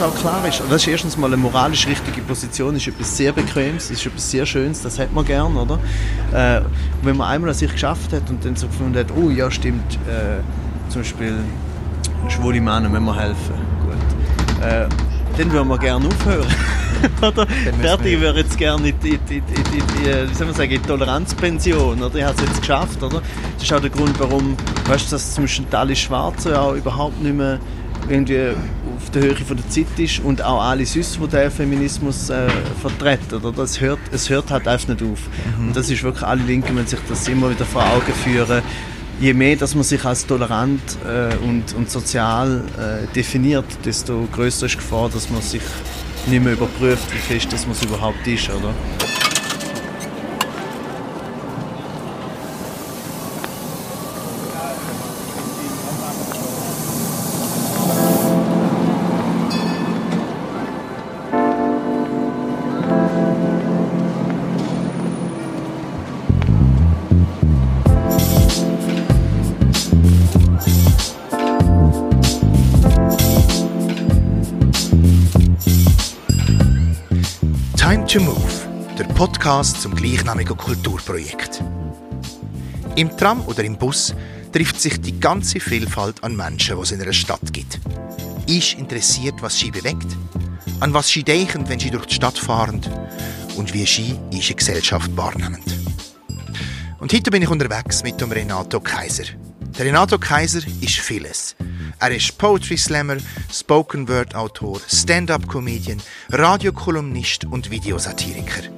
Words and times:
was 0.00 0.02
auch 0.02 0.20
klar 0.20 0.46
ist, 0.46 0.62
das 0.68 0.82
ist 0.82 0.88
erstens 0.88 1.16
mal 1.16 1.28
eine 1.28 1.38
moralisch 1.38 1.86
richtige 1.86 2.20
Position, 2.20 2.76
ist 2.76 2.86
etwas 2.86 3.16
sehr 3.16 3.32
Bequemes, 3.32 3.90
ist 3.90 4.04
etwas 4.04 4.30
sehr 4.30 4.44
Schönes, 4.44 4.82
das 4.82 4.98
hat 4.98 5.10
man 5.14 5.24
gern, 5.24 5.56
oder? 5.56 5.78
Äh, 6.32 6.60
wenn 7.02 7.16
man 7.16 7.28
einmal 7.28 7.50
an 7.50 7.56
sich 7.56 7.72
geschafft 7.72 8.12
hat 8.12 8.28
und 8.28 8.44
dann 8.44 8.56
so 8.56 8.66
gefunden 8.66 8.98
hat, 8.98 9.06
oh 9.16 9.30
ja, 9.30 9.50
stimmt, 9.50 9.94
äh, 10.06 10.42
zum 10.90 11.00
Beispiel 11.00 11.38
schwule 12.28 12.60
Männer 12.60 12.92
wenn 12.92 13.04
wir 13.04 13.16
helfen, 13.16 13.54
gut. 13.86 14.66
Äh, 14.66 14.86
dann 15.38 15.52
würden 15.52 15.68
wir 15.68 15.78
gerne 15.78 16.06
aufhören. 16.08 16.54
oder? 17.22 17.46
Fertig 17.80 18.20
wäre 18.20 18.38
jetzt 18.38 18.58
gerne 18.58 18.88
in, 18.88 18.94
in, 19.02 19.18
in, 19.28 19.36
in, 19.36 20.30
wie 20.30 20.34
soll 20.34 20.46
man 20.46 20.56
sagen, 20.56 20.72
in 20.72 20.82
Toleranzpension. 20.82 22.02
Oder? 22.02 22.14
Ich 22.14 22.24
habe 22.24 22.34
es 22.36 22.42
jetzt 22.42 22.60
geschafft. 22.60 23.02
Oder? 23.02 23.20
Das 23.54 23.62
ist 23.62 23.72
auch 23.72 23.80
der 23.80 23.90
Grund, 23.90 24.18
warum 24.18 24.56
weißt, 24.86 25.12
dass 25.12 25.34
zum 25.34 25.44
Beispiel 25.44 25.66
alle 25.72 25.94
Schwarzen 25.94 26.54
auch 26.54 26.72
überhaupt 26.72 27.20
nicht 27.20 27.36
mehr 27.36 27.58
irgendwie 28.08 28.50
auf 28.96 29.10
der 29.10 29.22
Höhe 29.22 29.36
von 29.36 29.56
der 29.56 29.68
Zeit 29.68 29.98
ist 29.98 30.20
und 30.20 30.42
auch 30.42 30.62
alle 30.62 30.86
sonst, 30.86 31.18
die 31.22 31.28
den 31.28 31.50
Feminismus 31.50 32.30
äh, 32.30 32.48
vertreten. 32.80 33.36
Oder? 33.36 33.52
Das 33.52 33.80
hört, 33.80 33.98
es 34.12 34.30
hört 34.30 34.50
halt 34.50 34.68
einfach 34.68 34.88
nicht 34.88 35.02
auf. 35.02 35.20
Mhm. 35.58 35.68
Und 35.68 35.76
das 35.76 35.90
ist 35.90 36.02
wirklich, 36.02 36.24
alle 36.24 36.42
Linken 36.42 36.74
müssen 36.74 36.88
sich 36.88 37.00
das 37.08 37.28
immer 37.28 37.50
wieder 37.50 37.64
vor 37.64 37.82
Augen 37.82 38.12
führen. 38.24 38.62
Je 39.18 39.32
mehr, 39.32 39.56
dass 39.56 39.74
man 39.74 39.84
sich 39.84 40.04
als 40.04 40.26
tolerant 40.26 40.80
äh, 41.06 41.34
und, 41.36 41.74
und 41.74 41.90
sozial 41.90 42.64
äh, 42.78 43.12
definiert, 43.14 43.64
desto 43.84 44.28
größer 44.32 44.66
ist 44.66 44.74
die 44.74 44.78
Gefahr, 44.78 45.08
dass 45.08 45.30
man 45.30 45.40
sich 45.40 45.62
nicht 46.26 46.42
mehr 46.42 46.52
überprüft, 46.52 47.12
wie 47.12 47.34
fest 47.34 47.52
das 47.52 47.66
man 47.66 47.76
überhaupt 47.82 48.26
ist. 48.26 48.50
Oder? 48.50 48.74
Podcast 79.56 79.80
zum 79.80 79.94
gleichnamigen 79.94 80.54
Kulturprojekt. 80.54 81.64
Im 82.94 83.16
Tram 83.16 83.40
oder 83.46 83.64
im 83.64 83.78
Bus 83.78 84.14
trifft 84.52 84.78
sich 84.78 85.00
die 85.00 85.18
ganze 85.18 85.60
Vielfalt 85.60 86.22
an 86.22 86.36
Menschen, 86.36 86.76
die 86.76 86.82
es 86.82 86.92
in 86.92 87.00
einer 87.00 87.14
Stadt 87.14 87.54
gibt. 87.54 87.80
Ist 88.46 88.74
interessiert, 88.74 89.36
was 89.40 89.58
sie 89.58 89.70
bewegt, 89.70 90.08
an 90.80 90.92
was 90.92 91.08
sie 91.08 91.22
denken, 91.22 91.66
wenn 91.70 91.78
sie 91.78 91.90
durch 91.90 92.04
die 92.04 92.16
Stadt 92.16 92.36
fahren 92.36 92.82
und 93.56 93.72
wie 93.72 93.86
sie 93.86 94.18
ihre 94.30 94.54
Gesellschaft 94.54 95.16
wahrnehmen. 95.16 95.62
Und 96.98 97.14
heute 97.14 97.30
bin 97.30 97.40
ich 97.40 97.48
unterwegs 97.48 98.02
mit 98.02 98.20
dem 98.20 98.32
Renato 98.32 98.78
Kaiser. 98.78 99.24
Der 99.78 99.86
Renato 99.86 100.18
Kaiser 100.18 100.60
ist 100.82 100.96
vieles. 100.96 101.56
Er 101.98 102.14
ist 102.14 102.36
Poetry 102.36 102.76
Slammer, 102.76 103.16
Spoken 103.50 104.06
Word 104.06 104.34
Autor, 104.34 104.82
Stand-up 104.86 105.48
Comedian, 105.48 106.02
Radiokolumnist 106.28 107.46
und 107.46 107.70
Videosatiriker. 107.70 108.75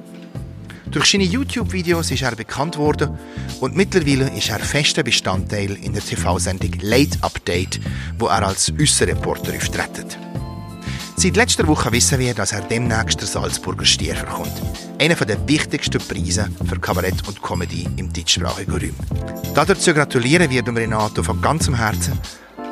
Durch 0.91 1.11
seine 1.11 1.23
YouTube-Videos 1.23 2.09
ist 2.09 2.23
er 2.23 2.35
bekannt 2.35 2.77
worden 2.77 3.17
und 3.59 3.75
mittlerweile 3.75 4.29
ist 4.35 4.49
er 4.49 4.59
fester 4.59 5.03
Bestandteil 5.03 5.77
in 5.83 5.93
der 5.93 6.03
TV-Sendung 6.03 6.71
Late 6.81 7.17
Update, 7.21 7.79
wo 8.17 8.25
er 8.25 8.47
als 8.47 8.73
Aussenreporter 8.79 9.53
auftritt. 9.55 10.17
Seit 11.15 11.35
letzter 11.35 11.67
Woche 11.67 11.91
wissen 11.91 12.17
wir, 12.17 12.33
dass 12.33 12.53
er 12.53 12.61
demnächst 12.61 13.21
den 13.21 13.27
Salzburger 13.27 13.85
Stier 13.85 14.15
bekommt. 14.15 14.53
Einer 14.99 15.15
der 15.15 15.47
wichtigsten 15.47 15.99
Preise 15.99 16.49
für 16.65 16.79
Kabarett 16.79 17.27
und 17.27 17.41
Comedy 17.41 17.87
im 17.97 18.11
deutschsprachigen 18.11 18.71
Raum. 18.71 18.95
Dazu 19.53 19.93
gratulieren 19.93 20.49
wir 20.49 20.63
dem 20.63 20.77
Renato 20.77 21.21
von 21.21 21.39
ganzem 21.41 21.75
Herzen 21.75 22.17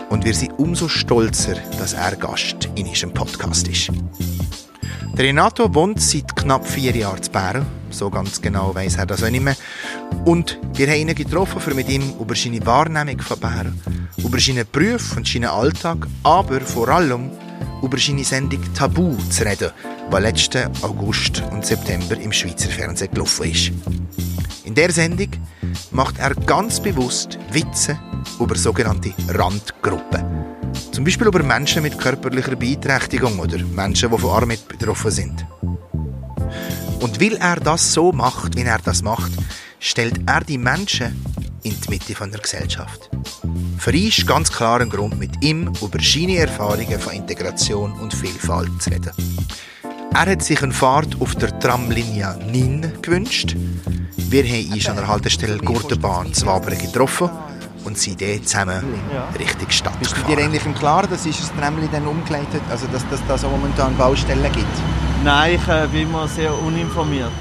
und 0.10 0.26
wir 0.26 0.34
sind 0.34 0.58
umso 0.58 0.88
stolzer, 0.88 1.56
dass 1.78 1.94
er 1.94 2.16
Gast 2.16 2.70
in 2.76 2.88
unserem 2.88 3.14
Podcast 3.14 3.68
ist. 3.68 3.92
Renato 5.18 5.74
wohnt 5.74 6.00
seit 6.00 6.36
knapp 6.36 6.68
vier 6.68 6.96
Jahren 6.96 7.24
zu 7.24 7.32
Bern, 7.32 7.66
so 7.90 8.08
ganz 8.08 8.40
genau 8.40 8.76
weiß 8.76 8.98
er 8.98 9.08
das 9.08 9.24
auch 9.24 9.32
nicht 9.32 9.44
mehr. 9.44 9.56
Und 10.26 10.60
wir 10.76 10.88
haben 10.88 11.10
ihn 11.10 11.16
getroffen, 11.16 11.60
um 11.72 11.76
mit 11.76 11.90
ihm 11.90 12.14
über 12.20 12.36
seine 12.36 12.64
Wahrnehmung 12.64 13.20
von 13.22 13.40
Bern, 13.40 13.82
über 14.18 14.40
seinen 14.40 14.68
Beruf 14.72 15.18
und 15.18 15.28
seinen 15.28 15.46
Alltag, 15.46 16.06
aber 16.22 16.62
vor 16.62 16.90
allem 16.90 17.32
über 17.82 17.98
seine 17.98 18.24
Sendung 18.24 18.62
Tabu 18.76 19.18
zu 19.32 19.44
reden, 19.44 19.72
die 20.12 20.22
letzten 20.22 20.70
August 20.84 21.42
und 21.52 21.66
September 21.66 22.16
im 22.18 22.32
Schweizer 22.32 22.70
Fernsehen 22.70 23.12
gelaufen 23.12 23.52
ist. 23.52 23.72
In 24.66 24.76
der 24.76 24.92
Sendung 24.92 25.30
macht 25.90 26.20
er 26.20 26.36
ganz 26.36 26.80
bewusst 26.80 27.40
Witze 27.52 28.00
über 28.40 28.56
sogenannte 28.56 29.14
Randgruppen. 29.30 30.47
Zum 30.92 31.04
Beispiel 31.04 31.28
über 31.28 31.44
Menschen 31.44 31.84
mit 31.84 31.98
körperlicher 31.98 32.56
Beeinträchtigung 32.56 33.40
oder 33.40 33.58
Menschen, 33.60 34.10
die 34.10 34.18
von 34.18 34.32
Armut 34.32 34.68
betroffen 34.68 35.12
sind. 35.12 35.46
Und 37.00 37.22
weil 37.22 37.36
er 37.36 37.58
das 37.58 37.94
so 37.94 38.12
macht, 38.12 38.56
wie 38.56 38.64
er 38.64 38.80
das 38.80 39.02
macht, 39.04 39.32
stellt 39.80 40.20
er 40.26 40.42
die 40.42 40.58
Menschen 40.58 41.24
in 41.64 41.76
die 41.80 41.90
Mitte 41.90 42.16
von 42.16 42.32
der 42.32 42.42
Gesellschaft. 42.42 43.10
Für 43.78 43.92
ihn 43.92 44.08
ist 44.08 44.26
ganz 44.26 44.52
klar 44.52 44.82
ein 44.82 44.90
Grund, 44.90 45.20
mit 45.20 45.44
ihm 45.44 45.72
über 45.82 46.00
seine 46.02 46.38
Erfahrungen 46.38 47.00
von 47.00 47.14
Integration 47.14 47.92
und 47.94 48.14
Vielfalt 48.14 48.82
zu 48.82 48.90
reden. 48.90 49.12
Er 50.14 50.32
hat 50.32 50.42
sich 50.42 50.64
eine 50.64 50.74
Fahrt 50.74 51.22
auf 51.22 51.36
der 51.36 51.60
Tramlinie 51.60 52.40
9 52.52 53.02
gewünscht. 53.04 53.56
Wir 54.16 54.44
haben 54.44 54.74
ihn 54.74 54.88
an 54.88 54.96
der 54.96 55.08
Haltestelle 55.08 55.60
Gurtenbahn 55.60 56.34
Zwabern 56.34 56.78
getroffen 56.78 57.30
und 57.88 57.98
sind 57.98 58.22
dort 58.22 58.48
zusammen 58.48 58.84
ja. 59.14 59.30
Richtung 59.40 59.70
Stadt 59.70 59.98
Bist 60.00 60.14
gefahren. 60.14 60.30
du 60.30 60.36
dir 60.36 60.44
eigentlich 60.44 60.66
im 60.66 60.76
Klaren, 60.76 61.10
dass 61.10 61.26
ist 61.26 61.42
das 61.42 61.52
dann 61.92 62.06
umgeleitet, 62.06 62.62
also 62.70 62.86
dass 62.88 63.04
es 63.12 63.20
da 63.28 63.38
so 63.38 63.48
momentan 63.48 63.96
Baustellen 63.98 64.52
gibt? 64.52 64.66
Nein, 65.24 65.56
ich 65.56 65.68
äh, 65.68 65.88
bin 65.88 66.04
immer 66.04 66.28
sehr 66.28 66.54
uninformiert. 66.62 67.32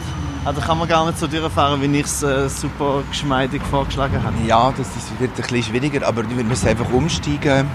Also 0.45 0.61
kann 0.61 0.79
man 0.79 0.87
gar 0.89 1.05
nicht 1.05 1.19
so 1.19 1.27
durchfahren, 1.27 1.83
wie 1.83 1.99
ich 1.99 2.07
es 2.07 2.23
äh, 2.23 2.49
super 2.49 3.03
geschmeidig 3.11 3.61
vorgeschlagen 3.69 4.23
habe. 4.23 4.37
Ja, 4.47 4.73
das 4.77 4.87
ist, 4.97 5.19
wird 5.19 5.33
ein 5.33 5.43
bisschen 5.43 5.63
schwieriger, 5.65 6.07
aber 6.07 6.23
wir 6.29 6.45
müssen 6.45 6.69
einfach 6.69 6.91
umsteigen 6.93 7.69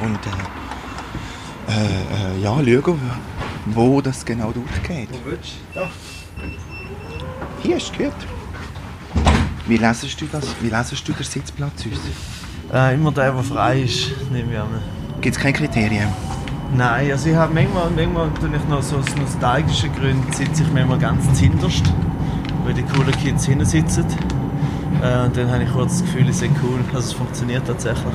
und 0.00 0.18
äh, 1.68 1.72
äh, 1.72 2.36
äh 2.36 2.42
ja, 2.42 2.54
schauen, 2.54 3.00
wo 3.66 4.00
das 4.00 4.24
genau 4.24 4.52
durchgeht. 4.52 5.08
Wo 5.10 5.30
willst 5.30 5.54
du? 5.74 5.80
Da. 5.80 5.90
Hier 7.62 7.76
ist 7.78 7.92
gehört. 7.92 8.14
Wie 9.68 9.76
lesest 9.76 10.20
du 10.20 10.26
das? 10.26 10.44
Wie 10.60 10.68
lesest 10.68 11.08
du 11.08 11.12
den 11.12 11.24
Sitzplatz 11.24 11.84
uns? 11.86 11.98
Äh, 12.72 12.94
immer 12.94 13.10
der, 13.10 13.32
der 13.32 13.42
frei 13.42 13.82
ist, 13.82 14.12
nehme 14.30 14.52
ich 14.52 14.58
an. 14.58 14.68
Gibt 15.20 15.36
es 15.36 15.42
keine 15.42 15.54
Kriterien? 15.54 16.08
Nein, 16.76 17.10
also 17.10 17.28
ich 17.28 17.34
habe 17.34 17.52
manchmal, 17.52 17.90
manchmal 17.90 18.28
tue 18.40 18.50
ich 18.54 18.68
noch 18.68 18.82
so 18.82 18.96
aus 18.96 19.16
nostalgischen 19.16 19.92
Gründen 19.94 20.32
sitze 20.32 20.62
ich 20.62 20.72
manchmal 20.72 20.98
ganz 20.98 21.38
hinterst, 21.38 21.84
weil 22.64 22.74
die 22.74 22.82
coolen 22.82 23.12
Kids 23.12 23.46
hinten 23.46 23.64
sitzen. 23.64 24.04
Äh, 25.02 25.24
und 25.24 25.36
dann 25.36 25.50
habe 25.50 25.64
ich 25.64 25.72
kurz 25.72 25.98
das 25.98 26.02
Gefühl, 26.02 26.28
es 26.28 26.42
ist 26.42 26.50
cool. 26.62 26.78
Also 26.94 26.98
es 27.08 27.12
funktioniert 27.12 27.66
tatsächlich. 27.66 28.14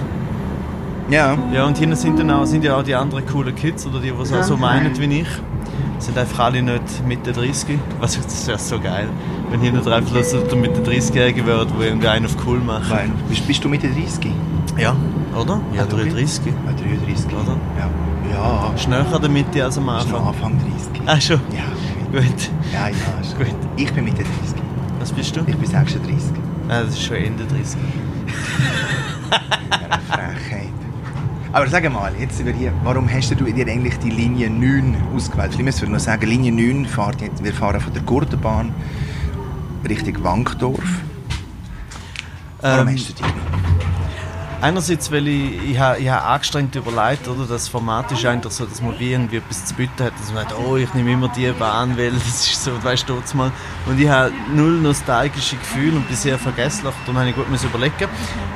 Ja. 1.09 1.37
Ja, 1.53 1.65
und 1.65 1.77
hinten 1.77 1.97
sind, 1.97 2.17
dann 2.17 2.31
auch, 2.31 2.45
sind 2.45 2.63
ja 2.63 2.77
auch 2.77 2.83
die 2.83 2.95
anderen 2.95 3.25
coolen 3.25 3.53
Kids 3.55 3.85
oder 3.85 3.99
die, 3.99 4.11
die 4.11 4.21
es 4.21 4.31
auch 4.31 4.43
so 4.43 4.55
meinen 4.55 4.97
wie 4.97 5.19
ich 5.19 5.27
sind 5.99 6.17
einfach 6.17 6.45
alle 6.45 6.61
nicht 6.61 7.05
Mitte 7.07 7.31
30. 7.31 7.77
Was 7.99 8.19
das 8.21 8.47
wäre 8.47 8.59
so 8.59 8.79
geil, 8.79 9.07
wenn 9.49 9.61
hier 9.61 9.71
nur 9.71 9.83
drei 9.83 10.01
Plus 10.01 10.33
Mitte 10.55 10.81
30-Jährige 10.81 11.45
wären, 11.45 11.67
die 11.67 11.83
irgendwie 11.83 12.07
einen 12.07 12.25
auf 12.25 12.35
cool 12.45 12.59
machen. 12.59 12.87
Nein. 12.89 13.13
Bist, 13.29 13.47
bist 13.47 13.63
du 13.63 13.69
Mitte 13.69 13.87
30? 13.89 14.31
Ja, 14.77 14.95
oder? 15.39 15.61
Ja, 15.73 15.85
33. 15.85 16.45
Ja, 16.47 16.53
33. 16.71 17.25
Oder? 17.27 17.57
Ja. 17.77 18.71
ja. 18.71 18.77
Schneller 18.77 19.19
der 19.19 19.29
Mitte 19.29 19.63
als 19.63 19.77
am 19.77 19.89
Anfang. 19.89 20.27
Anfang 20.27 20.59
30. 20.93 21.01
Ach 21.05 21.21
schon? 21.21 21.41
Ja. 21.51 21.63
Gut. 22.11 22.49
Ja, 22.73 22.89
ja, 22.89 23.21
ist 23.21 23.37
gut. 23.37 23.47
Ich 23.77 23.91
bin 23.93 24.03
Mitte 24.05 24.23
30. 24.23 24.61
Was 24.99 25.11
bist 25.11 25.35
du? 25.35 25.41
Ich 25.47 25.55
bin 25.55 25.65
36. 25.65 26.31
Ah, 26.67 26.83
das 26.83 26.89
ist 26.93 27.03
schon 27.03 27.17
Ende 27.17 27.43
30. 27.45 27.77
ja, 29.31 29.99
Frechheit. 30.09 30.70
Aber 31.53 31.67
sag 31.67 31.91
mal, 31.91 32.13
jetzt 32.17 32.39
über 32.39 32.51
hier, 32.51 32.71
warum 32.83 33.11
hast 33.11 33.31
du 33.31 33.35
dir 33.35 33.67
eigentlich 33.67 33.99
die 33.99 34.09
Linie 34.09 34.49
9 34.49 34.95
ausgewählt? 35.13 35.51
Ich 35.53 35.63
muss 35.63 35.81
noch 35.81 35.99
sagen, 35.99 36.25
Linie 36.25 36.53
9 36.53 36.85
fährt 36.85 37.19
jetzt, 37.19 37.43
wir 37.43 37.53
fahren 37.53 37.81
von 37.81 37.93
der 37.93 38.03
Gurtenbahn 38.03 38.73
Richtung 39.87 40.23
Wankdorf. 40.23 40.79
Warum 42.61 42.87
ähm, 42.87 42.95
hast 42.95 43.09
du 43.09 43.13
die 43.13 43.21
genommen? 43.23 43.70
Einerseits, 44.61 45.11
weil 45.11 45.27
ich, 45.27 45.55
ich, 45.63 45.71
ich 45.71 45.77
habe 45.77 46.23
angestrengt 46.23 46.75
überlegt, 46.75 47.27
oder? 47.27 47.45
Das 47.45 47.67
Format 47.67 48.11
ist 48.11 48.25
eigentlich 48.25 48.53
so, 48.53 48.65
dass 48.65 48.81
man 48.81 48.97
wie 48.99 49.11
irgendwie 49.11 49.37
etwas 49.37 49.65
zu 49.65 49.73
bieten 49.73 50.03
hat, 50.03 50.13
dass 50.19 50.31
man 50.31 50.47
sagt, 50.47 50.55
oh, 50.57 50.77
ich 50.77 50.93
nehme 50.93 51.11
immer 51.11 51.29
die 51.29 51.51
Bahn, 51.51 51.97
weil 51.97 52.11
das 52.11 52.47
ist 52.47 52.63
so, 52.63 52.71
weißt 52.83 53.09
du, 53.09 53.21
mal. 53.33 53.51
Und 53.87 53.99
ich 53.99 54.07
habe 54.07 54.31
null 54.53 54.79
nostalgische 54.79 55.57
Gefühle 55.57 55.97
und 55.97 56.07
bin 56.07 56.15
sehr 56.15 56.37
vergesslich, 56.37 56.93
darum 57.05 57.19
habe 57.19 57.29
ich 57.29 57.35
gut 57.35 57.45
überlegen. 57.47 58.09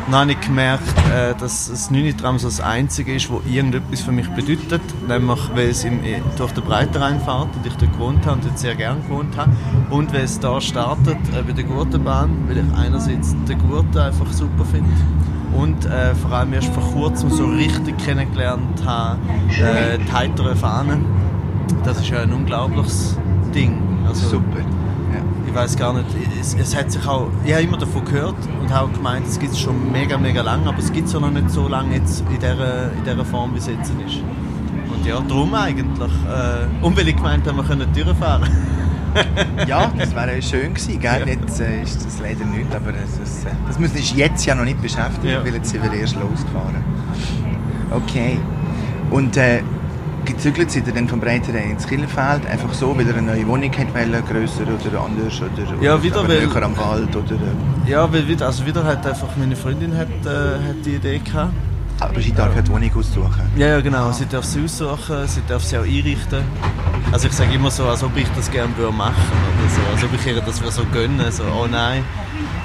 Dann 0.05 0.15
habe 0.15 0.31
ich 0.31 0.41
gemerkt, 0.41 0.83
äh, 1.13 1.33
dass 1.35 1.69
das 1.69 1.89
Nünitram 1.89 2.37
so 2.37 2.47
das 2.47 2.61
Einzige 2.61 3.15
ist, 3.15 3.29
wo 3.29 3.41
irgendetwas 3.49 4.01
für 4.01 4.11
mich 4.11 4.27
bedeutet, 4.29 4.81
nämlich, 5.07 5.39
weil 5.53 5.69
es 5.69 5.83
im, 5.83 5.99
durch 6.37 6.51
den 6.51 6.63
Breitenrhein 6.63 7.19
fährt 7.19 7.55
und 7.55 7.65
ich 7.65 7.73
dort 7.73 7.91
gewohnt 7.91 8.25
habe 8.25 8.35
und 8.37 8.45
dort 8.45 8.59
sehr 8.59 8.75
gerne 8.75 9.01
gewohnt 9.01 9.35
habe 9.35 9.51
und 9.89 10.13
weil 10.13 10.23
es 10.23 10.39
da 10.39 10.61
startet 10.61 11.17
äh, 11.33 11.41
bei 11.41 11.53
der 11.53 11.63
Gurtenbahn, 11.63 12.47
weil 12.47 12.57
ich 12.57 12.77
einerseits 12.77 13.35
den 13.47 13.57
Gurten 13.67 13.97
einfach 13.97 14.31
super 14.31 14.65
finde 14.65 14.89
und 15.57 15.85
äh, 15.85 16.13
vor 16.15 16.31
allem 16.31 16.53
erst 16.53 16.73
vor 16.73 16.83
kurzem 16.83 17.29
so 17.29 17.45
richtig 17.45 17.97
kennengelernt 17.97 18.83
habe, 18.85 19.19
äh, 19.49 19.97
die 19.97 20.11
heitere 20.11 20.55
Fahne. 20.55 20.99
Das 21.83 21.99
ist 21.99 22.09
ja 22.09 22.21
ein 22.21 22.33
unglaubliches 22.33 23.17
Ding. 23.53 23.77
Also, 24.07 24.29
Super. 24.29 24.59
Ja. 24.59 25.21
Ich 25.47 25.55
weiß 25.55 25.77
gar 25.77 25.93
nicht, 25.93 26.05
es, 26.39 26.55
es, 26.55 26.75
hat 26.75 26.91
sich 26.91 27.07
auch, 27.07 27.29
ich 27.43 27.53
habe 27.53 27.63
immer 27.63 27.77
davon 27.77 28.03
gehört 28.05 28.35
und 28.61 28.73
habe 28.73 28.91
gemeint, 28.91 29.25
es 29.27 29.39
gibt 29.39 29.53
es 29.53 29.59
schon 29.59 29.91
mega, 29.91 30.17
mega 30.17 30.41
lang, 30.41 30.67
aber 30.67 30.79
es 30.79 30.91
gibt 30.91 31.07
es 31.07 31.13
ja 31.13 31.19
noch 31.19 31.31
nicht 31.31 31.49
so 31.49 31.67
lange 31.67 31.95
jetzt 31.95 32.21
in 32.21 32.39
dieser, 32.39 32.91
in 32.91 33.03
dieser 33.03 33.25
Form, 33.25 33.53
wie 33.53 33.59
es 33.59 33.67
jetzt 33.67 33.91
ist. 34.05 34.21
Und 34.93 35.05
ja, 35.05 35.19
darum 35.21 35.53
eigentlich. 35.53 36.11
Äh, 36.11 36.85
und 36.85 36.97
weil 36.97 37.07
ich 37.07 37.15
gemeint 37.15 37.47
habe, 37.47 37.57
wir 37.57 37.63
können 37.63 37.91
Türen 37.93 38.15
fahren. 38.15 38.49
ja, 39.67 39.91
das 39.97 40.15
wäre 40.15 40.41
schön 40.41 40.73
gewesen. 40.73 40.99
Gell? 40.99 41.27
Jetzt 41.27 41.59
äh, 41.59 41.81
ist 41.81 42.05
das 42.05 42.19
leider 42.19 42.45
nicht, 42.45 42.73
aber 42.73 42.91
das, 42.91 43.17
ist, 43.27 43.45
äh, 43.45 43.49
das 43.67 43.79
müssen 43.79 43.97
uns 43.97 44.15
jetzt 44.15 44.45
ja 44.45 44.55
noch 44.55 44.65
nicht 44.65 44.81
beschäftigen, 44.81 45.33
ja. 45.33 45.45
weil 45.45 45.55
jetzt 45.55 45.69
sind 45.69 45.83
wir 45.83 45.93
erst 45.93 46.15
losgefahren. 46.15 46.83
Okay. 47.91 48.37
Und 49.11 49.37
äh, 49.37 49.61
gezügelt 50.25 50.71
seid 50.71 50.87
ihr 50.87 50.93
dann 50.93 51.07
vom 51.07 51.19
Breiteren 51.19 51.71
ins 51.71 51.87
Killenfeld, 51.87 52.45
einfach 52.47 52.73
so, 52.73 52.97
weil 52.97 53.07
ihr 53.07 53.15
eine 53.15 53.33
neue 53.33 53.47
Wohnung 53.47 53.71
hat 53.71 53.93
wollen, 53.93 54.23
grösser 54.25 54.63
oder 54.63 55.01
anders, 55.01 55.41
oder, 55.41 55.83
ja, 55.83 56.01
wieder, 56.01 56.27
weil, 56.27 56.47
näher 56.47 56.63
am 56.63 56.75
Wald, 56.77 57.15
oder... 57.15 57.35
Äh. 57.35 57.91
Ja, 57.91 58.11
weil 58.11 58.27
wieder, 58.27 58.47
also 58.47 58.65
wieder 58.65 58.83
halt 58.83 59.05
einfach 59.05 59.29
meine 59.37 59.55
Freundin 59.55 59.95
hat, 59.95 60.07
äh, 60.25 60.69
hat 60.69 60.85
die 60.85 60.95
Idee 60.95 61.19
gehabt. 61.19 61.53
Aber 61.99 62.21
sie 62.21 62.33
darf 62.33 62.55
ja 62.55 62.61
die 62.61 62.71
Wohnung 62.71 62.91
aussuchen? 62.95 63.49
Ja, 63.55 63.67
ja, 63.67 63.81
genau. 63.81 64.11
Sie 64.11 64.25
darf 64.25 64.43
sie 64.43 64.63
aussuchen, 64.63 65.27
sie 65.27 65.41
darf 65.47 65.63
sie 65.63 65.77
auch 65.77 65.83
einrichten. 65.83 66.43
Also 67.11 67.27
ich 67.27 67.33
sage 67.33 67.53
immer 67.53 67.71
so, 67.71 67.85
als 67.85 68.03
ob 68.03 68.15
ich 68.17 68.27
das 68.35 68.51
gerne 68.51 68.75
würde 68.75 68.91
machen 68.91 69.15
oder 69.15 69.69
so, 69.69 69.81
als 69.93 70.03
ob 70.03 70.19
ich 70.19 70.27
ihr 70.27 70.41
das 70.41 70.75
so 70.75 70.83
gönnen 70.91 71.31
so, 71.31 71.43
oh 71.43 71.67
nein. 71.69 72.03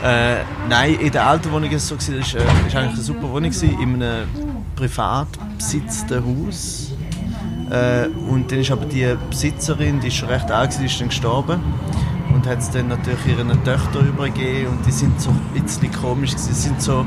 Äh, 0.02 0.42
nein, 0.68 0.94
in 0.94 1.12
der 1.12 1.26
alten 1.26 1.52
Wohnung 1.52 1.70
war 1.70 1.76
es 1.76 1.86
so, 1.86 1.94
es 1.94 2.08
war 2.08 2.40
äh, 2.40 2.44
eigentlich 2.44 2.76
eine 2.76 2.96
super 2.96 3.30
Wohnung, 3.30 3.52
in 3.52 4.02
einem 4.02 4.26
privat 4.74 5.28
besitzten 5.56 6.24
Haus. 6.24 6.92
Äh, 7.70 8.08
und 8.28 8.50
dann 8.50 8.58
ist 8.58 8.70
aber 8.72 8.86
die 8.86 9.14
Besitzerin, 9.28 10.00
die 10.00 10.08
ist 10.08 10.16
schon 10.16 10.28
recht 10.28 10.50
alt, 10.50 10.76
die 10.80 10.86
ist 10.86 11.00
dann 11.00 11.08
gestorben 11.08 11.60
und 12.34 12.46
hat 12.46 12.58
es 12.58 12.70
dann 12.70 12.88
natürlich 12.88 13.26
ihren 13.26 13.48
Töchtern 13.62 14.08
übergeben 14.08 14.70
und 14.70 14.86
die 14.86 14.90
sind 14.90 15.20
so 15.20 15.30
ein 15.30 15.62
bisschen 15.62 15.92
komisch. 15.92 16.34
Sie 16.36 16.52
sind 16.52 16.80
so 16.82 17.06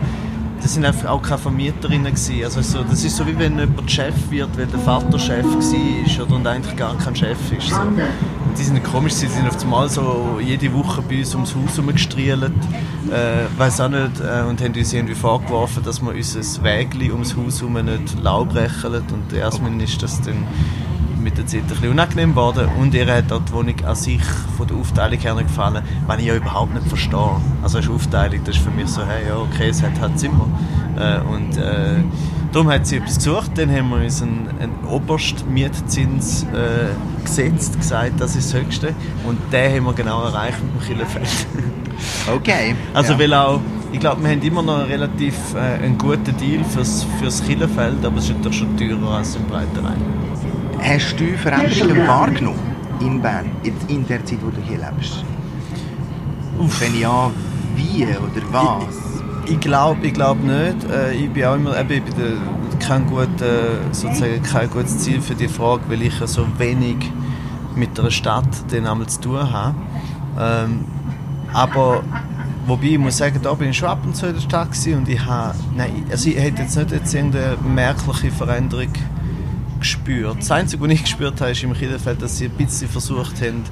das 0.64 0.76
sind 0.76 0.86
auch 0.86 1.22
keine 1.22 1.38
Vermieterinnen 1.38 2.06
gewesen. 2.06 2.44
Also 2.46 2.62
so, 2.62 2.84
das 2.84 3.04
ist 3.04 3.18
so 3.18 3.28
wie 3.28 3.38
wenn 3.38 3.60
jemand 3.60 3.92
Chef 3.92 4.16
wird, 4.30 4.58
weil 4.58 4.66
der 4.66 4.80
Vater 4.80 5.20
Chef 5.20 5.44
war 5.46 6.26
oder 6.26 6.36
und 6.36 6.48
eigentlich 6.48 6.76
gar 6.78 6.98
kein 6.98 7.14
Chef 7.14 7.38
ist. 7.52 7.70
So. 7.70 7.82
Und 7.82 8.58
die 8.58 8.64
sind 8.64 8.82
komisch, 8.82 9.14
sie 9.14 9.28
sind 9.28 9.46
auf 9.46 9.62
einmal 9.62 9.90
so 9.90 10.40
jede 10.42 10.74
Woche 10.74 11.02
bei 11.02 11.20
uns 11.20 11.36
ums 11.36 11.54
Haus 11.54 11.76
herumgestrielt, 11.78 12.54
äh, 13.12 13.60
weiß 13.60 13.82
auch 13.82 13.90
nicht, 13.90 14.22
äh, 14.22 14.44
und 14.48 14.62
haben 14.62 14.74
uns 14.74 14.94
irgendwie 14.94 15.16
vorgeworfen, 15.16 15.84
dass 15.84 16.02
wir 16.02 16.12
unser 16.12 16.64
Wägli 16.64 17.12
ums 17.12 17.36
Haus 17.36 17.60
herum 17.60 17.74
nicht 17.84 18.24
Laub 18.24 18.56
rächeln 18.56 19.04
und 19.12 19.34
erstmal 19.34 19.82
ist 19.82 20.02
das 20.02 20.22
dann 20.22 20.48
mit 21.24 21.38
der 21.38 21.48
Zeit 21.48 21.62
ein 21.62 21.68
bisschen 21.68 21.90
unangenehm 21.90 22.32
geworden 22.32 22.68
und 22.80 22.94
ihr 22.94 23.12
hat 23.12 23.32
auch 23.32 23.42
die 23.42 23.54
Wohnung 23.54 23.76
an 23.86 23.96
sich 23.96 24.22
von 24.58 24.68
der 24.68 24.78
Aufteilung 24.78 25.20
her 25.20 25.34
nicht 25.36 25.48
gefallen, 25.48 25.84
was 26.06 26.20
ich 26.20 26.26
ja 26.26 26.36
überhaupt 26.36 26.74
nicht 26.74 26.88
verstehe. 26.88 27.42
Also 27.62 27.78
eine 27.78 27.90
Aufteilung, 27.90 28.42
das 28.44 28.58
ist 28.58 28.64
für 28.64 28.72
mich 28.72 28.88
so, 28.88 29.06
hey, 29.06 29.28
ja, 29.28 29.38
okay, 29.38 29.70
es 29.70 29.82
hat 29.82 30.00
halt 30.00 30.20
Zimmer. 30.20 30.48
Äh, 30.98 31.20
und 31.22 31.58
äh, 31.58 32.04
darum 32.52 32.70
hat 32.70 32.86
sie 32.86 32.98
etwas 32.98 33.16
gesucht, 33.16 33.52
dann 33.56 33.72
haben 33.72 33.90
wir 33.90 33.98
uns 33.98 34.22
einen, 34.22 34.50
einen 34.60 34.86
Oberstmietzins 34.86 36.44
äh, 36.44 37.24
gesetzt, 37.24 37.80
gesagt, 37.80 38.14
das 38.20 38.36
ist 38.36 38.54
das 38.54 38.62
Höchste 38.62 38.94
und 39.26 39.40
den 39.52 39.76
haben 39.76 39.86
wir 39.86 39.94
genau 39.94 40.24
erreicht 40.24 40.58
mit 40.64 40.82
dem 40.82 40.88
Killenfeld. 40.88 41.30
Okay. 42.36 42.76
Also 42.94 43.14
ja. 43.14 43.20
weil 43.20 43.34
auch 43.34 43.62
ich 43.94 44.00
glaube, 44.00 44.24
wir 44.24 44.32
haben 44.32 44.42
immer 44.42 44.64
noch 44.64 44.80
einen 44.80 44.92
relativ 44.92 45.36
äh, 45.54 45.84
einen 45.84 45.98
guten 45.98 46.36
Deal 46.38 46.64
fürs, 46.64 47.06
fürs 47.20 47.44
Killenfeld, 47.46 48.04
aber 48.04 48.18
es 48.18 48.30
ist 48.30 48.44
doch 48.44 48.52
schon 48.52 48.76
teurer 48.76 49.18
als 49.18 49.36
im 49.36 49.44
Breitenrhein. 49.44 50.02
Hast 50.82 51.20
du 51.20 51.38
Veränderungen 51.38 52.08
wahrgenommen 52.08 52.76
in 53.00 53.22
Bern, 53.22 53.52
in 53.88 54.06
der 54.08 54.26
Zeit, 54.26 54.40
wo 54.42 54.50
du 54.50 54.62
hier 54.62 54.78
lebst? 54.78 55.24
Uff. 56.60 56.82
Wenn 56.82 57.00
ja, 57.00 57.32
wie 57.76 58.04
oder 58.04 58.46
was? 58.52 58.84
Ich, 59.46 59.54
ich 59.54 59.60
glaube 59.60 60.06
ich 60.06 60.14
glaub 60.14 60.42
nicht. 60.44 60.90
Äh, 60.90 61.14
ich 61.14 61.30
bin 61.30 61.46
auch 61.46 61.56
immer 61.56 61.80
eben, 61.80 61.92
ich 61.92 62.04
bin 62.04 62.38
kein, 62.80 63.08
gut, 63.08 63.30
sozusagen 63.92 64.42
kein 64.44 64.70
gutes 64.70 65.00
Ziel 65.00 65.22
für 65.22 65.36
die 65.36 65.48
Frage, 65.48 65.84
weil 65.88 66.02
ich 66.02 66.16
so 66.26 66.46
wenig 66.58 66.98
mit 67.76 68.00
einer 68.00 68.12
Stadt 68.12 68.72
den 68.72 68.86
einmal 68.86 69.08
zu 69.08 69.22
tun 69.22 69.52
habe. 69.52 69.76
Ähm, 70.40 70.86
aber 71.54 72.04
wobei 72.66 72.88
ich 72.88 72.98
muss 72.98 73.18
sagen, 73.18 73.40
da 73.42 73.54
bin 73.54 73.70
ich 73.70 73.78
schon 73.78 73.90
ab 73.90 74.00
und 74.06 74.16
zu 74.16 74.28
in 74.28 74.34
der 74.34 74.42
Stadt 74.42 74.70
und 74.88 75.08
ich 75.08 75.26
habe, 75.26 75.56
nein, 75.76 76.06
also 76.10 76.30
ich 76.30 76.38
hätte 76.38 76.64
jetzt 76.64 76.76
nicht 76.76 76.92
jetzt 76.92 77.14
irgendeine 77.14 77.58
merkliche 77.58 78.32
Veränderung 78.32 78.90
gespürt. 79.84 80.38
Das 80.40 80.50
Einzige, 80.50 80.82
was 80.82 80.92
ich 80.92 81.04
gespürt 81.04 81.42
habe, 81.42 81.52
ist 81.52 81.62
im 81.62 81.74
Kinderfeld, 81.74 82.22
dass 82.22 82.38
sie 82.38 82.46
ein 82.46 82.52
bisschen 82.52 82.88
versucht 82.88 83.42
haben, 83.42 83.64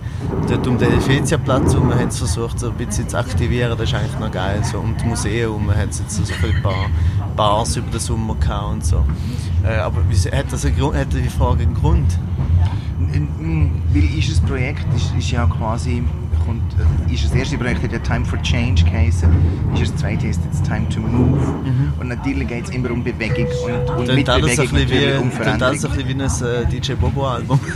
dort 0.47 0.67
um 0.67 0.77
den 0.77 0.89
Helvetia-Platz 0.91 1.73
herum, 1.73 1.93
haben 1.93 2.11
sie 2.11 2.17
versucht, 2.19 2.59
so 2.59 2.69
ein 2.69 2.75
bisschen 2.75 3.07
zu 3.07 3.17
aktivieren. 3.17 3.77
Das 3.77 3.89
ist 3.89 3.95
eigentlich 3.95 4.19
noch 4.19 4.31
geil. 4.31 4.61
So 4.69 4.79
um 4.79 4.93
das 4.93 5.05
Museum 5.05 5.69
herum 5.69 5.75
hat 5.75 5.89
es 5.89 5.99
jetzt 5.99 6.15
so 6.15 6.23
ein 6.45 6.61
paar 6.61 6.89
Bars 7.35 7.77
über 7.77 7.89
den 7.89 7.99
Sommer 7.99 8.35
gehabt 8.35 8.71
und 8.73 8.85
so. 8.85 9.05
Äh, 9.63 9.77
aber 9.77 10.01
hat, 10.01 10.51
das 10.51 10.67
Grund, 10.77 10.97
hat 10.97 11.13
die 11.13 11.29
Frage 11.29 11.63
einen 11.63 11.73
Grund? 11.73 12.19
Weil 13.93 14.19
ist 14.19 14.31
das 14.31 14.41
Projekt 14.41 14.85
ist, 14.95 15.15
ist 15.17 15.31
ja 15.31 15.45
quasi 15.47 16.03
kommt, 16.45 16.63
äh, 17.09 17.13
ist 17.13 17.25
das 17.25 17.33
erste 17.33 17.57
Projekt 17.57 17.91
der 17.91 18.03
Time 18.03 18.25
for 18.25 18.41
Change 18.41 18.83
geheißen, 18.83 19.29
ist 19.73 19.81
das 19.81 19.95
zweite 19.97 20.27
heißt 20.27 20.41
jetzt 20.45 20.65
Time 20.65 20.87
to 20.89 20.99
Move. 20.99 21.39
Mhm. 21.39 21.93
Und 21.99 22.07
natürlich 22.07 22.47
geht 22.47 22.65
es 22.65 22.69
immer 22.71 22.91
um 22.91 23.03
Bewegung 23.03 23.47
und, 23.65 23.89
und 23.89 24.15
mit 24.15 24.25
Bewegung 24.25 24.55
natürlich 24.55 24.89
wie, 24.91 25.17
um 25.17 25.31
Veränderung. 25.31 25.73
Das 25.73 25.85
ein 25.85 25.91
bisschen 25.91 26.41
wie 26.41 26.47
ein 26.47 26.63
äh, 26.63 26.79
DJ 26.81 26.93
Bobo 26.93 27.27
Album. 27.27 27.59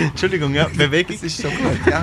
Entschuldigung, 0.00 0.54
ja, 0.54 0.66
Bewegung. 0.76 1.16
Das 1.16 1.22
ist 1.24 1.38
so 1.38 1.48
gut, 1.48 1.78
ja. 1.88 2.00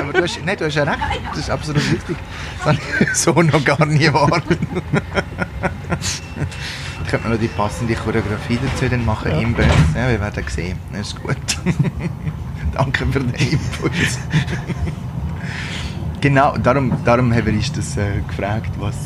Aber 0.00 0.12
du 0.12 0.22
hast, 0.22 0.44
nein, 0.44 0.56
du 0.56 0.64
hast 0.64 0.74
ja 0.74 0.82
recht, 0.84 1.00
das 1.30 1.38
ist 1.38 1.50
absolut 1.50 1.82
richtig. 1.82 2.16
Das 2.58 2.66
habe 2.66 2.78
ich 3.00 3.14
so 3.14 3.32
noch 3.32 3.64
gar 3.64 3.84
nie 3.86 4.12
wahrgenommen. 4.12 4.82
Ich 7.04 7.10
könnte 7.10 7.28
noch 7.28 7.38
die 7.38 7.48
passende 7.48 7.94
Choreografie 7.94 8.58
dazu 8.62 8.88
dann 8.88 9.04
machen 9.04 9.30
ja. 9.30 9.38
im 9.38 9.54
Bus. 9.54 9.66
Ja, 9.94 10.08
wir 10.08 10.20
werden 10.20 10.44
sehen. 10.48 10.78
Das 10.92 11.08
ist 11.08 11.22
gut. 11.22 11.36
Danke 12.74 13.06
für 13.06 13.20
den 13.20 13.34
Input. 13.34 13.92
genau, 16.20 16.56
darum, 16.58 16.92
darum 17.04 17.32
haben 17.32 17.46
wir 17.46 17.52
uns 17.52 17.72
das 17.72 17.96
äh, 17.96 18.20
gefragt, 18.26 18.70
was... 18.78 18.96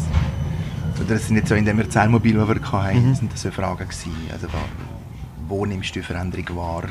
Oder 1.00 1.14
es 1.14 1.28
sind 1.28 1.37
jetzt 1.37 1.48
so 1.48 1.54
in 1.54 1.64
dem 1.64 1.78
Erzählmobil, 1.78 2.34
das 2.34 2.48
wir 2.48 2.72
hatten, 2.72 3.10
mhm. 3.10 3.14
sind 3.14 3.32
das 3.32 3.42
so 3.42 3.50
Fragen 3.50 3.84
gewesen. 3.84 4.12
Also, 4.32 4.48
wo, 4.48 5.56
wo 5.56 5.66
nimmst 5.66 5.90
du 5.94 6.00
die 6.00 6.04
Veränderung 6.04 6.56
wahr? 6.56 6.84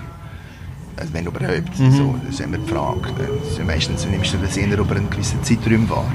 Also 0.96 1.14
wenn 1.14 1.26
überhaupt. 1.26 1.80
Mhm. 1.80 1.92
So, 1.92 2.16
das 2.26 2.36
ist 2.36 2.42
immer 2.42 2.58
die 2.58 2.68
Frage. 2.68 3.02
Also 3.50 3.64
meistens 3.64 4.06
nimmst 4.06 4.34
du 4.34 4.38
das 4.38 4.58
eher 4.58 4.78
über 4.78 4.96
einen 4.96 5.10
gewissen 5.10 5.44
Zeitraum 5.44 5.90
wahr. 5.90 6.12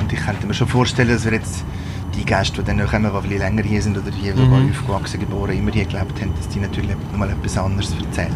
Und 0.00 0.12
ich 0.12 0.18
könnte 0.18 0.46
mir 0.46 0.54
schon 0.54 0.66
vorstellen, 0.66 1.08
dass 1.08 1.24
wir 1.24 1.32
jetzt 1.32 1.64
die 2.16 2.24
Gäste, 2.24 2.62
die 2.62 2.66
dann 2.66 2.78
noch 2.78 2.90
kommen, 2.90 3.10
die 3.30 3.36
länger 3.36 3.62
hier 3.62 3.80
sind 3.80 3.96
oder 3.96 4.10
hier 4.10 4.34
mhm. 4.34 4.70
aufgewachsen, 4.70 5.20
geboren, 5.20 5.56
immer 5.56 5.70
hier 5.70 5.84
gelebt 5.84 6.20
haben, 6.20 6.34
dass 6.36 6.48
die 6.48 6.58
natürlich 6.58 6.96
nochmal 7.12 7.30
etwas 7.30 7.56
anderes 7.56 7.94
erzählen. 8.04 8.34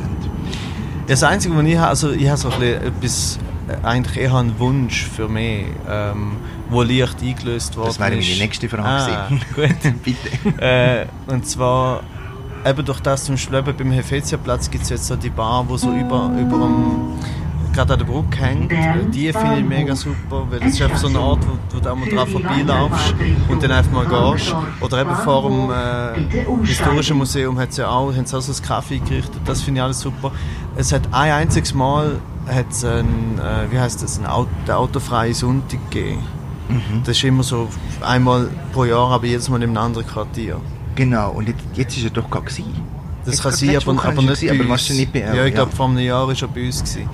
Das 1.06 1.22
Einzige, 1.22 1.56
was 1.56 1.64
ich 1.64 1.76
habe, 1.76 1.88
also 1.88 2.10
ich 2.12 2.28
habe 2.28 2.36
so 2.38 2.48
ein 2.50 2.62
etwas, 2.62 3.38
äh, 3.68 3.86
eigentlich 3.86 4.18
eher 4.18 4.34
einen 4.34 4.58
Wunsch 4.58 5.04
für 5.04 5.28
mich, 5.28 5.66
ähm, 5.88 6.36
wo 6.70 6.82
leicht 6.82 7.22
eingelöst 7.22 7.76
worden 7.76 7.88
ist. 7.88 8.00
Das 8.00 8.10
wäre 8.10 8.20
meine 8.20 8.38
nächste 8.38 8.68
Frage. 8.68 9.12
Ah, 9.12 9.28
gut. 9.54 9.76
Bitte. 10.04 10.62
Äh, 10.62 11.06
und 11.26 11.46
zwar 11.46 12.02
eben 12.64 12.84
durch 12.84 13.00
das 13.00 13.24
zum 13.24 13.34
Beispiel 13.34 13.62
beim 13.62 13.90
Helvetia-Platz 13.90 14.70
gibt 14.70 14.84
es 14.84 14.90
jetzt 14.90 15.06
so 15.06 15.16
die 15.16 15.30
Bar, 15.30 15.68
wo 15.68 15.76
so 15.76 15.92
über, 15.92 16.30
über 16.38 16.58
dem 16.58 17.18
gerade 17.72 17.94
an 17.94 17.98
der 17.98 18.06
Brücke 18.06 18.38
hängt. 18.38 18.72
Die 19.14 19.32
finde 19.32 19.58
ich 19.58 19.64
mega 19.64 19.94
super, 19.96 20.46
weil 20.50 20.60
das 20.60 20.74
ist 20.74 20.82
einfach 20.82 20.98
so 20.98 21.08
eine 21.08 21.18
Art, 21.18 21.40
wo, 21.46 21.76
wo 21.76 21.80
du 21.80 21.90
einmal 21.90 22.08
dran 22.08 22.28
vorbeilaufst 22.28 23.14
und 23.48 23.62
dann 23.62 23.72
einfach 23.72 23.92
mal 23.92 24.34
gehst. 24.34 24.54
Oder 24.80 25.00
eben 25.00 25.14
vor 25.16 25.42
dem 25.42 25.70
äh, 25.70 26.66
Historischen 26.66 27.18
Museum 27.18 27.58
hat 27.58 27.76
ja 27.76 27.88
auch, 27.88 28.14
haben 28.14 28.26
sie 28.26 28.36
auch 28.36 28.40
so 28.40 28.52
ein 28.52 28.66
Kaffee 28.66 28.98
gerichtet, 28.98 29.40
das 29.44 29.62
finde 29.62 29.80
ich 29.80 29.84
alles 29.84 30.00
super. 30.00 30.32
Es 30.76 30.92
hat 30.92 31.02
ein 31.12 31.32
einziges 31.32 31.74
Mal 31.74 32.20
hat's 32.46 32.84
ein, 32.84 33.38
äh, 33.38 33.70
wie 33.70 33.78
heißt 33.78 34.02
das, 34.02 34.18
ein 34.18 34.26
Auto, 34.26 34.48
autofreie 34.68 35.34
Sonntag 35.34 35.78
gegeben. 35.90 36.22
Mhm. 36.68 37.02
Das 37.04 37.16
ist 37.16 37.24
immer 37.24 37.42
so 37.42 37.68
einmal 38.00 38.48
pro 38.72 38.84
Jahr, 38.84 39.10
aber 39.10 39.26
jedes 39.26 39.48
Mal 39.48 39.62
in 39.62 39.70
einem 39.70 39.76
anderen 39.76 40.06
Quartier. 40.06 40.60
Genau, 40.94 41.30
und 41.30 41.48
jetzt, 41.48 41.60
jetzt 41.74 41.96
ist 41.96 42.04
er 42.04 42.10
doch 42.10 42.30
gar 42.30 42.42
gewesen. 42.42 42.91
Das 43.24 43.42
kann 43.42 43.52
sein, 43.52 43.76
aber, 43.76 43.92
aber 44.04 44.22
nicht 44.22 44.40
gewesen, 44.40 44.60
aber 44.60 44.68
warst 44.68 44.88
du 44.88 44.94
nicht 44.94 45.12
bei 45.12 45.20
Ja, 45.20 45.44
ich 45.44 45.54
glaube, 45.54 45.72
vor 45.72 45.88
einem 45.88 45.98
Jahr 45.98 46.26
war 46.26 46.34
er 46.34 46.48
bei 46.48 46.66
uns. 46.66 46.80
Gewesen. 46.80 47.08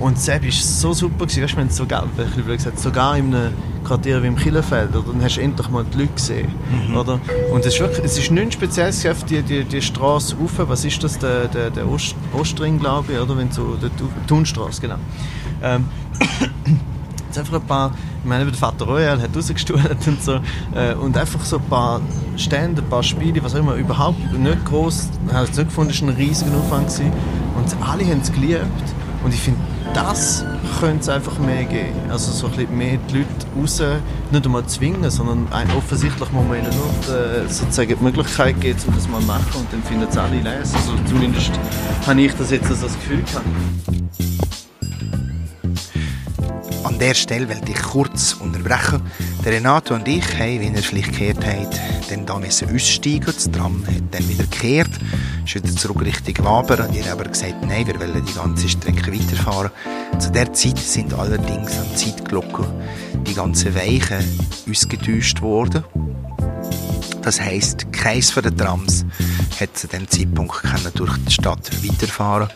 Und 0.00 0.18
Sepp 0.18 0.44
war 0.44 0.50
so 0.50 0.92
super, 0.92 1.26
gewesen. 1.26 1.42
weißt 1.42 1.52
du, 1.52 1.56
wenn 1.58 1.66
es 1.68 1.76
sogar, 1.76 2.08
gesagt, 2.46 2.78
sogar 2.80 3.16
in 3.16 3.34
einem 3.34 3.52
Quartier 3.84 4.22
wie 4.22 4.26
im 4.26 4.36
Killefeld, 4.36 4.94
oder, 4.96 5.12
dann 5.12 5.22
hast 5.22 5.36
du 5.36 5.40
endlich 5.40 5.68
mal 5.68 5.84
die 5.84 5.98
Leute 5.98 6.12
gesehen. 6.14 6.52
Mhm. 6.88 6.96
Oder? 6.96 7.20
Und 7.52 7.60
es 7.60 7.74
ist 7.74 7.80
wirklich, 7.80 8.04
es 8.04 8.18
ist 8.18 8.30
nichts 8.30 8.54
Spezielles 8.54 9.06
auf 9.06 9.24
die, 9.24 9.42
die, 9.42 9.64
die 9.64 9.82
Straße 9.82 10.36
rauf, 10.36 10.52
was 10.56 10.84
ist 10.84 11.02
das, 11.04 11.18
der, 11.18 11.46
der, 11.48 11.70
der 11.70 11.88
Ost, 11.88 12.16
Ostring, 12.32 12.78
glaube 12.78 13.12
ich, 13.12 13.18
oder, 13.18 13.36
wenn 13.36 13.50
so, 13.50 13.76
der 13.80 13.90
Thunstraße, 14.26 14.80
genau. 14.80 14.96
Ähm, 15.62 15.84
jetzt 17.32 17.38
einfach 17.38 17.60
ein 17.60 17.66
paar 17.66 17.92
ich 18.22 18.28
meine, 18.28 18.44
der 18.44 18.54
Vater 18.54 18.84
Royal 18.84 19.20
hat 19.20 19.36
rausgestuhlt 19.36 20.06
und 20.06 20.22
so. 20.22 20.38
Äh, 20.74 20.94
und 20.94 21.16
einfach 21.16 21.44
so 21.44 21.56
ein 21.56 21.64
paar 21.64 22.00
Stände, 22.36 22.80
ein 22.80 22.88
paar 22.88 23.02
Spiele, 23.02 23.42
was 23.42 23.54
auch 23.54 23.58
immer, 23.58 23.74
überhaupt 23.74 24.32
nicht 24.32 24.64
groß. 24.64 25.08
Habe 25.32 25.44
es 25.44 25.56
nicht 25.56 25.68
gefunden, 25.68 25.90
es 25.90 26.00
war 26.02 26.08
ein 26.08 26.14
riesiger 26.14 26.56
Aufwand. 26.56 26.86
Gewesen. 26.86 27.12
Und 27.56 27.88
alle 27.88 28.04
haben 28.04 28.20
es 28.20 28.32
geliebt. 28.32 28.62
Und 29.24 29.34
ich 29.34 29.40
finde, 29.40 29.60
das 29.94 30.44
könnte 30.80 31.00
es 31.00 31.08
einfach 31.08 31.38
mehr 31.38 31.64
geben. 31.64 31.94
Also 32.10 32.32
so 32.32 32.46
ein 32.46 32.52
bisschen 32.52 32.78
mehr 32.78 32.98
die 33.10 33.18
Leute 33.18 33.28
raus, 33.56 33.82
nicht 34.30 34.44
einmal 34.44 34.66
zwingen, 34.66 35.10
sondern 35.10 35.46
offensichtlich 35.76 36.32
muss 36.32 36.44
man 36.46 36.58
ihnen 36.58 36.70
nur 36.76 37.14
äh, 37.14 37.48
sozusagen 37.48 37.96
die 37.98 38.04
Möglichkeit 38.04 38.60
geben, 38.60 38.78
um 38.86 38.94
das 38.94 39.08
mal 39.08 39.20
zu 39.20 39.26
machen 39.26 39.60
und 39.60 39.72
dann 39.72 39.82
finden 39.82 40.06
es 40.08 40.16
alle 40.16 40.36
lesen. 40.36 40.74
Also 40.74 40.92
zumindest 41.08 41.52
habe 42.06 42.20
ich 42.20 42.34
das 42.34 42.50
jetzt 42.50 42.70
als 42.70 42.80
das 42.80 42.94
Gefühl 42.94 43.22
gehabt. 43.22 43.46
An 46.92 46.98
der 46.98 47.14
Stelle 47.14 47.48
will 47.48 47.62
ich 47.66 47.82
kurz 47.82 48.34
unterbrechen. 48.34 49.00
Der 49.42 49.52
Renato 49.52 49.94
und 49.94 50.06
ich 50.06 50.38
haben, 50.38 50.60
wie 50.60 50.66
ihr 50.66 50.82
vielleicht 50.82 51.18
gehört 51.18 51.38
habt, 51.38 51.80
dann 52.10 52.26
da 52.26 52.38
müssen 52.38 52.72
aussteigen. 52.72 53.24
Das 53.24 53.50
Tram 53.50 53.82
hat 53.86 54.02
dann 54.10 54.28
wieder 54.28 54.44
gekehrt, 54.44 54.90
ist 55.42 55.54
wieder 55.54 55.74
zurück 55.74 56.02
Richtung 56.02 56.44
Waber. 56.44 56.86
Und 56.86 56.94
ihr 56.94 57.10
aber 57.10 57.24
gesagt, 57.24 57.64
nein, 57.66 57.86
wir 57.86 57.98
wollen 57.98 58.22
die 58.22 58.34
ganze 58.34 58.68
Strecke 58.68 59.10
weiterfahren. 59.10 59.70
Zu 60.18 60.32
der 60.32 60.52
Zeit 60.52 60.78
sind 60.78 61.14
allerdings 61.14 61.78
an 61.78 61.96
Zeitglocken 61.96 62.66
die 63.26 63.34
ganzen 63.34 63.74
Weichen 63.74 64.22
ausgetäuscht 64.68 65.40
worden. 65.40 65.84
Das 67.22 67.40
heisst, 67.40 67.90
keins 67.90 68.30
von 68.30 68.42
den 68.42 68.54
Trams 68.54 69.06
hat 69.58 69.78
zu 69.78 69.86
dem 69.86 70.06
Zeitpunkt 70.08 70.62
durch 70.94 71.16
die 71.26 71.32
Stadt 71.32 71.70
weiterfahren 71.82 72.50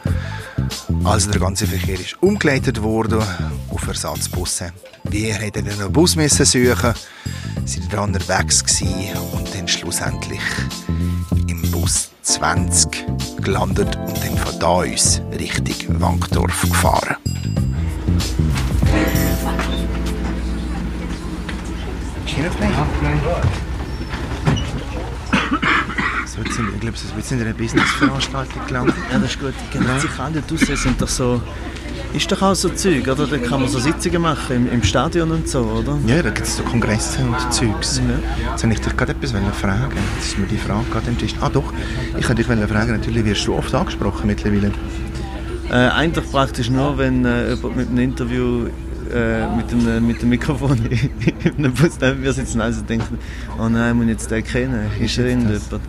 also 1.04 1.30
der 1.30 1.40
ganze 1.40 1.66
Verkehr 1.66 2.00
ist 2.00 2.20
umgeleitet 2.22 2.82
worden 2.82 3.22
auf 3.70 3.86
Ersatzbusse. 3.86 4.72
Wir 5.04 5.34
hätten 5.34 5.68
einen 5.68 5.92
Bus 5.92 6.16
müssen 6.16 6.44
suchen, 6.44 6.94
sind 7.64 7.92
dann 7.92 8.14
unterwegs 8.14 8.64
gewesen 8.64 9.18
und 9.32 9.54
dann 9.54 9.68
schlussendlich 9.68 10.40
im 11.46 11.62
Bus 11.70 12.10
20 12.22 13.06
gelandet 13.42 13.96
und 13.96 14.24
dann 14.24 14.36
von 14.38 14.58
da 14.58 14.66
aus 14.66 15.20
Richtung 15.38 16.00
Wankdorf 16.00 16.62
gefahren. 16.62 17.16
Jetzt 26.44 26.56
sind, 26.56 26.68
ich 26.74 26.80
glaube, 26.80 26.96
wir 27.14 27.22
sind 27.22 27.40
in 27.40 27.46
einer 27.46 27.56
Business-Veranstaltung 27.56 28.66
gelandet. 28.66 28.94
Ja, 29.10 29.18
das 29.18 29.30
ist 29.30 29.40
gut. 29.40 29.54
Genau. 29.72 29.98
Sich 29.98 30.18
alle 30.18 30.42
draussen 30.42 30.76
sind 30.76 31.00
doch 31.00 31.08
so... 31.08 31.40
Ist 32.12 32.30
doch 32.30 32.40
auch 32.40 32.54
so 32.54 32.68
Zeug, 32.70 33.06
oder? 33.08 33.26
Da 33.26 33.36
kann 33.38 33.60
man 33.60 33.68
so 33.68 33.78
Sitzungen 33.78 34.22
machen 34.22 34.56
im, 34.56 34.72
im 34.72 34.82
Stadion 34.82 35.30
und 35.30 35.48
so, 35.48 35.60
oder? 35.60 35.98
Ja, 36.06 36.22
da 36.22 36.30
gibt 36.30 36.46
es 36.46 36.56
so 36.56 36.62
Kongresse 36.62 37.18
und 37.22 37.52
Zeugs. 37.52 37.98
Ja. 37.98 38.50
Jetzt 38.52 38.62
wollte 38.62 38.74
ich 38.74 38.80
dich 38.80 38.96
gerade 38.96 39.12
etwas 39.12 39.32
fragen. 39.32 39.96
Jetzt 40.16 40.28
ist 40.28 40.38
mir 40.38 40.46
die 40.46 40.56
Frage 40.56 40.84
gerade 40.90 41.08
am 41.08 41.18
Tisch. 41.18 41.34
Ah 41.40 41.50
doch, 41.50 41.72
ich 42.16 42.28
wollte 42.28 42.44
dich 42.44 42.46
fragen, 42.46 42.92
natürlich 42.92 43.24
wirst 43.24 43.46
du 43.46 43.54
oft 43.54 43.74
angesprochen 43.74 44.26
mittlerweile. 44.26 44.72
Äh, 45.68 45.74
eigentlich 45.74 46.30
praktisch 46.30 46.70
nur, 46.70 46.96
wenn 46.96 47.24
äh, 47.24 47.54
jemand 47.54 47.76
mit 47.76 47.88
einem 47.88 47.98
Interview 47.98 48.66
äh, 49.12 49.56
mit, 49.56 49.70
dem, 49.70 50.06
mit 50.06 50.22
dem 50.22 50.28
Mikrofon 50.28 50.78
in 51.44 51.52
einem 51.58 51.74
Bus 51.74 51.98
neben 52.00 52.20
mir 52.20 52.32
sitzen 52.32 52.60
also 52.60 52.82
denken, 52.82 53.18
oh 53.58 53.68
nein, 53.68 53.96
muss 53.96 54.04
ich 54.04 54.10
jetzt 54.12 54.30
den 54.30 54.44
kennen? 54.44 54.90
Ist 55.00 55.18
er 55.18 55.26
irgendjemand? 55.26 55.80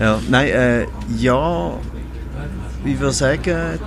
Ja, 0.00 0.18
nein, 0.30 0.48
äh, 0.48 0.86
ja, 1.18 1.78
ich 2.86 2.98
würde 2.98 3.12
sagen, 3.12 3.78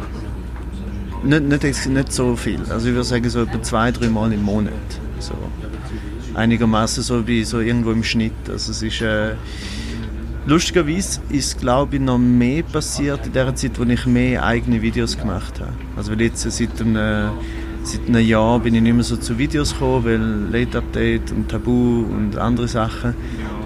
nicht, 1.24 1.44
nicht, 1.44 1.90
nicht 1.90 2.14
so 2.14 2.36
viel. 2.36 2.60
Also 2.70 2.88
ich 2.88 2.94
würde 2.94 3.04
sagen, 3.04 3.28
so 3.30 3.42
etwa 3.42 3.62
zwei, 3.64 3.92
drei 3.92 4.10
Mal 4.10 4.32
im 4.32 4.44
Monat. 4.44 4.74
So. 5.18 5.34
Einigermaßen 6.36 7.02
so 7.02 7.26
wie 7.26 7.44
so 7.44 7.62
irgendwo 7.62 7.92
im 7.92 8.04
Schnitt. 8.04 8.34
Also 8.48 8.72
es 8.72 8.84
ist, 8.84 9.02
äh, 9.02 9.34
lustigerweise 10.46 11.20
ist, 11.30 11.60
glaube 11.60 11.96
ich, 11.96 12.02
noch 12.02 12.20
mehr 12.20 12.62
passiert 12.62 13.26
in 13.26 13.34
der 13.34 13.56
Zeit, 13.56 13.80
wo 13.80 13.84
ich 13.84 14.06
mehr 14.06 14.46
eigene 14.46 14.84
Videos 14.84 15.18
gemacht 15.18 15.60
habe. 15.62 15.74
Also 15.98 16.12
weil 16.12 16.22
jetzt 16.22 16.42
seit 16.42 16.80
einem, 16.80 17.32
seit 17.84 18.08
einem 18.08 18.24
Jahr 18.24 18.60
bin 18.60 18.76
ich 18.76 18.84
nicht 18.84 18.94
mehr 18.94 19.04
so 19.04 19.18
zu 19.18 19.40
Videos 19.40 19.74
gekommen, 19.74 20.06
weil 20.06 20.62
Late 20.62 20.78
Update 20.78 21.32
und 21.32 21.50
Tabu 21.50 22.04
und 22.04 22.38
andere 22.38 22.68
Sachen. 22.68 23.16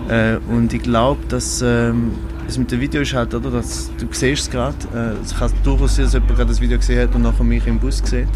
Äh, 0.08 0.38
und 0.50 0.74
ich 0.74 0.84
glaube, 0.84 1.20
dass 1.28 1.62
ähm, 1.62 2.12
das 2.48 2.58
mit 2.58 2.72
dem 2.72 2.80
Video 2.80 3.02
ist 3.02 3.14
halt, 3.14 3.36
oder, 3.36 3.52
dass, 3.52 3.92
du 4.00 4.08
siehst 4.10 4.44
es 4.44 4.50
gerade, 4.50 4.76
äh, 4.96 5.24
es 5.24 5.38
kann 5.38 5.52
durchaus 5.64 5.96
sein, 5.96 6.06
dass 6.06 6.14
jemand 6.14 6.36
gerade 6.36 6.50
das 6.50 6.62
Video 6.62 6.78
gesehen 6.78 7.02
hat 7.02 7.14
und 7.14 7.22
nachher 7.22 7.44
mich 7.44 7.68
im 7.68 7.80
Bus 7.80 8.02
sieht. 8.04 8.28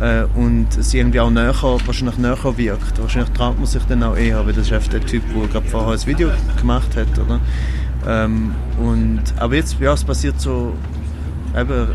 Äh, 0.00 0.24
und 0.36 0.68
es 0.78 0.94
irgendwie 0.94 1.18
auch 1.18 1.30
näher, 1.30 1.54
wahrscheinlich 1.62 2.18
näher 2.18 2.38
wirkt. 2.56 3.00
Wahrscheinlich 3.00 3.32
traut 3.32 3.56
man 3.56 3.66
sich 3.66 3.82
dann 3.84 4.02
auch 4.02 4.16
eher, 4.16 4.46
weil 4.46 4.52
das 4.52 4.70
ist 4.70 4.92
der 4.92 5.04
Typ, 5.04 5.22
der 5.34 5.48
gerade 5.48 5.66
vorher 5.66 5.92
ein 5.92 6.06
Video 6.06 6.30
gemacht 6.58 6.94
hat, 6.94 7.18
oder? 7.18 7.40
Ähm, 8.06 8.54
und, 8.78 9.22
aber 9.38 9.56
jetzt, 9.56 9.80
ja, 9.80 9.92
es 9.92 10.04
passiert 10.04 10.40
so 10.40 10.74
eben, 11.58 11.88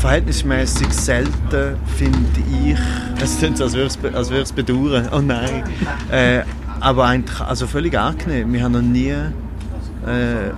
verhältnismäßig 0.00 0.92
selten, 0.92 1.76
finde 1.96 2.40
ich. 2.64 2.76
Es 3.22 3.36
klingt 3.38 3.58
so, 3.58 3.64
als 3.64 3.74
würde 3.74 4.40
es 4.40 4.52
bedauern. 4.52 5.08
Oh 5.12 5.20
nein. 5.20 5.64
Äh, 6.10 6.40
aber 6.80 7.04
eigentlich, 7.04 7.38
also 7.40 7.66
völlig 7.66 7.98
angenehm. 7.98 8.50
Wir 8.50 8.62
haben 8.62 8.72
noch 8.72 8.80
nie 8.80 9.10
äh, 9.10 10.52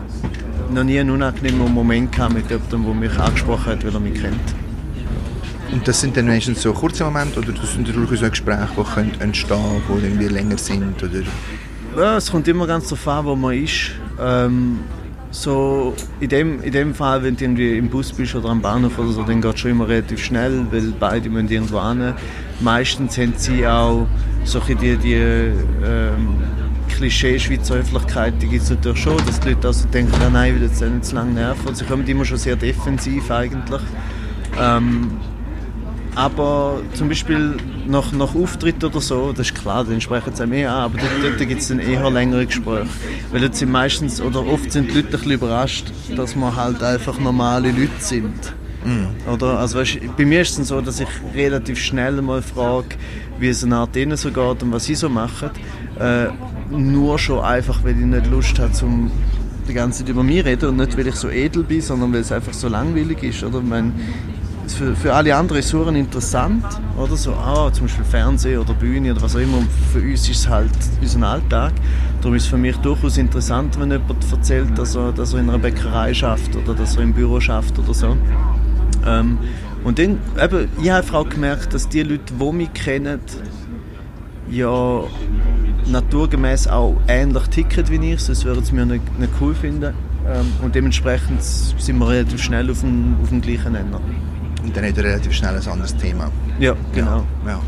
noch 0.74 0.84
nie 0.84 0.98
einen 0.98 1.10
unangenehmen 1.10 1.72
Moment 1.72 2.12
gehabt 2.12 2.34
mit 2.34 2.50
jemandem, 2.50 2.84
der 2.84 2.94
mich 2.94 3.18
angesprochen 3.18 3.66
hat, 3.66 3.84
weil 3.84 3.94
er 3.94 4.00
mich 4.00 4.20
kennt. 4.20 4.54
Und 5.72 5.88
das 5.88 6.00
sind 6.00 6.16
dann 6.16 6.26
meistens 6.26 6.60
so 6.60 6.72
kurze 6.72 7.04
Momente 7.04 7.38
oder 7.40 7.52
das 7.52 7.72
sind 7.72 7.88
durchaus 7.88 8.20
so 8.20 8.28
Gespräche, 8.28 8.68
die 8.76 8.94
können 8.94 9.20
entstehen 9.20 9.82
können, 9.86 10.00
die 10.00 10.06
irgendwie 10.06 10.28
länger 10.28 10.58
sind? 10.58 11.02
Oder? 11.02 11.22
Ja, 11.96 12.16
es 12.18 12.30
kommt 12.30 12.46
immer 12.48 12.66
ganz 12.66 12.88
darauf 12.88 13.08
an, 13.08 13.24
wo 13.24 13.36
man 13.36 13.54
ist. 13.54 13.92
Ähm, 14.20 14.80
so 15.30 15.94
in 16.20 16.28
dem, 16.28 16.62
in 16.62 16.72
dem 16.72 16.94
Fall, 16.94 17.22
wenn 17.22 17.36
du 17.36 17.44
irgendwie 17.44 17.78
im 17.78 17.88
Bus 17.88 18.12
bist 18.12 18.34
oder 18.34 18.50
am 18.50 18.60
Bahnhof 18.60 18.98
oder 18.98 19.12
so, 19.12 19.22
dann 19.22 19.40
geht 19.40 19.54
es 19.54 19.60
schon 19.60 19.70
immer 19.70 19.88
relativ 19.88 20.22
schnell, 20.22 20.66
weil 20.70 20.92
beide 21.00 21.30
müssen 21.30 21.48
irgendwo 21.48 21.82
hin. 21.82 22.12
Meistens 22.60 23.16
haben 23.16 23.32
sie 23.36 23.66
auch 23.66 24.06
solche 24.44 24.76
die, 24.76 24.96
die 24.96 25.14
ähm, 25.14 26.36
Klischee 27.02 27.36
Schweizer 27.36 27.78
Höflichkeit, 27.78 28.34
die 28.40 28.46
gibt 28.46 28.62
es 28.62 28.70
natürlich 28.70 29.00
schon, 29.00 29.16
dass 29.26 29.40
die 29.40 29.48
Leute 29.48 29.66
also 29.66 29.88
denken, 29.88 30.12
ja, 30.20 30.30
nein, 30.30 30.54
ich 30.54 30.60
will 30.60 30.68
jetzt 30.68 30.80
nicht 30.80 31.04
zu 31.04 31.16
lange 31.16 31.32
nerven. 31.32 31.66
Also 31.66 31.80
sie 31.80 31.84
kommen 31.84 32.06
immer 32.06 32.24
schon 32.24 32.36
sehr 32.36 32.54
defensiv 32.54 33.28
eigentlich. 33.28 33.80
Ähm, 34.56 35.10
aber 36.14 36.80
zum 36.94 37.08
Beispiel 37.08 37.56
nach, 37.88 38.12
nach 38.12 38.36
Auftritt 38.36 38.84
oder 38.84 39.00
so, 39.00 39.32
das 39.32 39.48
ist 39.48 39.60
klar, 39.60 39.82
dann 39.82 40.00
sprechen 40.00 40.32
sie 40.32 40.46
mehr 40.46 40.70
an, 40.70 40.82
aber 40.84 40.98
dort, 40.98 41.24
dort 41.24 41.48
gibt 41.48 41.60
es 41.60 41.66
dann 41.66 41.80
eher 41.80 42.08
längere 42.08 42.46
Gespräche. 42.46 42.86
Weil 43.32 43.40
dort 43.40 43.56
sind 43.56 43.72
meistens, 43.72 44.20
oder 44.20 44.46
oft 44.46 44.70
sind 44.70 44.92
die 44.92 44.94
Leute 44.94 45.08
ein 45.08 45.10
bisschen 45.10 45.32
überrascht, 45.32 45.86
dass 46.14 46.36
wir 46.36 46.54
halt 46.54 46.84
einfach 46.84 47.18
normale 47.18 47.72
Leute 47.72 47.90
sind. 47.98 48.54
Mm. 48.84 49.28
Oder? 49.28 49.58
Also 49.58 49.80
weißt, 49.80 49.98
bei 50.16 50.24
mir 50.24 50.42
ist 50.42 50.56
es 50.56 50.68
so, 50.68 50.80
dass 50.80 51.00
ich 51.00 51.08
relativ 51.34 51.80
schnell 51.80 52.22
mal 52.22 52.42
frage, 52.42 52.94
wie 53.40 53.48
es 53.48 53.64
einer 53.64 53.88
denen 53.88 54.16
so 54.16 54.30
geht 54.30 54.62
und 54.62 54.70
was 54.70 54.84
sie 54.84 54.94
so 54.94 55.08
machen. 55.08 55.50
Äh, 55.98 56.28
nur 56.78 57.18
schon 57.18 57.40
einfach, 57.40 57.84
weil 57.84 57.92
ich 57.92 58.06
nicht 58.06 58.26
Lust 58.28 58.58
habe, 58.58 58.72
zum 58.72 59.10
die 59.68 59.74
ganze 59.74 60.00
Zeit 60.00 60.08
über 60.08 60.22
mich 60.22 60.44
reden 60.44 60.70
und 60.70 60.76
nicht, 60.76 60.96
weil 60.98 61.06
ich 61.06 61.14
so 61.14 61.28
edel 61.28 61.62
bin, 61.62 61.80
sondern 61.80 62.12
weil 62.12 62.20
es 62.20 62.32
einfach 62.32 62.52
so 62.52 62.68
langweilig 62.68 63.22
ist. 63.22 63.44
Oder? 63.44 63.58
Ich 63.58 63.64
meine, 63.64 63.92
für, 64.66 64.96
für 64.96 65.14
alle 65.14 65.34
anderen 65.34 65.60
ist 65.60 65.72
es 65.72 65.88
interessant, 65.88 66.64
oder 66.96 67.16
so, 67.16 67.32
ah, 67.32 67.70
zum 67.72 67.86
Beispiel 67.86 68.04
Fernsehen 68.04 68.58
oder 68.58 68.74
Bühne 68.74 69.12
oder 69.12 69.22
was 69.22 69.36
auch 69.36 69.40
immer. 69.40 69.58
Für 69.92 70.00
uns 70.00 70.28
ist 70.28 70.40
es 70.40 70.48
halt 70.48 70.70
unser 71.00 71.26
Alltag. 71.26 71.72
Darum 72.20 72.36
ist 72.36 72.44
es 72.44 72.48
für 72.48 72.56
mich 72.56 72.76
durchaus 72.78 73.18
interessant, 73.18 73.78
wenn 73.78 73.90
jemand 73.90 74.24
erzählt, 74.30 74.76
dass 74.76 74.94
er, 74.94 75.12
dass 75.12 75.34
er 75.34 75.40
in 75.40 75.48
einer 75.48 75.58
Bäckerei 75.58 76.14
schafft 76.14 76.56
oder 76.56 76.74
dass 76.74 76.96
er 76.96 77.02
im 77.02 77.12
Büro 77.12 77.40
schafft 77.40 77.78
oder 77.78 77.94
so. 77.94 78.16
Ähm, 79.06 79.38
und 79.84 79.98
dann, 79.98 80.18
eben, 80.42 80.68
ich 80.80 80.90
habe 80.90 81.12
auch 81.16 81.28
gemerkt, 81.28 81.74
dass 81.74 81.88
die 81.88 82.02
Leute, 82.02 82.32
die 82.38 82.52
mich 82.52 82.72
kennen, 82.72 83.20
ja 84.48 85.02
naturgemäß 85.86 86.68
auch 86.68 86.96
ähnlich 87.08 87.46
ticken 87.48 87.88
wie 87.88 88.12
ich, 88.12 88.20
sonst 88.20 88.44
würden 88.44 88.64
sie 88.64 88.74
mir 88.74 88.86
nicht, 88.86 89.18
nicht 89.18 89.32
cool 89.40 89.54
finden. 89.54 89.94
Ähm, 90.26 90.52
und 90.62 90.74
dementsprechend 90.74 91.42
sind 91.42 91.98
wir 91.98 92.08
relativ 92.08 92.42
schnell 92.42 92.70
auf 92.70 92.80
dem, 92.80 93.16
auf 93.22 93.28
dem 93.28 93.40
gleichen 93.40 93.72
Nenner. 93.72 94.00
Und 94.62 94.76
dann 94.76 94.84
hat 94.84 94.96
er 94.96 95.04
relativ 95.04 95.32
schnell 95.32 95.56
ein 95.56 95.68
anderes 95.68 95.96
Thema. 95.96 96.30
Ja, 96.60 96.76
genau. 96.94 97.24
Ja, 97.44 97.52
ja. 97.52 97.60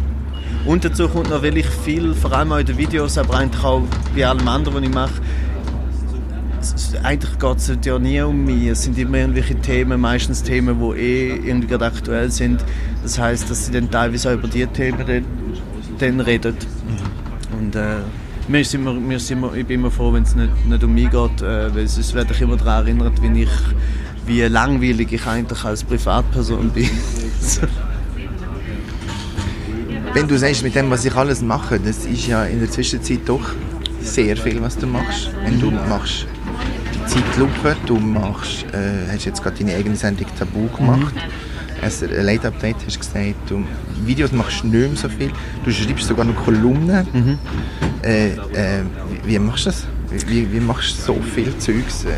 Und 0.65 0.85
dazu 0.85 1.09
kommt 1.09 1.31
noch, 1.31 1.43
weil 1.43 1.57
ich 1.57 1.67
viel, 1.67 2.15
vor 2.15 2.33
allem 2.33 2.53
auch 2.53 2.59
in 2.59 2.67
den 2.67 2.79
Videos, 2.79 3.19
aber 3.19 3.35
eigentlich 3.39 3.65
auch 3.65 3.83
bei 4.15 4.27
allem 4.27 4.47
anderen, 4.47 4.77
was 4.77 4.83
ich 4.83 4.95
mache, 4.95 5.13
eigentlich 7.03 7.39
geht 7.39 7.57
es 7.57 7.73
ja 7.85 7.99
nie 7.99 8.21
um 8.23 8.45
mich. 8.45 8.69
Es 8.69 8.85
sind 8.85 8.97
immer 8.99 9.19
irgendwelche 9.19 9.57
Themen, 9.57 10.01
meistens 10.01 10.43
Themen, 10.43 10.79
die 10.81 10.99
eh 10.99 11.35
irgendwie 11.37 11.69
gerade 11.69 11.87
aktuell 11.87 12.31
sind. 12.31 12.65
Das 13.03 13.19
heißt, 13.19 13.51
dass 13.51 13.67
sie 13.67 13.73
dann 13.73 13.91
teilweise 13.91 14.31
auch 14.31 14.35
über 14.35 14.49
diese 14.49 14.69
Themen 14.69 15.05
dann, 15.07 15.25
dann 15.99 16.21
reden. 16.21 16.57
Und 17.65 17.77
äh, 17.77 18.01
mir 18.47 18.61
ist 18.61 18.75
immer, 18.75 18.93
mir 18.93 19.17
ist 19.17 19.31
immer, 19.31 19.55
ich 19.55 19.65
bin 19.67 19.81
immer 19.81 19.91
froh, 19.91 20.13
wenn 20.13 20.25
es 20.25 20.35
nicht, 20.35 20.67
nicht 20.67 20.85
um 20.85 20.93
mich 20.93 21.11
geht, 21.11 21.41
äh, 21.41 21.75
weil 21.75 21.89
sonst 21.89 22.13
werde 22.15 22.35
ich 22.35 22.41
immer 22.43 22.57
daran 22.59 22.85
erinnert, 22.87 23.23
wie 23.23 23.43
ich 23.43 23.49
wie 24.27 24.43
langweilig 24.43 25.13
ich 25.13 25.27
eigentlich 25.27 25.65
als 25.65 25.85
Privatperson 25.85 26.71
bin. 26.71 26.91
Wenn 30.15 30.29
du 30.29 30.39
sagst, 30.39 30.63
mit 30.63 30.75
dem, 30.75 30.91
was 30.91 31.05
ich 31.05 31.15
alles 31.15 31.43
mache, 31.43 31.81
das 31.81 32.07
ist 32.07 32.27
ja 32.27 32.45
in 32.45 32.61
der 32.61 32.71
Zwischenzeit 32.71 33.21
doch 33.27 33.47
sehr 34.01 34.37
viel, 34.37 34.61
was 34.63 34.77
du 34.77 34.87
machst. 34.87 35.31
Wenn 35.43 35.61
du 35.61 35.71
machst 35.71 36.27
die 36.95 37.07
Zeitlupe, 37.07 37.77
du 37.87 37.97
machst, 37.99 38.65
äh, 38.73 39.11
hast 39.11 39.25
jetzt 39.25 39.43
gerade 39.43 39.57
deine 39.59 39.75
eigene 39.75 39.97
Sendung 39.97 40.27
Tabu 40.39 40.69
gemacht, 40.69 41.15
mhm. 41.15 41.21
Ein 41.83 42.25
Late 42.25 42.49
Update 42.49 42.77
hast 42.87 42.97
du 42.97 42.99
gesagt, 43.01 43.35
du 43.49 43.65
Videos 44.05 44.33
machst 44.33 44.63
du 44.63 44.69
nicht 44.69 44.89
mehr 44.89 44.97
so 44.97 45.09
viel, 45.09 45.31
du 45.65 45.71
schreibst 45.71 46.07
sogar 46.07 46.25
noch 46.25 46.37
Kolumnen. 46.45 47.07
Mhm. 47.13 47.39
Äh, 48.03 48.33
äh, 48.33 48.83
wie 49.25 49.39
machst 49.39 49.67
du 49.67 49.71
das? 49.71 49.87
Wie, 50.29 50.53
wie 50.53 50.61
machst 50.61 50.99
du 50.99 51.15
so 51.15 51.21
viel 51.35 51.57
Zeugs 51.59 52.05
äh, 52.05 52.11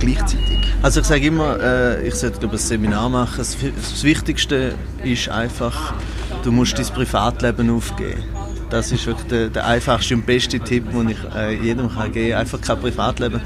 gleichzeitig? 0.00 0.72
Also 0.82 1.00
ich 1.00 1.06
sage 1.06 1.26
immer, 1.26 1.58
äh, 1.60 2.08
ich 2.08 2.14
sollte 2.14 2.48
ein 2.48 2.58
Seminar 2.58 3.08
machen. 3.08 3.34
Das, 3.38 3.56
das 3.60 4.02
Wichtigste 4.02 4.74
ist 5.04 5.28
einfach, 5.28 5.94
du 6.42 6.50
musst 6.50 6.78
dein 6.78 6.86
Privatleben 6.86 7.70
aufgeben. 7.70 8.24
Das 8.70 8.90
ist 8.90 9.06
wirklich 9.06 9.28
der, 9.28 9.48
der, 9.50 9.66
einfachste 9.66 10.14
und 10.14 10.26
beste 10.26 10.58
Tipp, 10.58 10.90
den 10.90 11.10
ich 11.10 11.18
äh, 11.36 11.54
jedem 11.54 11.88
kann 11.88 12.10
geben 12.10 12.30
kann. 12.30 12.40
Einfach 12.40 12.60
kein 12.60 12.80
Privatleben, 12.80 13.40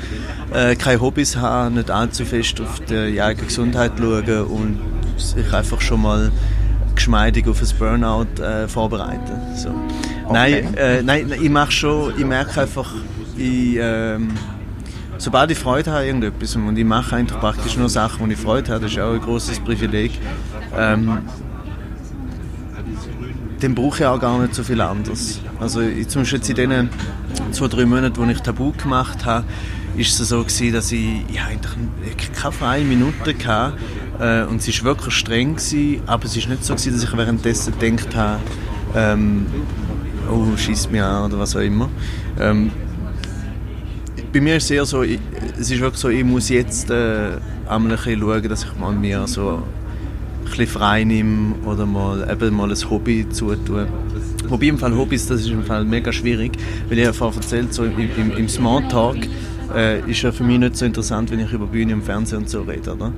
äh, 0.54 0.74
keine 0.74 1.00
Hobbys 1.00 1.36
haben, 1.36 1.74
nicht 1.74 1.90
allzu 1.90 2.24
fest 2.24 2.60
auf 2.60 2.80
die 2.88 3.20
eigene 3.20 3.46
Gesundheit 3.46 3.92
schauen 3.98 4.44
und 4.44 4.78
sich 5.18 5.52
einfach 5.52 5.80
schon 5.80 6.02
mal 6.02 6.32
geschmeidig 6.94 7.46
auf 7.46 7.62
ein 7.62 7.78
Burnout 7.78 8.42
äh, 8.42 8.66
vorbereiten. 8.68 9.56
So. 9.56 9.68
Okay. 9.68 10.32
Nein, 10.32 10.74
äh, 10.74 11.02
nein, 11.02 11.32
ich 11.40 11.50
mache 11.50 11.72
schon, 11.72 12.12
ich 12.18 12.24
merke 12.24 12.60
einfach, 12.60 12.92
ich, 13.36 13.76
ähm, 13.78 14.30
sobald 15.16 15.50
ich 15.50 15.58
Freude 15.58 15.92
habe 15.92 16.06
irgendetwas 16.06 16.56
und 16.56 16.76
ich 16.76 16.84
mache 16.84 17.16
eigentlich 17.16 17.38
praktisch 17.38 17.76
nur 17.76 17.88
Sachen, 17.88 18.26
wo 18.26 18.30
ich 18.30 18.38
Freude 18.38 18.72
habe, 18.72 18.82
das 18.82 18.92
ist 18.92 18.98
auch 18.98 19.12
ein 19.12 19.20
großes 19.20 19.60
Privileg, 19.60 20.12
ähm, 20.76 21.18
dann 23.60 23.74
brauche 23.74 23.98
ich 23.98 24.06
auch 24.06 24.20
gar 24.20 24.38
nicht 24.40 24.54
so 24.54 24.62
viel 24.62 24.80
anderes. 24.80 25.40
Also 25.60 25.80
ich, 25.80 26.08
zum 26.08 26.22
Beispiel 26.22 26.58
in 26.58 26.70
den 26.70 26.90
zwei, 27.52 27.68
drei 27.68 27.86
Monaten, 27.86 28.16
wo 28.16 28.24
ich 28.24 28.40
Tabu 28.40 28.72
gemacht 28.72 29.24
habe, 29.24 29.44
ist 29.96 30.18
es 30.20 30.28
so 30.28 30.42
gewesen, 30.42 30.72
dass 30.72 30.92
ich 30.92 31.24
ja, 31.32 31.46
eigentlich 31.46 32.32
keine 32.32 32.52
freie 32.52 32.84
Minute 32.84 33.34
hatte 33.46 33.76
äh, 34.20 34.44
und 34.44 34.66
es 34.66 34.84
war 34.84 34.96
wirklich 34.96 35.14
streng 35.14 35.56
gewesen, 35.56 36.02
aber 36.06 36.24
es 36.24 36.36
ist 36.36 36.48
nicht 36.48 36.64
so 36.64 36.74
gewesen, 36.74 36.92
dass 36.92 37.04
ich 37.04 37.16
währenddessen 37.16 37.78
gedacht 37.78 38.16
habe, 38.16 38.40
ähm, 38.94 39.46
oh, 40.30 40.56
schießt 40.56 40.90
mir 40.90 41.06
an 41.06 41.30
oder 41.30 41.40
was 41.40 41.54
auch 41.56 41.60
immer. 41.60 41.88
Ähm, 42.38 42.70
bei 44.32 44.40
mir 44.40 44.56
ist 44.56 44.64
es 44.64 44.70
eher 44.70 44.84
so, 44.84 45.02
ich, 45.02 45.18
es 45.58 45.70
ist 45.70 45.80
wirklich 45.80 46.00
so, 46.00 46.08
ich 46.08 46.24
muss 46.24 46.48
jetzt 46.48 46.90
äh, 46.90 47.30
einmal 47.68 47.92
ein 47.92 47.98
schauen, 47.98 48.48
dass 48.48 48.64
ich 48.64 48.76
mal 48.78 48.92
mir 48.92 49.26
so 49.26 49.62
ein 50.56 50.66
frei 50.66 51.04
nehme 51.04 51.54
oder 51.64 51.86
mal, 51.86 52.28
eben 52.30 52.54
mal 52.54 52.70
ein 52.70 52.90
Hobby 52.90 53.26
zutue. 53.30 53.86
Wobei 54.48 54.66
im 54.66 54.78
Fall 54.78 54.96
Hobbys, 54.96 55.26
das 55.26 55.40
ist 55.40 55.48
im 55.48 55.62
Fall 55.64 55.84
mega 55.84 56.12
schwierig, 56.12 56.52
weil 56.88 56.98
ich 56.98 57.04
ja 57.04 57.12
vorhin 57.12 57.40
erzählt, 57.40 57.74
so 57.74 57.84
im, 57.84 57.98
im, 57.98 58.36
im 58.36 58.48
Smalltalk 58.48 59.28
äh, 59.74 60.00
ist 60.10 60.22
ja 60.22 60.32
für 60.32 60.44
mich 60.44 60.58
nicht 60.58 60.76
so 60.76 60.84
interessant, 60.84 61.30
wenn 61.30 61.40
ich 61.40 61.52
über 61.52 61.66
Bühne 61.66 61.92
im 61.92 62.02
Fernsehen 62.02 62.38
und 62.38 62.50
so 62.50 62.62
rede. 62.62 62.94
Oder? 62.94 63.12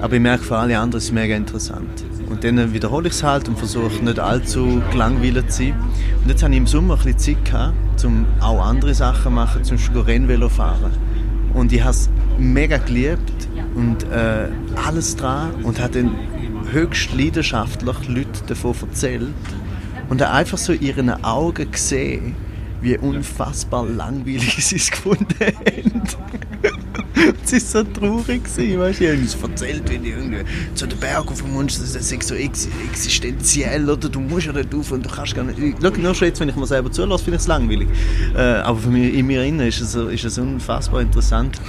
Aber 0.00 0.14
ich 0.14 0.20
merke 0.20 0.44
für 0.44 0.56
alle 0.56 0.78
anderen 0.78 0.98
ist 0.98 1.04
es 1.04 1.12
mega 1.12 1.34
interessant. 1.34 2.04
Und 2.28 2.42
dann 2.42 2.72
wiederhole 2.72 3.08
ich 3.08 3.14
es 3.14 3.22
halt 3.22 3.48
und 3.48 3.58
versuche 3.58 4.04
nicht 4.04 4.18
allzu 4.18 4.82
gelangweilt 4.90 5.52
zu 5.52 5.64
sein. 5.64 5.74
Und 6.22 6.30
jetzt 6.30 6.42
habe 6.42 6.52
ich 6.52 6.58
im 6.58 6.66
Sommer 6.66 6.94
ein 6.94 7.04
bisschen 7.04 7.36
Zeit 7.36 7.44
gehabt, 7.44 8.04
um 8.04 8.26
auch 8.40 8.64
andere 8.64 8.94
Sachen 8.94 9.24
zu 9.24 9.30
machen, 9.30 9.64
zum 9.64 9.76
Beispiel 9.76 10.00
Rennvelo 10.00 10.48
fahren. 10.48 10.92
Und 11.52 11.72
ich 11.72 11.80
habe 11.80 11.90
es 11.90 12.10
mega 12.38 12.78
geliebt 12.78 13.48
und 13.74 14.04
äh, 14.04 14.48
alles 14.86 15.16
dran 15.16 15.52
und 15.62 15.80
habe 15.80 16.02
dann 16.02 16.10
höchst 16.72 17.14
leidenschaftlich 17.14 18.08
Leute 18.08 18.44
davon 18.46 18.74
erzählt 18.80 19.28
und 20.08 20.22
einfach 20.22 20.58
so 20.58 20.72
in 20.72 20.82
ihren 20.82 21.24
Augen 21.24 21.70
gesehen, 21.70 22.34
wie 22.84 22.98
unfassbar 22.98 23.86
langweilig 23.88 24.56
sie 24.64 24.76
es 24.76 24.90
gefunden 24.90 25.26
haben. 25.40 26.02
es 27.44 27.74
war 27.74 27.84
so 27.84 27.90
traurig, 27.92 28.42
weißt 28.44 28.58
du? 28.58 28.62
Ich 28.62 29.10
habe 29.10 29.18
uns 29.18 29.34
erzählt, 29.42 29.90
wie 29.90 29.98
die 29.98 30.10
irgendwie 30.10 30.44
zu 30.74 30.86
den 30.86 30.98
Berg 30.98 31.26
auf 31.30 31.40
dem 31.40 31.52
Mund, 31.52 31.70
das 31.70 31.94
ist 31.94 32.28
so 32.28 32.34
existenziell, 32.34 33.88
oder 33.88 34.08
du 34.08 34.20
musst 34.20 34.46
ja 34.46 34.52
nicht 34.52 34.74
auf 34.74 34.92
und 34.92 35.04
du 35.04 35.08
kannst 35.08 35.34
gar 35.34 35.44
nicht... 35.44 35.58
Schau, 35.80 35.90
nur 35.90 36.14
schon 36.14 36.28
jetzt, 36.28 36.40
wenn 36.40 36.48
ich 36.48 36.56
mir 36.56 36.66
selber 36.66 36.92
zulasse, 36.92 37.24
finde 37.24 37.36
ich 37.36 37.42
es 37.42 37.48
langweilig. 37.48 37.88
Äh, 38.36 38.40
aber 38.40 38.78
für 38.78 38.90
mich, 38.90 39.14
in 39.14 39.26
mir 39.26 39.42
innen 39.42 39.66
ist 39.66 39.80
es, 39.80 39.94
ist 39.94 40.24
es 40.24 40.38
unfassbar 40.38 41.00
interessant. 41.00 41.60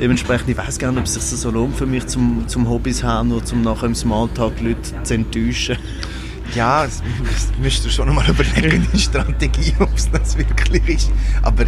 Dementsprechend, 0.00 0.50
ich 0.50 0.56
weiß 0.56 0.78
gar 0.78 0.90
nicht, 0.90 1.00
ob 1.00 1.06
es 1.06 1.14
sich 1.14 1.22
so 1.22 1.50
lohnt 1.50 1.76
für 1.76 1.86
mich, 1.86 2.06
zum, 2.06 2.44
zum 2.48 2.68
Hobbys 2.68 3.02
haben, 3.02 3.28
nur 3.28 3.44
zum 3.44 3.62
nachher 3.62 3.86
im 3.86 3.94
Smalltalk 3.94 4.60
Leute 4.60 5.02
zu 5.04 5.14
enttäuschen. 5.14 5.78
Ja, 6.54 6.84
das 6.84 7.02
müsstest 7.60 7.86
du 7.86 7.90
schon 7.90 8.14
mal 8.14 8.28
überlegen, 8.28 8.86
die 8.92 8.98
Strategie, 8.98 9.74
ob 9.80 9.94
es 9.96 10.10
das 10.10 10.36
wirklich 10.38 10.88
ist. 10.88 11.12
Aber 11.42 11.64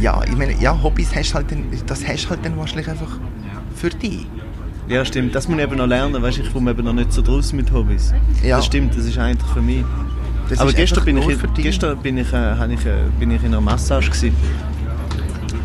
ja, 0.00 0.22
ich 0.24 0.36
meine, 0.36 0.54
ja, 0.60 0.80
Hobbys 0.82 1.14
hast 1.14 1.34
halt 1.34 1.50
dann, 1.50 1.64
das 1.86 2.06
hast 2.06 2.26
du 2.26 2.30
halt 2.30 2.44
dann 2.44 2.56
wahrscheinlich 2.56 2.88
einfach 2.88 3.18
für 3.74 3.90
dich. 3.90 4.26
Ja, 4.88 5.04
stimmt. 5.04 5.34
Das 5.34 5.48
muss 5.48 5.58
ich 5.58 5.64
eben 5.64 5.76
noch 5.76 5.86
lernen. 5.86 6.22
Weißt, 6.22 6.38
ich 6.38 6.52
komme 6.52 6.70
eben 6.70 6.84
noch 6.84 6.94
nicht 6.94 7.12
so 7.12 7.20
draus 7.20 7.52
mit 7.52 7.70
Hobbys. 7.72 8.14
Ja. 8.42 8.56
Das 8.56 8.66
stimmt, 8.66 8.96
das 8.96 9.04
ist 9.04 9.18
eigentlich 9.18 9.50
für 9.52 9.60
mich. 9.60 9.84
Das 10.48 10.60
Aber 10.60 10.72
gestern 10.72 11.04
bin, 11.04 11.18
ich, 11.18 11.38
gestern 11.56 11.98
bin 11.98 12.16
ich, 12.16 12.32
äh, 12.32 12.72
ich, 12.72 12.86
äh, 12.86 12.94
bin 13.18 13.30
ich 13.30 13.42
in 13.42 13.48
einer 13.48 13.60
Massage 13.60 14.10
gewesen. 14.10 14.34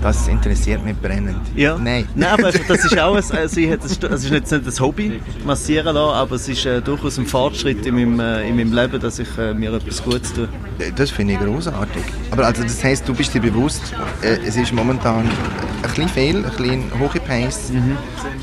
Das 0.04 0.28
interessiert 0.28 0.84
mich 0.84 0.98
brennend. 0.98 1.40
Ja. 1.56 1.78
Nein. 1.78 2.06
Nein, 2.14 2.30
aber 2.32 2.52
das 2.68 2.84
ist 2.84 3.00
auch 3.00 3.16
ein, 3.16 3.24
also 3.38 3.60
ich 3.62 3.70
das 3.70 3.92
ist 4.26 4.32
jetzt 4.32 4.52
nicht 4.52 4.68
das 4.68 4.82
Hobby, 4.82 5.22
massieren 5.46 5.96
lassen, 5.96 6.14
aber 6.14 6.36
es 6.36 6.50
ist 6.50 6.66
äh, 6.66 6.82
durchaus 6.82 7.18
ein 7.18 7.26
Fortschritt 7.26 7.86
in 7.86 7.96
meinem, 7.96 8.20
äh, 8.20 8.50
in 8.50 8.58
meinem 8.58 8.74
Leben, 8.74 9.00
dass 9.00 9.20
ich 9.20 9.38
äh, 9.38 9.54
mir 9.54 9.72
etwas 9.72 10.04
Gutes 10.04 10.34
tue. 10.34 10.50
Das 10.98 11.10
finde 11.10 11.36
ich 11.36 11.40
großartig. 11.40 12.04
Aber 12.32 12.46
also 12.48 12.64
das 12.64 12.84
heisst, 12.84 13.08
du 13.08 13.14
bist 13.14 13.34
dir 13.34 13.40
bewusst, 13.40 13.96
äh, 14.22 14.40
es 14.46 14.58
ist 14.58 14.74
momentan 14.74 15.20
ein 15.20 15.82
bisschen 15.84 16.10
viel, 16.10 16.36
ein 16.36 16.44
bisschen 16.44 17.00
hohe 17.00 17.22
Pace 17.22 17.72
mhm. 17.72 17.98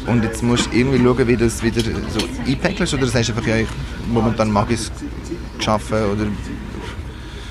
und 0.07 0.25
jetzt 0.25 0.43
musst 0.43 0.73
du 0.73 0.79
irgendwie 0.79 1.05
schauen, 1.05 1.29
wie 1.29 1.37
das 1.37 1.63
wieder 1.63 1.83
so 1.83 2.27
einpäckelst 2.47 2.95
oder 2.95 3.05
das 3.05 3.15
heißt 3.15 3.31
einfach, 3.31 3.47
ja, 3.47 3.57
ich, 3.57 3.69
momentan 4.11 4.51
mag 4.51 4.71
ich 4.71 4.81
es 4.81 4.93
schaffen 5.59 5.99
oder 6.05 6.27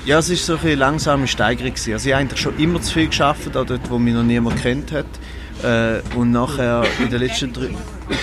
ja, 0.06 0.18
es 0.18 0.30
war 0.30 0.36
so 0.36 0.56
eine 0.62 0.74
langsame 0.74 1.26
Steigerung. 1.26 1.72
Also 1.72 1.90
ich 1.90 1.98
habe 1.98 2.16
eigentlich 2.16 2.40
schon 2.40 2.58
immer 2.58 2.80
zu 2.80 2.94
viel 2.94 3.08
geschafft, 3.08 3.56
auch 3.56 3.66
dort, 3.66 3.90
wo 3.90 3.98
mich 3.98 4.14
noch 4.14 4.22
niemand 4.22 4.60
kennt 4.62 4.92
hat. 4.92 5.06
Äh, 5.62 6.00
und 6.16 6.30
nachher, 6.30 6.84
in 7.02 7.10
den 7.10 7.20
letzten 7.20 7.52
drei, 7.52 7.66
in 7.66 7.76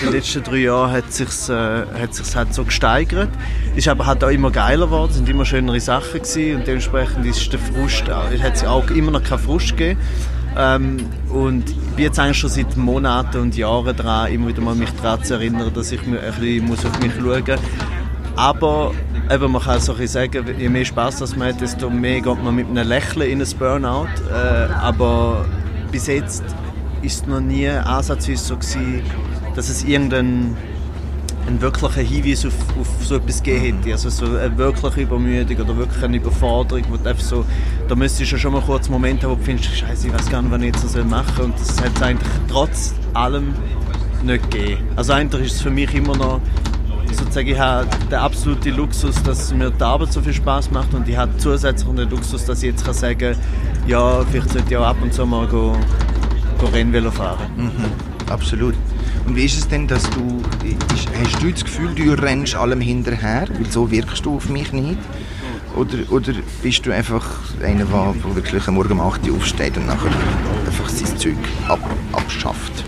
den 0.03 0.11
letzten 0.11 0.43
drei 0.43 0.57
Jahren, 0.57 0.91
hat 0.91 1.09
es 1.09 1.17
sich, 1.17 1.49
äh, 1.49 1.85
hat 2.01 2.15
sich's 2.15 2.35
halt 2.35 2.53
so 2.53 2.63
gesteigert. 2.63 3.29
Es 3.73 3.79
ist 3.79 3.87
aber 3.87 4.07
halt 4.07 4.23
auch 4.23 4.29
immer 4.29 4.49
geiler 4.49 4.87
geworden, 4.87 5.11
es 5.11 5.17
sind 5.17 5.29
immer 5.29 5.45
schönere 5.45 5.79
Sachen 5.79 6.21
gewesen 6.21 6.55
und 6.55 6.67
dementsprechend 6.67 7.25
ist 7.27 7.53
der 7.53 7.59
Frust, 7.59 8.05
es 8.33 8.41
hat 8.41 8.65
auch 8.65 8.89
immer 8.89 9.11
noch 9.11 9.23
keinen 9.23 9.39
Frust 9.39 9.77
gegeben. 9.77 9.99
Ähm, 10.57 10.97
und 11.29 11.69
ich 11.69 11.75
bin 11.95 12.05
jetzt 12.05 12.19
eigentlich 12.19 12.39
schon 12.39 12.49
seit 12.49 12.75
Monaten 12.75 13.37
und 13.37 13.55
Jahren 13.55 13.95
dran, 13.95 14.31
immer 14.31 14.47
wieder 14.47 14.61
mal 14.61 14.73
mich 14.73 14.89
daran 15.03 15.23
zu 15.23 15.35
erinnern, 15.35 15.71
dass 15.71 15.91
ich 15.91 16.01
ein 16.01 16.13
bisschen 16.13 16.65
muss 16.65 16.83
auf 16.83 16.99
mich 16.99 17.11
schauen 17.13 17.43
muss. 17.45 17.96
Aber 18.37 18.93
eben, 19.31 19.51
man 19.51 19.61
kann 19.61 19.81
so 19.81 19.93
sagen, 20.05 20.45
je 20.57 20.69
mehr 20.69 20.85
Spaß 20.85 21.17
das 21.17 21.35
man 21.35 21.49
hat, 21.49 21.59
desto 21.59 21.89
mehr 21.89 22.21
geht 22.21 22.43
man 22.43 22.55
mit 22.55 22.67
einem 22.67 22.87
Lächeln 22.87 23.29
in 23.29 23.41
ein 23.41 23.49
Burnout. 23.57 24.07
Äh, 24.31 24.71
aber 24.73 25.45
bis 25.91 26.07
jetzt 26.07 26.43
ist 27.01 27.21
es 27.21 27.27
noch 27.27 27.39
nie 27.39 27.67
ansatzweise 27.67 28.43
so 28.43 28.55
gewesen, 28.55 29.01
dass 29.55 29.69
es 29.69 29.83
irgendeinen 29.83 30.55
einen 31.47 31.61
wirklichen 31.61 32.05
Hinweis 32.05 32.45
auf, 32.45 32.53
auf 32.79 33.05
so 33.05 33.15
etwas 33.15 33.41
gegeben 33.41 33.77
hätte. 33.77 33.91
Also 33.93 34.09
so 34.09 34.25
eine 34.25 34.55
wirkliche 34.57 35.01
Übermüdung 35.01 35.57
oder 35.57 35.77
wirklich 35.77 36.03
eine 36.03 36.17
Überforderung, 36.17 36.83
wo 36.89 36.97
so, 37.17 37.45
da 37.87 37.95
müsstest 37.95 38.33
du 38.33 38.37
schon 38.37 38.53
mal 38.53 38.61
kurz 38.61 38.89
Moment 38.89 39.23
haben, 39.23 39.31
wo 39.31 39.35
du 39.35 39.43
findest, 39.43 39.75
Scheiße, 39.75 40.07
ich 40.07 40.13
weiß 40.13 40.29
gar 40.29 40.41
nicht, 40.41 40.51
was 40.51 40.59
ich 40.59 40.65
jetzt 40.67 40.89
so 40.89 41.03
machen 41.05 41.33
soll. 41.35 41.45
Und 41.45 41.59
das 41.59 41.81
hat 41.81 41.95
es 41.95 42.01
eigentlich 42.01 42.31
trotz 42.49 42.93
allem 43.13 43.53
nicht 44.23 44.51
gegeben. 44.51 44.83
Also 44.95 45.13
eigentlich 45.13 45.47
ist 45.47 45.55
es 45.55 45.61
für 45.61 45.71
mich 45.71 45.93
immer 45.95 46.15
noch 46.15 46.41
sozusagen, 47.17 47.47
ich 47.47 47.59
habe 47.59 47.87
den 48.09 48.19
absoluten 48.19 48.75
Luxus, 48.75 49.21
dass 49.23 49.53
mir 49.53 49.71
die 49.71 49.83
Arbeit 49.83 50.13
so 50.13 50.21
viel 50.21 50.33
Spaß 50.33 50.71
macht 50.71 50.93
und 50.93 51.07
ich 51.07 51.17
habe 51.17 51.35
zusätzlich 51.37 51.95
den 51.95 52.09
Luxus, 52.09 52.45
dass 52.45 52.59
ich 52.59 52.71
jetzt 52.71 52.85
kann 52.85 52.93
sagen 52.93 53.35
ja, 53.87 54.21
vielleicht 54.25 54.49
sollte 54.51 54.67
ich 54.69 54.77
auch 54.77 54.85
ab 54.85 54.97
und 55.01 55.13
zu 55.13 55.25
mal 55.25 55.47
go, 55.47 55.75
go 56.59 56.65
Rennvelo 56.67 57.11
fahren. 57.11 57.47
Mhm, 57.55 58.31
absolut. 58.31 58.75
Und 59.25 59.35
wie 59.35 59.45
ist 59.45 59.57
es 59.57 59.67
denn, 59.67 59.87
dass 59.87 60.03
du, 60.09 60.41
hast 61.21 61.41
du 61.41 61.51
das 61.51 61.63
Gefühl, 61.63 61.95
du 61.95 62.11
rennst 62.13 62.55
allem 62.55 62.81
hinterher, 62.81 63.47
weil 63.49 63.69
so 63.69 63.89
wirkst 63.89 64.25
du 64.25 64.35
auf 64.35 64.49
mich 64.49 64.71
nicht? 64.73 64.99
oder, 65.77 66.11
oder 66.11 66.33
bist 66.61 66.85
du 66.85 66.91
einfach 66.91 67.25
einer, 67.63 67.85
der 67.85 68.35
wirklich 68.35 68.67
am 68.67 68.75
Morgen 68.75 68.93
um 68.93 69.01
8 69.01 69.29
Uhr 69.29 69.37
aufsteht 69.37 69.77
und 69.77 69.87
nachher 69.87 70.11
einfach 70.65 70.89
sein 70.89 71.17
Zeug 71.17 71.37
ab, 71.67 71.79
abschafft? 72.11 72.83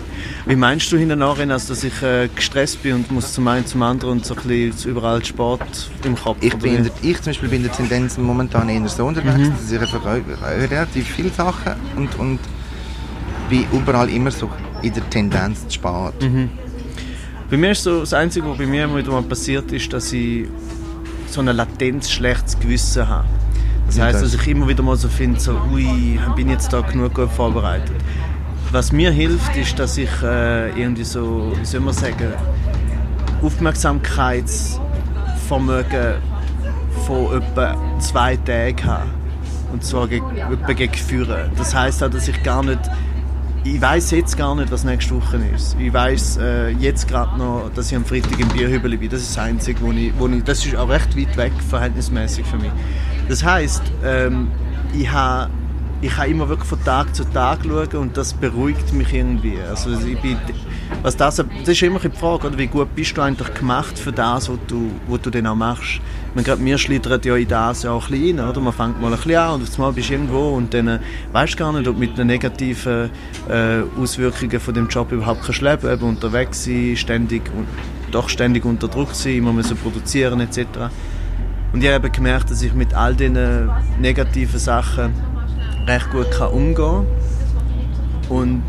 Wie 0.46 0.56
meinst 0.56 0.90
du 0.90 0.96
hinten 0.96 1.22
also, 1.22 1.68
dass 1.68 1.84
ich 1.84 2.02
äh, 2.02 2.28
gestresst 2.34 2.82
bin 2.82 2.94
und 2.94 3.10
muss 3.10 3.32
zum 3.32 3.46
einen 3.48 3.66
zum 3.66 3.82
anderen 3.82 4.18
und 4.18 4.26
so 4.26 4.34
ein 4.34 4.42
bisschen 4.42 4.90
überall 4.90 5.24
Sport 5.24 5.90
im 6.04 6.16
Kopf? 6.16 6.38
Ich, 6.40 6.56
bin 6.56 6.84
der, 6.84 6.92
ich 7.02 7.16
zum 7.16 7.26
Beispiel 7.26 7.48
bin 7.48 7.62
der 7.62 7.72
Tendenz 7.72 8.16
momentan 8.16 8.68
eher 8.68 8.88
so 8.88 9.04
unterwegs, 9.06 9.36
mhm. 9.36 9.52
dass 9.52 9.70
ich 9.70 9.80
einfach 9.80 10.04
relativ 10.42 11.06
viele 11.08 11.30
Sachen 11.30 11.74
und, 11.96 12.18
und 12.18 12.38
bin 13.48 13.66
überall 13.72 14.08
immer 14.08 14.30
so 14.30 14.50
in 14.82 14.94
der 14.94 15.08
Tendenz 15.10 15.66
zu 15.68 15.74
spät. 15.74 16.22
Mhm. 16.22 16.48
Bei 17.50 17.56
mir 17.56 17.72
ist 17.72 17.82
so, 17.82 18.00
das 18.00 18.14
Einzige, 18.14 18.48
was 18.48 18.58
bei 18.58 18.66
mir 18.66 18.84
immer 18.84 18.98
wieder 18.98 19.10
mal 19.10 19.22
passiert 19.22 19.70
ist, 19.72 19.92
dass 19.92 20.12
ich 20.12 20.46
so 21.26 21.40
ein 21.40 21.46
latent 21.46 22.06
schlechtes 22.06 22.58
Gewissen 22.58 23.06
habe. 23.06 23.26
Das 23.86 23.98
heißt, 23.98 24.22
dass 24.22 24.34
ich 24.34 24.46
immer 24.46 24.68
wieder 24.68 24.84
mal 24.84 24.96
so 24.96 25.08
finde, 25.08 25.40
so, 25.40 25.52
ui, 25.72 26.18
bin 26.36 26.46
ich 26.46 26.52
jetzt 26.52 26.72
da 26.72 26.80
genug 26.80 27.12
gut 27.14 27.30
vorbereitet. 27.30 27.99
Was 28.72 28.92
mir 28.92 29.10
hilft, 29.10 29.56
ist, 29.56 29.76
dass 29.80 29.98
ich 29.98 30.08
äh, 30.22 30.68
irgendwie 30.80 31.02
so, 31.02 31.52
wie 31.58 31.64
soll 31.64 31.80
man 31.80 31.92
sagen, 31.92 32.32
Aufmerksamkeitsvermögen 33.42 36.14
von 37.04 37.42
etwa 37.42 37.76
zwei 37.98 38.36
Tagen 38.36 38.84
habe. 38.84 39.06
Und 39.72 39.84
zwar 39.84 40.06
gegen, 40.06 40.36
etwa 40.36 40.72
gegen 40.72 40.94
Führen. 40.94 41.50
Das 41.56 41.74
heißt 41.74 42.00
auch, 42.04 42.10
dass 42.10 42.28
ich 42.28 42.40
gar 42.44 42.62
nicht 42.62 42.78
ich 43.62 43.78
weiß 43.80 44.12
jetzt 44.12 44.38
gar 44.38 44.54
nicht, 44.54 44.72
was 44.72 44.84
nächste 44.84 45.14
Woche 45.14 45.38
ist. 45.54 45.76
Ich 45.78 45.92
weiß 45.92 46.38
äh, 46.38 46.70
jetzt 46.70 47.06
gerade 47.06 47.36
noch, 47.36 47.70
dass 47.74 47.90
ich 47.90 47.96
am 47.96 48.06
Freitag 48.06 48.40
im 48.40 48.48
Bierhübeli 48.48 48.96
bin. 48.96 49.10
Das 49.10 49.20
ist 49.20 49.36
das 49.36 49.44
Einzige, 49.44 49.82
wo 49.82 49.92
ich, 49.92 50.14
wo 50.18 50.28
ich, 50.28 50.42
das 50.44 50.64
ist 50.64 50.74
auch 50.76 50.88
recht 50.88 51.14
weit 51.14 51.36
weg, 51.36 51.52
verhältnismäßig 51.68 52.46
für 52.46 52.56
mich. 52.56 52.70
Das 53.28 53.44
heißt, 53.44 53.82
ähm, 54.02 54.48
ich 54.94 55.12
habe 55.12 55.50
ich 56.02 56.10
kann 56.10 56.30
immer 56.30 56.48
wirklich 56.48 56.68
von 56.68 56.82
Tag 56.82 57.14
zu 57.14 57.24
Tag 57.24 57.58
schauen 57.62 58.00
und 58.00 58.16
das 58.16 58.32
beruhigt 58.32 58.92
mich 58.92 59.12
irgendwie. 59.12 59.58
Also 59.60 59.90
bin, 59.90 60.38
was 61.02 61.16
das, 61.16 61.36
das 61.36 61.68
ist 61.68 61.82
immer 61.82 61.98
die 61.98 62.10
Frage, 62.10 62.46
oder? 62.46 62.58
wie 62.58 62.66
gut 62.66 62.94
bist 62.94 63.16
du 63.16 63.22
eigentlich 63.22 63.52
gemacht 63.54 63.98
für 63.98 64.12
das, 64.12 64.48
was 64.48 64.58
du, 64.66 64.90
was 65.08 65.20
du 65.20 65.30
dann 65.30 65.46
auch 65.46 65.54
machst. 65.54 66.00
Man, 66.34 66.44
gerade 66.44 66.64
wir 66.64 66.78
schlittern 66.78 67.20
ja 67.22 67.36
in 67.36 67.48
das 67.48 67.84
auch 67.84 68.06
ein 68.06 68.12
bisschen 68.12 68.38
rein, 68.38 68.48
oder? 68.48 68.60
Man 68.60 68.72
fängt 68.72 69.00
mal 69.00 69.12
ein 69.12 69.16
bisschen 69.16 69.36
an 69.36 69.54
und 69.54 69.68
auf 69.68 69.74
einmal 69.74 69.92
bist 69.92 70.08
du 70.08 70.14
irgendwo 70.14 70.56
und 70.56 70.72
dann 70.72 70.88
äh, 70.88 70.98
weißt 71.32 71.54
du 71.54 71.58
gar 71.58 71.72
nicht, 71.72 71.86
ob 71.86 71.98
mit 71.98 72.16
den 72.16 72.28
negativen 72.28 73.10
äh, 73.48 73.82
Auswirkungen 74.00 74.60
von 74.60 74.72
dem 74.72 74.88
Job 74.88 75.12
überhaupt 75.12 75.42
kannst 75.44 75.60
leben, 75.60 75.92
eben 75.92 76.02
unterwegs 76.02 76.64
sein, 76.64 76.94
ständig, 76.96 77.42
doch 78.10 78.28
ständig 78.28 78.64
unter 78.64 78.88
Druck 78.88 79.14
sein, 79.14 79.36
immer 79.36 79.52
müssen 79.52 79.76
produzieren 79.76 80.40
etc. 80.40 80.66
Und 81.72 81.84
ich 81.84 81.90
habe 81.90 82.10
gemerkt, 82.10 82.50
dass 82.50 82.62
ich 82.62 82.72
mit 82.72 82.94
all 82.94 83.14
diesen 83.14 83.70
negativen 84.00 84.58
Sachen 84.58 85.12
recht 85.90 86.10
gut 86.10 86.30
kann 86.30 86.50
umgehen 86.50 87.04
und 88.28 88.62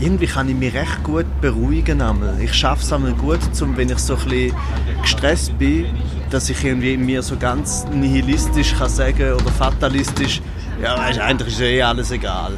irgendwie 0.00 0.26
kann 0.26 0.48
ich 0.48 0.56
mich 0.56 0.74
recht 0.74 1.02
gut 1.04 1.26
beruhigen. 1.40 2.02
Einmal. 2.02 2.34
Ich 2.40 2.52
schaffe 2.52 2.82
es 2.82 2.92
einmal 2.92 3.12
gut, 3.12 3.38
zum, 3.54 3.76
wenn 3.76 3.88
ich 3.88 3.98
so 3.98 4.16
ein 4.16 4.24
bisschen 4.24 4.56
gestresst 5.00 5.56
bin, 5.58 5.86
dass 6.30 6.50
ich 6.50 6.64
irgendwie 6.64 6.96
mir 6.96 7.22
so 7.22 7.36
ganz 7.36 7.86
nihilistisch 7.92 8.74
kann 8.76 8.88
sagen 8.88 9.34
oder 9.34 9.50
fatalistisch, 9.52 10.42
ja 10.82 10.98
weißt, 10.98 11.20
eigentlich 11.20 11.54
ist 11.54 11.60
eh 11.60 11.80
alles 11.80 12.10
egal. 12.10 12.54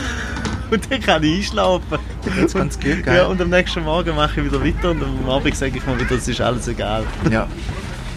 und 0.70 0.88
dann 0.90 1.00
kann 1.00 1.24
ich 1.24 1.38
einschlafen. 1.38 1.98
Das 2.40 2.54
ganz 2.54 2.78
gut, 2.78 3.02
gell? 3.02 3.16
Ja, 3.16 3.26
und 3.26 3.40
am 3.40 3.50
nächsten 3.50 3.82
Morgen 3.82 4.14
mache 4.14 4.40
ich 4.40 4.46
wieder 4.46 4.64
weiter 4.64 4.90
und 4.92 5.02
am 5.02 5.28
Abend 5.28 5.56
sage 5.56 5.76
ich 5.76 5.86
mir 5.86 5.98
wieder, 5.98 6.12
es 6.12 6.28
ist 6.28 6.40
alles 6.40 6.68
egal. 6.68 7.02
Ja. 7.30 7.48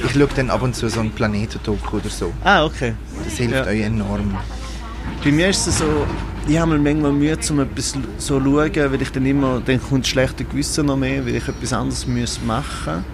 Ich 0.04 0.12
schaue 0.14 0.28
dann 0.36 0.50
ab 0.52 0.62
und 0.62 0.76
zu 0.76 0.90
so 0.90 1.00
einen 1.00 1.12
Planetendoku 1.12 1.98
oder 1.98 2.10
so. 2.10 2.32
Ah, 2.44 2.66
okay. 2.66 2.94
Das 3.24 3.38
hilft 3.38 3.56
ja. 3.56 3.66
euch 3.66 3.82
enorm. 3.82 4.38
Bei 5.24 5.32
mir 5.32 5.50
ist 5.50 5.68
es 5.68 5.78
so, 5.78 5.86
ich 6.48 6.58
habe 6.58 6.78
manchmal 6.78 7.12
Mühe, 7.12 7.38
um 7.50 7.60
etwas 7.60 7.94
so 8.18 8.40
zu 8.40 8.44
schauen, 8.44 8.92
weil 8.92 9.02
ich 9.02 9.12
dann 9.12 9.26
immer, 9.26 9.62
dann 9.64 9.82
kommt 9.82 10.04
das 10.04 10.10
schlechte 10.10 10.44
Gewissen 10.44 10.88
noch 10.88 10.98
mehr, 10.98 11.26
weil 11.26 11.36
ich 11.36 11.48
etwas 11.48 11.74
anderes 11.74 12.08
muss 12.08 12.40
machen 12.46 13.06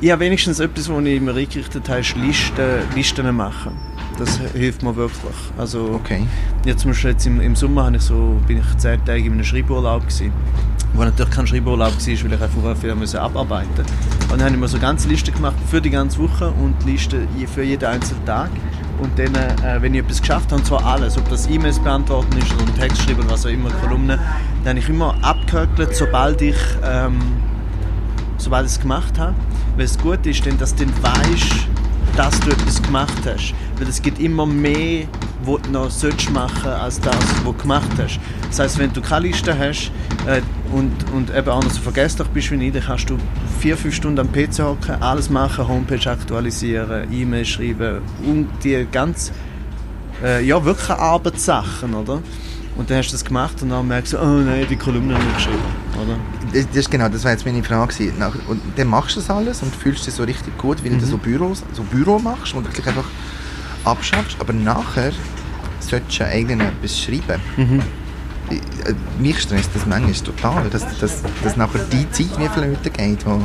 Ich 0.00 0.10
habe 0.10 0.20
wenigstens 0.20 0.60
etwas, 0.60 0.88
was 0.88 1.04
ich 1.04 1.20
mir 1.20 1.34
eingerichtet 1.34 1.88
habe, 1.88 2.00
ist 2.00 2.16
Listen, 2.16 2.82
Listen 2.94 3.34
machen. 3.34 3.72
Das 4.18 4.38
hilft 4.54 4.82
mir 4.82 4.94
wirklich. 4.94 5.34
Also, 5.58 5.90
okay. 5.94 6.26
ja, 6.64 6.76
zum 6.76 6.90
Beispiel 6.90 7.10
jetzt 7.10 7.26
im, 7.26 7.40
im 7.40 7.56
Sommer 7.56 7.92
ich 7.92 8.02
so, 8.02 8.40
bin 8.46 8.58
ich 8.58 8.76
zehn 8.78 9.04
Tage 9.04 9.24
in 9.24 9.32
einem 9.32 9.44
Schreiburlaub 9.44 10.02
gewesen. 10.02 10.32
Wo 10.94 11.02
natürlich 11.02 11.32
kein 11.32 11.46
Schreiburlaub 11.46 11.92
war, 11.92 12.06
weil 12.06 12.32
ich 12.32 12.42
einfach 12.42 12.76
viel 12.76 12.94
musste 12.94 13.20
abarbeiten 13.20 13.68
musste. 13.76 13.92
Und 14.24 14.32
dann 14.32 14.42
habe 14.42 14.54
ich 14.54 14.60
mir 14.60 14.68
so 14.68 14.78
ganze 14.78 15.08
Listen 15.08 15.34
gemacht 15.34 15.56
für 15.70 15.80
die 15.80 15.90
ganze 15.90 16.18
Woche 16.18 16.50
und 16.50 16.74
Listen 16.84 17.26
für 17.52 17.62
jeden 17.62 17.84
einzelnen 17.84 18.24
Tag. 18.26 18.50
Und 19.02 19.18
dann, 19.18 19.34
äh, 19.34 19.82
wenn 19.82 19.94
ich 19.94 20.00
etwas 20.00 20.20
geschafft 20.20 20.52
habe, 20.52 20.60
und 20.60 20.64
zwar 20.64 20.84
alles, 20.84 21.18
ob 21.18 21.28
das 21.28 21.48
E-Mails 21.48 21.80
beantworten 21.80 22.38
ist 22.38 22.54
oder 22.54 22.62
einen 22.62 22.78
Text 22.78 23.02
schreiben, 23.02 23.24
was 23.28 23.44
auch 23.44 23.50
immer, 23.50 23.68
Kolumnen, 23.70 24.20
dann 24.62 24.70
habe 24.70 24.78
ich 24.78 24.88
immer 24.88 25.16
abgehökelt, 25.22 25.96
sobald 25.96 26.40
ich, 26.40 26.56
ähm, 26.84 27.18
sobald 28.38 28.66
es 28.66 28.80
gemacht 28.80 29.18
habe. 29.18 29.34
Weil 29.76 29.86
es 29.86 29.98
gut 29.98 30.24
ist, 30.24 30.46
denn, 30.46 30.56
dass 30.56 30.72
du 30.76 30.86
dann 30.86 30.94
weißt, 31.02 31.66
dass 32.16 32.38
du 32.40 32.50
etwas 32.50 32.80
gemacht 32.80 33.18
hast. 33.26 33.54
Weil 33.78 33.88
es 33.88 34.00
gibt 34.00 34.20
immer 34.20 34.46
mehr, 34.46 35.06
was 35.46 35.62
du 35.62 35.70
noch 35.70 35.90
sollst 35.90 36.30
machen 36.30 36.70
als 36.70 37.00
das, 37.00 37.16
was 37.16 37.42
du 37.44 37.52
gemacht 37.52 37.90
hast. 37.98 38.20
Das 38.48 38.58
heißt, 38.58 38.78
wenn 38.78 38.92
du 38.92 39.00
keine 39.00 39.28
Liste 39.28 39.56
hast 39.58 39.90
äh, 40.26 40.40
und, 40.72 40.92
und 41.12 41.34
eben 41.34 41.48
auch 41.48 41.62
noch 41.62 41.70
so 41.70 41.80
vergesslich 41.80 42.28
bist 42.28 42.50
wie 42.50 42.66
ich, 42.66 42.72
dann 42.72 42.82
kannst 42.82 43.10
du 43.10 43.18
vier, 43.60 43.76
fünf 43.76 43.94
Stunden 43.94 44.20
am 44.20 44.32
PC 44.32 44.60
hocken, 44.60 45.02
alles 45.02 45.30
machen, 45.30 45.68
Homepage 45.68 46.10
aktualisieren, 46.10 47.12
E-Mail 47.12 47.44
schreiben 47.44 48.02
und 48.24 48.48
die 48.62 48.86
ganz, 48.90 49.32
äh, 50.22 50.44
ja, 50.44 50.64
wirklich 50.64 50.90
Arbeitssachen, 50.90 51.94
oder? 51.94 52.20
Und 52.74 52.88
dann 52.88 52.98
hast 52.98 53.08
du 53.08 53.12
das 53.12 53.24
gemacht 53.24 53.60
und 53.60 53.68
dann 53.68 53.86
merkst 53.86 54.14
du, 54.14 54.18
oh 54.18 54.24
nein, 54.24 54.66
die 54.68 54.76
Kolumne 54.76 55.14
nicht 55.14 55.34
geschrieben, 55.34 55.58
oder? 56.02 56.16
Das, 56.54 56.66
das, 56.74 56.90
genau, 56.90 57.08
das 57.08 57.22
war 57.24 57.32
jetzt 57.32 57.44
meine 57.44 57.62
Frage. 57.62 57.92
Und 58.48 58.60
dann 58.76 58.86
machst 58.88 59.16
du 59.16 59.20
das 59.20 59.28
alles 59.28 59.62
und 59.62 59.74
fühlst 59.74 60.06
dich 60.06 60.14
so 60.14 60.22
richtig 60.22 60.56
gut, 60.56 60.82
weil 60.82 60.92
mhm. 60.92 61.00
du 61.00 61.06
so, 61.06 61.18
Büros, 61.18 61.62
so 61.74 61.82
Büro 61.82 62.18
machst 62.18 62.54
und 62.54 62.64
wirklich 62.64 62.86
einfach 62.86 63.04
abschaffst. 63.84 64.36
Aber 64.40 64.52
nachher 64.52 65.12
solltest 65.80 66.20
du 66.20 66.26
eigentlich 66.26 66.60
etwas 66.60 67.00
schreiben. 67.00 67.40
Mhm. 67.56 67.82
Äh, 68.50 68.94
mich 69.18 69.40
stresst 69.40 69.70
das 69.74 69.86
manchmal 69.86 70.12
total, 70.12 70.68
dass, 70.70 70.98
dass, 70.98 71.22
dass 71.42 71.56
nachher 71.56 71.80
die 71.92 72.10
Zeit 72.10 72.38
wie 72.38 72.48
flöten 72.48 72.92
geht. 72.92 73.26
Wo, 73.26 73.42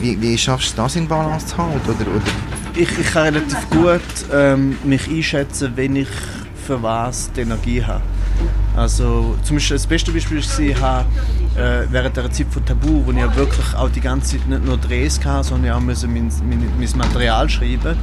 wie, 0.00 0.20
wie 0.20 0.36
schaffst 0.36 0.72
du 0.72 0.82
das 0.82 0.96
in 0.96 1.08
Balance 1.08 1.46
zu 1.46 1.58
halten? 1.58 1.80
Oder, 1.84 2.10
oder? 2.10 2.22
Ich, 2.74 2.98
ich 2.98 3.12
kann 3.12 3.34
relativ 3.34 3.70
gut 3.70 4.00
ähm, 4.32 4.76
mich 4.84 5.08
einschätzen, 5.08 5.72
wenn 5.76 5.96
ich 5.96 6.08
für 6.66 6.82
was 6.82 7.32
die 7.32 7.42
Energie 7.42 7.82
habe. 7.82 8.02
Also 8.76 9.36
zum 9.42 9.56
Beispiel 9.56 9.76
das 9.76 9.86
beste 9.86 10.12
Beispiel 10.12 10.38
ist, 10.38 10.58
ich 10.58 10.78
habe 10.78 11.06
äh, 11.56 11.86
während 11.90 12.16
der 12.16 12.30
Zeit 12.30 12.48
von 12.50 12.62
Tabu, 12.66 13.06
wo 13.06 13.10
ich 13.12 13.16
ja 13.16 13.34
wirklich 13.34 13.74
auch 13.74 13.88
die 13.88 14.02
ganze 14.02 14.36
Zeit 14.36 14.46
nicht 14.46 14.64
nur 14.64 14.76
Drehs 14.76 15.24
hatte, 15.24 15.48
sondern 15.48 15.72
auch 15.72 15.80
mein, 15.80 15.96
mein, 16.06 16.30
mein 16.78 16.98
Material 16.98 17.48
schreiben 17.48 17.96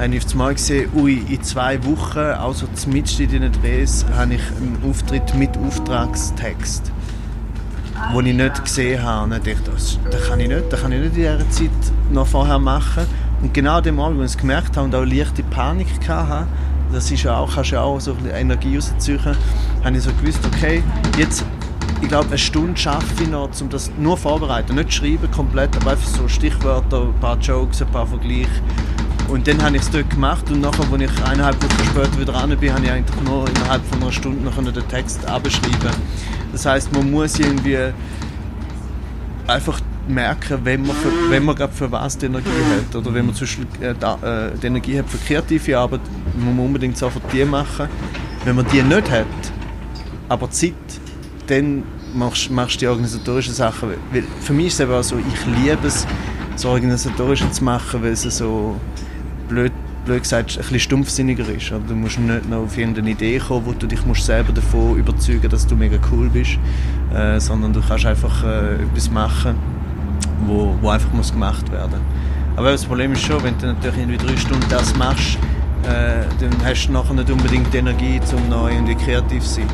habe 0.00 0.14
ich 0.16 0.34
auf 0.34 0.48
gesehen, 0.54 0.90
ui, 0.94 1.22
in 1.28 1.42
zwei 1.42 1.82
Wochen, 1.84 2.18
also 2.18 2.66
mitten 2.86 3.22
in 3.22 3.42
den 3.42 3.52
Drehs, 3.52 4.06
habe 4.16 4.34
ich 4.34 4.40
einen 4.56 4.78
Auftritt 4.88 5.34
mit 5.34 5.50
Auftragstext, 5.58 6.90
den 8.14 8.26
ich 8.26 8.34
nicht 8.34 8.64
gesehen 8.64 9.02
habe. 9.02 9.24
Und 9.24 9.46
ich 9.46 9.54
dachte, 9.54 9.70
das, 9.72 9.98
das 10.10 10.26
kann 10.26 10.40
ich 10.40 10.48
nicht, 10.48 10.72
das 10.72 10.80
kann 10.80 10.92
ich 10.92 11.00
nicht 11.00 11.08
in 11.08 11.14
dieser 11.16 11.50
Zeit 11.50 11.70
noch 12.10 12.26
vorher 12.26 12.58
machen. 12.58 13.04
Und 13.42 13.52
genau 13.52 13.76
an 13.76 13.82
dem 13.82 13.96
Mal, 13.96 14.16
wo 14.16 14.20
ich 14.20 14.30
es 14.30 14.38
gemerkt 14.38 14.74
habe 14.78 14.86
und 14.86 14.94
auch 14.94 15.04
leichte 15.04 15.42
Panik 15.42 15.88
hatte, 16.08 16.46
das 16.92 17.10
ist 17.10 17.22
ja 17.22 17.36
auch, 17.36 17.54
kannst 17.54 17.70
ja 17.70 17.82
auch 17.82 18.00
so 18.00 18.12
ein 18.12 18.30
Energie 18.30 18.76
rausziehen, 18.76 19.20
habe 19.84 19.96
ich 19.96 20.02
so 20.02 20.10
gewusst, 20.12 20.40
okay, 20.46 20.82
jetzt, 21.18 21.44
ich 22.00 22.08
glaube, 22.08 22.28
eine 22.28 22.38
Stunde 22.38 22.74
schaffe 22.74 23.22
ich 23.22 23.28
noch, 23.28 23.50
um 23.60 23.68
das 23.68 23.90
nur 23.98 24.16
vorzubereiten, 24.16 24.76
nicht 24.76 24.94
schreiben 24.94 25.30
komplett, 25.30 25.76
aber 25.76 25.90
einfach 25.90 26.08
so 26.08 26.26
Stichwörter, 26.26 27.02
ein 27.02 27.20
paar 27.20 27.36
Jokes, 27.36 27.82
ein 27.82 27.88
paar 27.88 28.06
Vergleiche 28.06 28.48
und 29.30 29.46
dann 29.46 29.62
habe 29.62 29.76
ich 29.76 29.82
es 29.82 29.90
dort 29.90 30.10
gemacht 30.10 30.50
und 30.50 30.60
nachher, 30.60 30.84
als 30.92 31.02
ich 31.02 31.24
eineinhalb 31.24 31.62
Wochen 31.62 31.84
später 31.84 32.20
wieder 32.20 32.34
ran 32.34 32.56
bin, 32.56 32.72
habe 32.72 32.84
ich 32.84 32.90
eigentlich 32.90 33.22
nur 33.22 33.48
innerhalb 33.48 33.84
von 33.86 34.02
einer 34.02 34.12
Stunde 34.12 34.42
noch 34.42 34.56
den 34.56 34.88
Text 34.88 35.24
abschreiben. 35.26 35.90
Das 36.52 36.66
heißt, 36.66 36.92
man 36.92 37.10
muss 37.10 37.38
irgendwie 37.38 37.78
einfach 39.46 39.80
merken, 40.08 40.58
wenn 40.64 40.84
man, 40.84 40.96
für, 40.96 41.30
wenn 41.30 41.44
man 41.44 41.54
gerade 41.54 41.72
für 41.72 41.90
was 41.92 42.18
die 42.18 42.26
Energie 42.26 42.48
hat. 42.48 42.94
Oder 42.96 43.14
wenn 43.14 43.26
man 43.26 43.34
zum 43.34 43.46
Beispiel 43.46 43.66
äh, 43.80 43.90
äh, 43.90 44.50
die 44.60 44.66
Energie 44.66 44.98
hat 44.98 45.08
für 45.08 45.18
kreative 45.18 45.78
Arbeit, 45.78 46.00
muss 46.36 46.54
man 46.54 46.66
unbedingt 46.66 46.96
sofort 46.98 47.24
die 47.32 47.44
machen. 47.44 47.88
Wenn 48.44 48.56
man 48.56 48.66
die 48.72 48.82
nicht 48.82 49.10
hat, 49.10 49.26
aber 50.28 50.50
Zeit, 50.50 50.74
dann 51.46 51.84
machst, 52.14 52.50
du 52.50 52.78
die 52.78 52.86
organisatorischen 52.86 53.54
Sachen. 53.54 53.90
Weil 54.12 54.24
für 54.40 54.52
mich 54.52 54.68
ist 54.68 54.74
es 54.74 54.80
eben 54.80 54.92
auch 54.92 55.02
so, 55.02 55.16
ich 55.18 55.64
liebe 55.64 55.86
es, 55.86 56.06
so 56.56 56.70
organisatorische 56.70 57.50
zu 57.50 57.64
machen, 57.64 58.02
weil 58.02 58.12
es 58.12 58.22
so 58.22 58.76
blöd, 59.50 59.72
blöd 60.06 60.22
gesagt, 60.22 60.52
ein 60.52 60.58
bisschen 60.58 60.80
stumpfsinniger 60.80 61.46
ist. 61.48 61.70
Du 61.70 61.94
musst 61.94 62.18
nicht 62.18 62.48
noch 62.48 62.62
auf 62.62 62.78
irgendeine 62.78 63.10
Idee 63.10 63.38
kommen, 63.38 63.66
wo 63.66 63.72
du 63.72 63.86
dich 63.86 64.04
musst 64.06 64.24
selber 64.24 64.52
davon 64.52 64.96
überzeugen 64.96 65.50
dass 65.50 65.66
du 65.66 65.76
mega 65.76 65.98
cool 66.10 66.30
bist, 66.30 66.58
äh, 67.14 67.38
sondern 67.38 67.72
du 67.72 67.82
kannst 67.86 68.06
einfach 68.06 68.44
äh, 68.44 68.76
etwas 68.76 69.10
machen, 69.10 69.56
wo, 70.46 70.74
wo 70.80 70.88
einfach 70.88 71.12
muss 71.12 71.32
gemacht 71.32 71.70
werden 71.70 72.00
Aber 72.56 72.70
das 72.70 72.84
Problem 72.84 73.12
ist 73.12 73.22
schon, 73.22 73.42
wenn 73.42 73.58
du 73.58 73.66
natürlich 73.66 73.98
irgendwie 73.98 74.26
drei 74.26 74.36
Stunden 74.36 74.64
das 74.70 74.96
machst, 74.96 75.36
äh, 75.82 76.24
dann 76.40 76.64
hast 76.64 76.86
du 76.86 76.92
nachher 76.92 77.14
nicht 77.14 77.30
unbedingt 77.30 77.72
die 77.72 77.78
Energie, 77.78 78.20
um 78.34 78.48
noch 78.48 78.68
irgendwie 78.68 78.94
kreativ 78.94 79.42
zu 79.42 79.56
sein. 79.56 79.66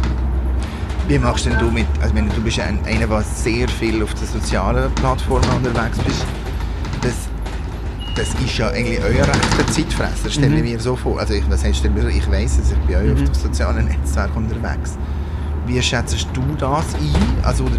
Wie 1.09 1.19
machst 1.19 1.47
denn 1.47 1.57
du 1.61 1.71
mit, 1.71 1.87
also 2.01 2.15
du 2.15 2.43
bist 2.43 2.59
ein, 2.59 2.81
einer, 2.85 3.07
der 3.07 3.23
sehr 3.23 3.69
viel 3.69 4.03
auf 4.03 4.13
den 4.15 4.27
sozialen 4.27 4.93
Plattformen 4.97 5.49
unterwegs 5.51 5.99
bist, 5.99 6.25
das, 7.01 7.29
das 8.17 8.29
ist 8.45 8.57
ja 8.59 8.69
eigentlich 8.69 8.99
euer 9.03 9.27
rechter 9.27 9.67
Zeitfresser, 9.69 10.31
stelle 10.31 10.49
Mhm. 10.57 10.65
ich 10.65 10.73
mir 10.73 10.81
so 10.81 10.97
vor. 10.97 11.19
Also 11.21 11.35
ich, 11.35 11.45
was 11.51 11.63
heißt, 11.65 11.85
ich 11.85 12.31
weiss 12.31 12.59
es, 12.59 12.73
ich 12.73 12.79
bin 12.79 12.97
euch 12.97 13.13
auf 13.13 13.21
Mhm. 13.21 13.25
dem 13.27 13.35
sozialen 13.35 13.85
Netzwerk 13.87 14.35
unterwegs. 14.35 14.97
Wie 15.67 15.81
schätzt 15.83 16.27
du 16.33 16.43
das 16.59 16.95
ein? 16.95 17.45
Also, 17.45 17.65
oder, 17.65 17.77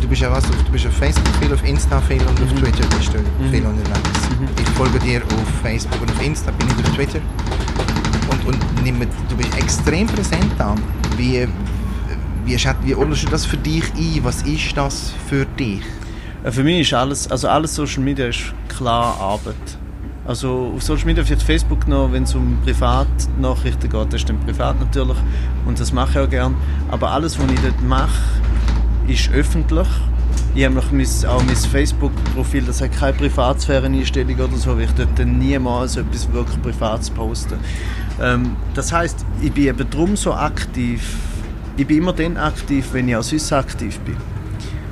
du 0.00 0.08
bist 0.08 0.22
ja 0.22 0.30
was, 0.30 0.44
du 0.44 0.72
bist 0.72 0.86
auf 0.86 0.92
Facebook 0.94 1.26
viel, 1.40 1.52
auf 1.52 1.64
Insta 1.64 2.00
viel 2.00 2.20
und 2.22 2.40
auf 2.40 2.52
Mhm. 2.52 2.56
Twitter 2.64 2.86
bist 2.96 3.12
du 3.12 3.18
Mhm. 3.18 3.50
viel 3.50 3.64
unterwegs. 3.66 4.20
Mhm. 4.40 4.48
Ich 4.62 4.68
folge 4.70 4.98
dir 5.00 5.20
auf 5.22 5.60
Facebook 5.62 6.00
und 6.00 6.10
auf 6.12 6.22
Insta, 6.24 6.50
bin 6.52 6.68
ich 6.68 6.84
auf 6.88 6.94
Twitter. 6.94 7.20
Und, 8.30 8.46
und 8.46 8.82
nimm, 8.84 9.00
du 9.28 9.36
bist 9.36 9.56
extrem 9.58 10.06
präsent 10.06 10.50
da. 10.58 10.74
Wie, 11.16 11.46
wie, 12.44 12.56
wie 12.84 12.94
ordnest 12.94 13.24
du 13.24 13.28
das 13.28 13.44
für 13.44 13.56
dich 13.56 13.84
ein? 13.94 14.20
Was 14.22 14.42
ist 14.42 14.76
das 14.76 15.12
für 15.28 15.44
dich? 15.44 15.82
Äh, 16.44 16.52
Für 16.52 16.62
mich 16.62 16.80
ist 16.80 16.94
alles, 16.94 17.30
also 17.30 17.48
alles 17.48 17.74
Social 17.74 18.02
Media 18.02 18.26
ist 18.26 18.52
klar 18.68 19.18
Arbeit. 19.20 19.56
Also 20.26 20.74
auf 20.76 20.82
Social 20.82 21.06
Media, 21.06 21.24
vielleicht 21.24 21.42
Facebook 21.42 21.88
noch, 21.88 22.12
wenn 22.12 22.24
es 22.24 22.34
um 22.34 22.58
Privatnachrichten 22.62 23.88
geht, 23.88 24.12
das 24.12 24.20
ist 24.20 24.28
dann 24.28 24.38
privat 24.40 24.78
natürlich 24.78 25.16
und 25.64 25.80
das 25.80 25.90
mache 25.92 26.10
ich 26.10 26.18
auch 26.18 26.30
gern. 26.30 26.54
Aber 26.90 27.10
alles, 27.12 27.38
was 27.38 27.50
ich 27.50 27.60
dort 27.60 27.82
mache, 27.82 28.10
ist 29.06 29.30
öffentlich. 29.32 29.88
Ich 30.54 30.64
habe 30.64 30.74
noch 30.74 30.92
mein, 30.92 31.06
auch 31.28 31.42
mein 31.44 31.56
Facebook-Profil, 31.56 32.64
das 32.64 32.82
hat 32.82 32.92
keine 32.92 33.14
Privatsphäre-Einstellung 33.14 34.34
oder 34.38 34.56
so, 34.56 34.76
weil 34.76 34.84
ich 34.84 34.90
dort 34.92 35.18
dann 35.18 35.38
niemals 35.38 35.96
etwas 35.96 36.30
wirklich 36.30 36.60
Privates 36.60 37.08
poste. 37.08 37.56
Ähm, 38.20 38.54
das 38.74 38.92
heißt, 38.92 39.24
ich 39.40 39.52
bin 39.52 39.64
eben 39.64 39.90
darum 39.90 40.14
so 40.14 40.34
aktiv, 40.34 41.16
ich 41.78 41.86
bin 41.86 41.98
immer 41.98 42.12
dann 42.12 42.36
aktiv, 42.36 42.86
wenn 42.92 43.08
ich 43.08 43.16
auch 43.16 43.22
sonst 43.22 43.50
aktiv 43.52 43.98
bin. 44.00 44.16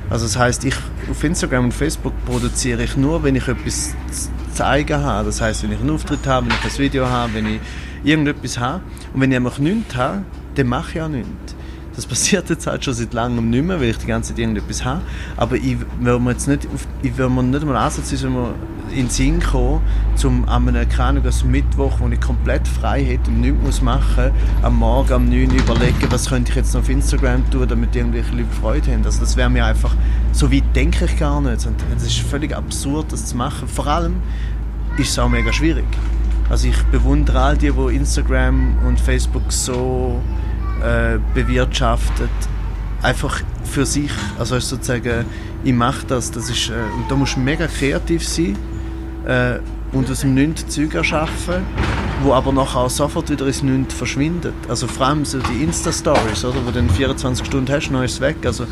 Also 0.09 0.25
das 0.25 0.37
heißt, 0.37 0.65
ich 0.65 0.75
auf 1.09 1.23
Instagram 1.23 1.65
und 1.65 1.73
Facebook 1.73 2.13
produziere 2.25 2.83
ich 2.83 2.97
nur, 2.97 3.23
wenn 3.23 3.35
ich 3.35 3.47
etwas 3.47 3.95
zu 4.11 4.29
zeigen 4.53 5.01
habe. 5.01 5.25
Das 5.25 5.41
heißt, 5.41 5.63
wenn 5.63 5.71
ich 5.71 5.79
einen 5.79 5.89
Auftritt 5.89 6.25
habe, 6.27 6.47
wenn 6.47 6.55
ich 6.55 6.73
ein 6.73 6.79
Video 6.79 7.07
habe, 7.07 7.33
wenn 7.33 7.45
ich 7.45 7.59
irgendetwas 8.03 8.57
habe. 8.57 8.81
Und 9.13 9.21
wenn 9.21 9.31
ich 9.31 9.37
einfach 9.37 9.59
nichts 9.59 9.95
habe, 9.95 10.23
dann 10.55 10.67
mache 10.67 10.91
ich 10.93 11.01
auch 11.01 11.07
nichts. 11.07 11.56
Das 11.97 12.05
passiert 12.05 12.47
jetzt 12.51 12.67
halt 12.67 12.85
schon 12.85 12.93
seit 12.93 13.11
langem 13.15 13.49
nicht 13.49 13.65
mehr, 13.65 13.79
weil 13.79 13.89
ich 13.89 13.97
die 13.97 14.05
ganze 14.05 14.29
Zeit 14.29 14.37
irgendetwas 14.37 14.85
habe. 14.85 15.01
Aber 15.35 15.55
ich 15.55 15.77
will 15.99 16.19
mir 16.19 16.29
jetzt 16.29 16.47
nicht, 16.47 16.67
auf, 16.67 16.87
ich 17.01 17.17
will 17.17 17.27
mir 17.27 17.41
nicht 17.41 17.65
mal 17.65 17.75
ansetzen, 17.75 18.19
wenn 18.21 18.33
wir 18.33 18.53
in 18.91 18.95
den 18.97 19.09
Sinn 19.09 19.39
kommen, 19.41 19.81
zum 20.15 20.47
an 20.47 20.67
einem, 20.67 20.87
keine 20.87 21.03
Ahnung, 21.09 21.25
also 21.25 21.47
Mittwoch, 21.47 21.99
wo 21.99 22.07
ich 22.07 22.21
komplett 22.21 22.67
frei 22.67 23.03
hätte 23.03 23.31
und 23.31 23.41
nichts 23.41 23.57
muss 23.63 23.81
machen, 23.81 24.29
am 24.61 24.77
Morgen 24.77 25.11
um 25.11 25.27
9 25.27 25.47
Uhr 25.47 25.55
überlegen, 25.55 26.05
was 26.11 26.29
könnte 26.29 26.51
ich 26.51 26.55
jetzt 26.57 26.75
noch 26.75 26.81
auf 26.81 26.89
Instagram 26.89 27.49
tun, 27.49 27.67
damit 27.67 27.95
irgendwelche 27.95 28.31
Leute 28.31 28.49
Freude 28.61 28.91
haben. 28.93 29.03
Also 29.03 29.21
das 29.21 29.35
wäre 29.35 29.49
mir 29.49 29.65
einfach, 29.65 29.95
so 30.33 30.51
weit 30.51 30.75
denke 30.75 31.05
ich 31.05 31.17
gar 31.17 31.41
nicht. 31.41 31.65
Und 31.65 31.83
es 31.95 32.03
ist 32.03 32.19
völlig 32.19 32.55
absurd, 32.55 33.11
das 33.11 33.25
zu 33.25 33.35
machen. 33.35 33.67
Vor 33.67 33.87
allem 33.87 34.17
ist 34.99 35.09
es 35.09 35.17
auch 35.17 35.29
mega 35.29 35.51
schwierig. 35.51 35.87
Also 36.47 36.67
ich 36.67 36.79
bewundere 36.91 37.39
all 37.39 37.57
die, 37.57 37.71
die 37.71 37.95
Instagram 37.95 38.77
und 38.85 38.99
Facebook 38.99 39.51
so 39.51 40.21
äh, 40.83 41.19
bewirtschaftet, 41.33 42.29
einfach 43.01 43.41
für 43.63 43.85
sich, 43.85 44.11
also 44.39 44.59
sozusagen, 44.59 45.25
ich 45.63 45.73
mache 45.73 46.05
das, 46.07 46.31
das 46.31 46.49
ist, 46.49 46.69
äh, 46.69 46.73
und 46.73 47.09
da 47.09 47.15
musst 47.15 47.35
du 47.35 47.39
mega 47.39 47.67
kreativ 47.67 48.27
sein 48.27 48.55
äh, 49.25 49.59
und 49.91 50.09
aus 50.09 50.21
dem 50.21 50.33
Nichts 50.33 50.67
Zeug 50.67 50.93
erschaffen, 50.95 51.63
wo 52.23 52.33
aber 52.33 52.51
nachher 52.51 52.79
auch 52.79 52.89
sofort 52.89 53.29
wieder 53.29 53.45
ins 53.47 53.63
Nichts 53.63 53.93
verschwindet. 53.93 54.55
Also 54.67 54.87
vor 54.87 55.07
allem 55.07 55.25
so 55.25 55.39
die 55.39 55.63
Insta-Stories, 55.63 56.45
oder, 56.45 56.57
wo 56.65 56.71
du 56.71 56.79
dann 56.79 56.89
24 56.89 57.45
Stunden 57.45 57.71
hast, 57.71 57.89
dann 57.89 58.03
ist 58.03 58.13
es 58.13 58.21
weg. 58.21 58.37
Also 58.45 58.65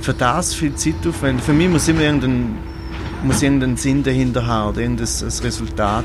für 0.00 0.12
das 0.12 0.54
viel 0.54 0.74
Zeit 0.74 1.06
aufwenden. 1.06 1.42
Für 1.42 1.52
mich 1.52 1.68
muss 1.68 1.88
immer 1.88 2.02
irgendein, 2.02 2.58
muss 3.22 3.42
irgendein 3.42 3.76
Sinn 3.76 4.02
dahinter 4.02 4.46
haben 4.46 4.70
oder 4.70 4.80
irgendein 4.80 5.06
ein 5.06 5.44
Resultat, 5.44 6.04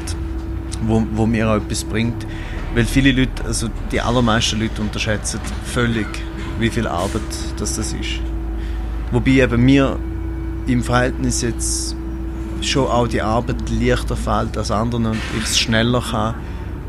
wo, 0.83 1.03
wo 1.13 1.25
mir 1.25 1.49
auch 1.49 1.55
etwas 1.55 1.83
bringt. 1.83 2.25
Weil 2.73 2.85
viele 2.85 3.11
Leute, 3.11 3.45
also 3.45 3.69
die 3.91 4.01
allermeisten 4.01 4.59
Leute 4.59 4.81
unterschätzen 4.81 5.39
völlig, 5.65 6.07
wie 6.59 6.69
viel 6.69 6.87
Arbeit 6.87 7.21
das, 7.57 7.75
das 7.75 7.93
ist. 7.93 8.19
Wobei 9.11 9.31
eben 9.31 9.63
mir 9.63 9.97
im 10.67 10.83
Verhältnis 10.83 11.41
jetzt 11.41 11.95
schon 12.61 12.87
auch 12.87 13.07
die 13.07 13.21
Arbeit 13.21 13.69
leichter 13.69 14.15
fällt 14.15 14.57
als 14.57 14.71
anderen 14.71 15.07
und 15.07 15.19
ich 15.37 15.43
es 15.43 15.59
schneller 15.59 16.01
kann 16.01 16.35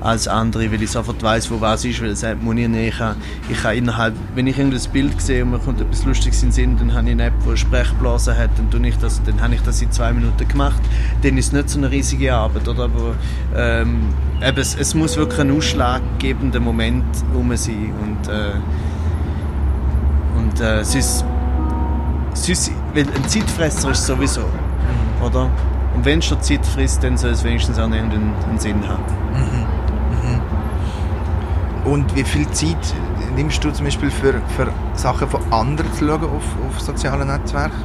als 0.00 0.28
andere, 0.28 0.70
weil 0.70 0.82
ich 0.82 0.90
sofort 0.90 1.22
weiß, 1.22 1.50
wo 1.50 1.61
was 1.61 1.84
ist, 1.84 2.00
weil 2.00 2.11
es 2.11 2.20
sagt, 2.20 2.42
muss 2.42 2.56
ich 2.56 2.68
nicht. 2.68 2.88
Ich 2.88 2.98
kann, 2.98 3.16
ich 3.48 3.62
kann 3.62 3.76
innerhalb, 3.76 4.14
wenn 4.34 4.46
ich 4.46 4.56
irgendein 4.58 4.90
Bild 4.92 5.20
sehe 5.20 5.42
und 5.42 5.50
mir 5.50 5.58
kommt 5.58 5.80
etwas 5.80 6.04
Lustiges 6.04 6.42
in 6.42 6.48
den 6.48 6.52
Sinn, 6.52 6.76
dann 6.78 6.94
habe 6.94 7.06
ich 7.06 7.12
eine 7.12 7.24
App, 7.24 7.32
die 7.42 7.48
eine 7.48 7.56
Sprechblase 7.56 8.37
hat, 8.37 8.50
dann, 8.56 8.70
tue 8.70 8.87
ich 8.87 8.96
das, 8.98 9.20
dann 9.24 9.40
habe 9.40 9.54
ich 9.54 9.62
das 9.62 9.82
in 9.82 9.90
zwei 9.90 10.12
Minuten 10.12 10.46
gemacht. 10.46 10.80
Dann 11.22 11.37
ist 11.37 11.46
es 11.46 11.52
nicht 11.52 11.70
so 11.70 11.78
eine 11.78 11.90
riesige 11.90 12.32
Arbeit, 12.32 12.68
oder? 12.68 12.84
Aber 12.84 13.14
ähm, 13.56 14.08
eben, 14.40 14.58
es, 14.58 14.76
es 14.76 14.94
muss 14.94 15.16
wirklich 15.16 15.40
ein 15.40 15.50
ausschlaggebender 15.50 16.61
Moment 16.61 17.04
um 17.34 17.54
sein 17.56 17.92
und, 18.00 18.28
äh, 18.28 18.52
und 20.37 20.61
äh, 20.61 20.84
sonst, 20.84 21.24
sonst, 22.34 22.70
weil 22.94 23.02
ein 23.02 23.28
Zeitfresser 23.28 23.90
ist 23.90 24.06
sowieso, 24.06 24.44
oder? 25.24 25.50
Und 25.94 26.04
wenn 26.04 26.20
es 26.20 26.26
schon 26.26 26.40
Zeit 26.40 26.64
frisst, 26.64 27.02
dann 27.02 27.16
soll 27.16 27.30
es 27.30 27.42
wenigstens 27.42 27.76
auch 27.78 27.90
irgendeinen 27.90 28.32
einen 28.48 28.58
Sinn 28.61 28.87
haben. 28.87 29.02
Und 31.90 32.14
wie 32.14 32.24
viel 32.24 32.46
Zeit 32.51 32.77
nimmst 33.35 33.64
du 33.64 33.70
zum 33.70 33.87
Beispiel 33.87 34.11
für, 34.11 34.35
für 34.57 34.72
Sachen 34.94 35.29
von 35.29 35.40
anderen 35.51 35.90
zu 35.94 36.07
schauen 36.07 36.24
auf, 36.24 36.44
auf 36.68 36.81
sozialen 36.81 37.29
Netzwerken? 37.29 37.83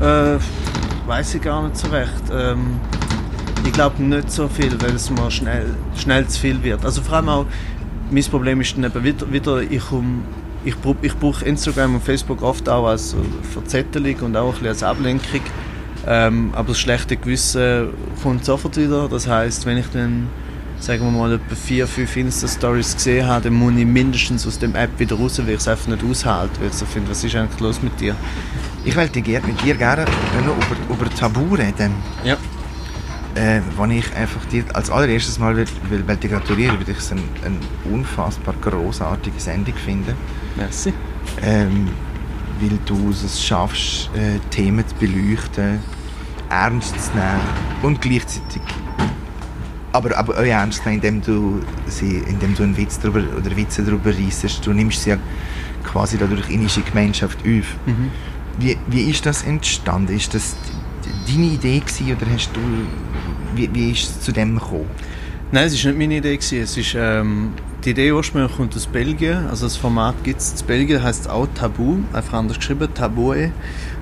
Äh, 0.00 0.38
weiß 1.06 1.34
ich 1.34 1.42
gar 1.42 1.62
nicht 1.64 1.76
so 1.76 1.88
recht. 1.88 2.22
Ähm, 2.32 2.78
ich 3.66 3.72
glaube 3.72 4.02
nicht 4.02 4.30
so 4.30 4.46
viel, 4.46 4.80
weil 4.80 4.94
es 4.94 5.10
mal 5.10 5.30
schnell, 5.30 5.74
schnell 5.96 6.26
zu 6.28 6.38
viel 6.38 6.62
wird. 6.62 6.84
Also 6.84 7.02
vor 7.02 7.16
allem 7.16 7.28
auch, 7.28 7.46
mein 8.10 8.24
Problem 8.24 8.60
ist 8.60 8.76
dann 8.76 8.84
eben 8.84 9.02
wieder, 9.02 9.32
wieder 9.32 9.62
ich, 9.62 9.90
um, 9.90 10.22
ich, 10.64 10.76
ich 11.02 11.16
brauche 11.16 11.44
Instagram 11.44 11.96
und 11.96 12.04
Facebook 12.04 12.42
oft 12.42 12.68
auch 12.68 12.86
als 12.86 13.16
Verzettelung 13.52 14.16
und 14.20 14.36
auch 14.36 14.46
ein 14.46 14.52
bisschen 14.52 14.68
als 14.68 14.82
Ablenkung. 14.82 15.40
Ähm, 16.06 16.50
aber 16.54 16.68
das 16.68 16.78
schlechte 16.78 17.16
Gewissen 17.16 17.88
kommt 18.22 18.44
sofort 18.44 18.76
wieder. 18.76 19.08
Das 19.08 19.26
heißt, 19.26 19.66
wenn 19.66 19.78
ich 19.78 19.86
dann, 19.88 20.28
sagen 20.78 21.04
wir 21.04 21.10
mal, 21.10 21.32
etwa 21.32 21.54
vier, 21.54 21.86
fünf 21.86 22.16
Insta-Stories 22.16 22.94
gesehen 22.94 23.26
habe, 23.26 23.44
dann 23.44 23.54
muss 23.54 23.74
ich 23.76 23.86
mindestens 23.86 24.46
aus 24.46 24.58
dem 24.58 24.74
App 24.74 24.98
wieder 24.98 25.16
raus, 25.16 25.38
weil 25.38 25.50
ich 25.50 25.56
es 25.56 25.68
einfach 25.68 25.88
nicht 25.88 26.04
aushalte. 26.04 26.60
Weil 26.60 26.68
ich 26.68 26.74
so 26.74 26.86
finde, 26.86 27.10
was 27.10 27.24
ist 27.24 27.34
eigentlich 27.34 27.60
los 27.60 27.82
mit 27.82 27.98
dir? 28.00 28.14
Ich 28.84 28.94
wollte 28.96 29.20
mit 29.20 29.62
dir 29.62 29.74
gerne 29.74 30.04
über, 30.38 30.94
über 30.94 31.10
Tabu 31.14 31.54
reden. 31.54 31.92
Ja. 32.24 32.36
Äh, 33.34 33.62
wo 33.76 33.84
ich 33.86 34.14
einfach 34.14 34.44
dir 34.44 34.64
als 34.74 34.90
allererstes 34.90 35.40
Mal 35.40 35.56
will, 35.56 35.66
will, 35.88 36.06
will 36.06 36.16
dir 36.16 36.28
gratulieren, 36.28 36.76
weil 36.78 36.88
ich 36.88 36.98
es 36.98 37.10
eine, 37.10 37.22
eine 37.44 37.58
unfassbar 37.92 38.54
großartige 38.60 39.40
Sendung 39.40 39.74
finde. 39.74 40.14
Merci. 40.56 40.92
Ähm, 41.42 41.88
weil 42.60 42.78
du 42.86 43.10
es 43.10 43.42
schaffst, 43.42 44.10
äh, 44.14 44.38
Themen 44.50 44.86
zu 44.86 44.94
beleuchten, 44.96 45.80
ernst 46.48 46.94
zu 47.00 47.10
nehmen 47.12 47.40
und 47.82 48.00
gleichzeitig 48.00 48.62
aber, 49.94 50.18
aber 50.18 50.34
auch 50.34 50.42
ernst 50.42 50.82
zu 50.82 50.88
nehmen, 50.88 51.02
indem 51.02 51.22
du, 51.22 51.60
sie, 51.86 52.16
indem 52.26 52.54
du 52.56 52.64
einen 52.64 52.76
Witz 52.76 52.98
darüber, 52.98 53.20
oder 53.36 53.56
Witze 53.56 53.84
darüber 53.84 54.10
reissest. 54.10 54.66
Du 54.66 54.72
nimmst 54.72 55.02
sie 55.02 55.10
ja 55.10 55.18
quasi 55.84 56.18
dadurch 56.18 56.50
in 56.50 56.66
die 56.66 56.82
Gemeinschaft 56.82 57.38
auf. 57.38 57.46
Mhm. 57.86 58.10
Wie, 58.58 58.76
wie 58.88 59.10
ist 59.10 59.24
das 59.24 59.44
entstanden? 59.44 60.16
Ist 60.16 60.34
das 60.34 60.56
deine 61.28 61.46
Idee 61.46 61.78
gewesen, 61.78 62.16
oder 62.16 62.26
hast 62.34 62.50
du, 62.54 62.60
wie, 63.54 63.72
wie 63.72 63.92
ist 63.92 64.10
es 64.10 64.20
zu 64.20 64.32
dem 64.32 64.58
gekommen? 64.58 64.86
Nein, 65.52 65.66
es 65.66 65.84
war 65.84 65.92
nicht 65.92 65.98
meine 65.98 66.16
Idee. 66.16 66.36
Gewesen. 66.38 66.62
Es 66.62 66.76
ist, 66.76 66.96
ähm, 66.98 67.52
die 67.84 67.90
Idee 67.90 68.10
ursprünglich 68.10 68.56
kommt 68.56 68.74
aus 68.74 68.88
Belgien. 68.88 69.46
Also 69.46 69.66
das 69.66 69.76
Format 69.76 70.16
gibt 70.24 70.40
es 70.40 70.60
in 70.60 70.66
Belgien, 70.66 71.04
heißt 71.04 71.30
auch 71.30 71.46
Tabu, 71.54 71.98
einfach 72.12 72.38
anders 72.38 72.56
geschrieben, 72.56 72.88
Tabue. 72.92 73.52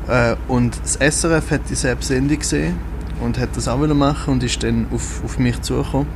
Äh, 0.08 0.36
und 0.48 0.74
das 0.82 0.94
SRF 0.94 1.50
hat 1.50 1.68
dieselbe 1.68 2.02
Sendung 2.02 2.38
gesehen 2.38 2.91
und 3.22 3.38
hat 3.38 3.56
das 3.56 3.68
auch 3.68 3.78
wollen 3.78 3.96
machen 3.96 4.34
und 4.34 4.42
ist 4.42 4.62
dann 4.62 4.86
auf, 4.92 5.22
auf 5.24 5.38
mich 5.38 5.60
zugekommen. 5.62 6.06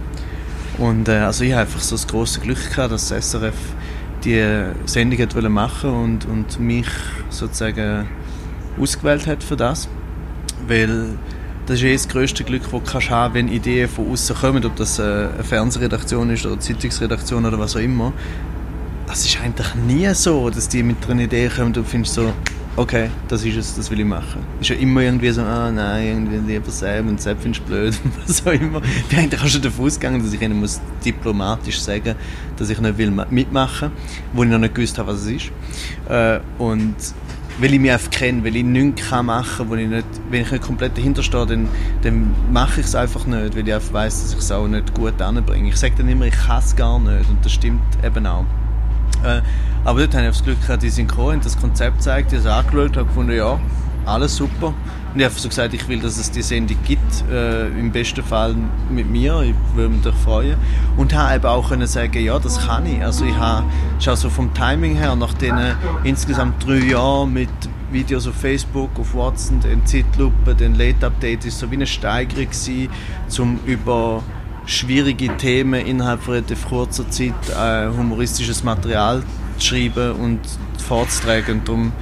Und 0.79 1.09
äh, 1.09 1.13
also 1.13 1.45
ich 1.45 1.53
habe 1.53 1.63
einfach 1.63 1.81
so 1.81 1.97
das 1.97 2.07
große 2.07 2.41
Glück 2.41 2.71
gehabt, 2.71 2.93
dass 2.93 3.09
das 3.09 3.31
SRF 3.31 3.55
die 4.25 4.65
Sendung 4.87 5.21
hat 5.21 5.35
machen 5.51 5.91
und, 5.91 6.27
und 6.27 6.59
mich 6.59 6.89
sozusagen 7.31 8.07
ausgewählt 8.79 9.27
hat 9.27 9.43
für 9.43 9.57
das. 9.57 9.89
Weil 10.67 11.17
das 11.67 11.79
ist 11.79 11.85
eh 11.85 11.93
das 11.93 12.09
grösste 12.09 12.45
Glück, 12.45 12.63
das 12.63 12.71
du 12.71 12.81
kannst 12.81 13.11
haben 13.11 13.35
wenn 13.35 13.49
Ideen 13.49 13.89
von 13.89 14.11
außen 14.11 14.37
kommen, 14.37 14.65
ob 14.65 14.77
das 14.77 14.99
äh, 14.99 15.03
eine 15.03 15.45
Fernsehredaktion 15.45 16.31
ist 16.31 16.45
oder 16.45 16.55
eine 16.55 16.63
Zeitungsredaktion 16.63 17.45
oder 17.45 17.59
was 17.59 17.77
auch 17.77 17.81
immer. 17.81 18.13
Das 19.07 19.25
ist 19.25 19.41
eigentlich 19.41 19.75
nie 19.75 20.13
so, 20.15 20.51
dass 20.51 20.69
die 20.69 20.83
mit 20.83 21.09
einer 21.09 21.23
Idee 21.23 21.49
kommen 21.49 21.69
und 21.69 21.77
du 21.77 21.85
findest 21.85 22.15
so, 22.15 22.33
okay, 22.77 23.11
das 23.29 23.45
ist 23.45 23.57
es, 23.57 23.75
das 23.75 23.91
will 23.91 24.01
ich 24.01 24.07
machen. 24.07 24.45
Ist 24.61 24.71
ja 24.71 24.77
immer 24.77 25.01
irgendwie 25.01 25.31
so, 25.31 25.43
ah 25.43 25.71
nein, 25.71 26.07
irgendwie 26.07 26.53
lieber 26.53 26.71
Sam 26.71 27.09
und 27.09 27.21
Sepp 27.21 27.39
findest 27.41 27.65
du 27.65 27.69
blöd 27.69 28.01
und 28.05 28.13
was 28.29 28.47
auch 28.47 28.53
immer. 28.53 28.83
Ich 28.85 29.07
bin 29.07 29.19
eigentlich 29.21 29.41
auch 29.41 29.47
schon 29.47 29.63
davon 29.63 29.87
ausgegangen, 29.87 30.23
dass 30.23 30.33
ich 30.33 30.41
ihnen 30.41 30.61
muss 30.61 30.81
diplomatisch 31.05 31.81
sagen 31.81 32.15
dass 32.57 32.71
ich 32.71 32.81
nicht 32.81 32.97
will 32.97 33.13
mitmachen 33.31 33.91
wo 34.33 34.43
ich 34.43 34.49
noch 34.49 34.59
nicht 34.59 34.75
gewusst 34.75 34.99
habe, 34.99 35.13
was 35.13 35.23
es 35.23 35.27
ist. 35.27 35.53
Äh, 36.09 36.41
und 36.59 36.95
weil 37.59 37.73
ich 37.73 37.81
mich 37.81 37.91
einfach 37.91 38.11
kenne, 38.11 38.45
weil 38.45 38.57
ich 38.57 38.65
nichts 38.65 39.11
machen 39.11 39.69
kann, 39.69 39.79
ich 39.79 39.89
nicht, 39.89 40.07
wenn 40.31 40.43
ich 40.43 40.51
nicht 40.51 40.63
komplett 40.63 40.97
dahinter 40.97 41.23
stehe, 41.23 41.47
dann, 41.47 41.69
dann 42.03 42.35
mache 42.53 42.81
ich 42.81 42.87
es 42.87 42.95
einfach 42.95 43.27
nicht, 43.27 43.57
weil 43.57 43.67
ich 43.67 43.75
einfach 43.75 43.93
weiss, 43.93 44.23
dass 44.23 44.33
ich 44.33 44.39
es 44.39 44.53
auch 44.53 44.69
nicht 44.69 44.95
gut 44.95 45.21
anbringe. 45.21 45.69
Ich 45.69 45.77
sage 45.77 45.95
dann 45.97 46.09
immer, 46.09 46.27
ich 46.27 46.35
kann 46.35 46.59
es 46.59 46.77
gar 46.77 46.99
nicht 46.99 47.29
und 47.29 47.45
das 47.45 47.53
stimmt 47.53 47.81
eben 48.05 48.27
auch. 48.27 48.45
Äh, 49.25 49.41
aber 49.87 50.01
dort 50.01 50.15
habe 50.15 50.25
ich 50.25 50.31
das 50.31 50.43
Glück 50.43 50.61
gehabt, 50.61 50.83
die 50.83 50.91
Synchron 50.91 51.41
das 51.41 51.57
Konzept 51.57 51.99
gezeigt, 51.99 52.33
die 52.33 52.37
es 52.37 52.47
angeschaut, 52.47 52.97
habe 52.97 53.07
gefunden, 53.07 53.37
ja, 53.37 53.57
alles 54.05 54.35
super. 54.35 54.75
Und 55.15 55.21
ich 55.21 55.25
habe 55.25 55.35
so 55.37 55.49
gesagt, 55.49 55.75
ich 55.75 55.87
will, 55.87 56.01
dass 56.01 56.19
es 56.19 56.29
die 56.29 56.43
Sendung 56.43 56.77
gibt, 56.85 57.25
äh, 57.31 57.69
im 57.69 57.93
besten 57.93 58.25
Fall 58.25 58.57
mit 58.91 59.09
mir, 59.09 59.43
ich 59.43 59.55
würde 59.77 59.95
mich 59.95 60.15
freuen. 60.25 60.57
Und 60.97 61.15
habe 61.15 61.37
eben 61.37 61.47
auch 61.47 61.69
können 61.69 61.87
sagen, 61.87 62.19
ja, 62.19 62.37
das 62.41 62.67
kann 62.67 62.85
ich. 62.85 63.01
Also 63.01 63.27
ich 63.27 63.37
habe, 63.37 63.65
auch 64.09 64.17
so 64.17 64.29
vom 64.29 64.53
Timing 64.55 64.97
her, 64.97 65.15
nach 65.15 65.35
den 65.35 65.55
insgesamt 66.03 66.67
drei 66.67 66.79
Jahren 66.79 67.33
mit 67.33 67.49
Videos 67.93 68.27
auf 68.27 68.35
Facebook, 68.35 68.91
auf 68.99 69.15
WhatsApp, 69.15 69.61
den 69.61 69.87
Zeitlupe, 69.87 70.57
den 70.57 70.75
Late 70.75 71.07
Update, 71.07 71.45
ist 71.45 71.61
so 71.61 71.71
wie 71.71 71.77
eine 71.77 71.87
Steigerung 71.87 72.47
gewesen, 72.47 72.89
um 73.39 73.61
über 73.65 74.25
schwierige 74.65 75.29
Themen 75.37 75.87
innerhalb 75.87 76.21
von 76.23 76.35
relativ 76.35 76.69
kurzer 76.69 77.09
Zeit 77.09 77.35
äh, 77.57 77.87
humoristisches 77.87 78.65
Material 78.65 79.23
zu 79.59 79.67
schreiben 79.67 80.13
und 80.13 80.41
vorzutragen. 80.79 81.59
Und 81.59 81.69
darum 81.69 81.93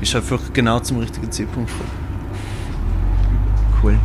ist 0.00 0.14
einfach 0.14 0.40
genau 0.52 0.80
zum 0.80 0.98
richtigen 0.98 1.30
Zeitpunkt 1.30 1.70
gekommen. 1.70 1.90
Cool. 3.82 3.98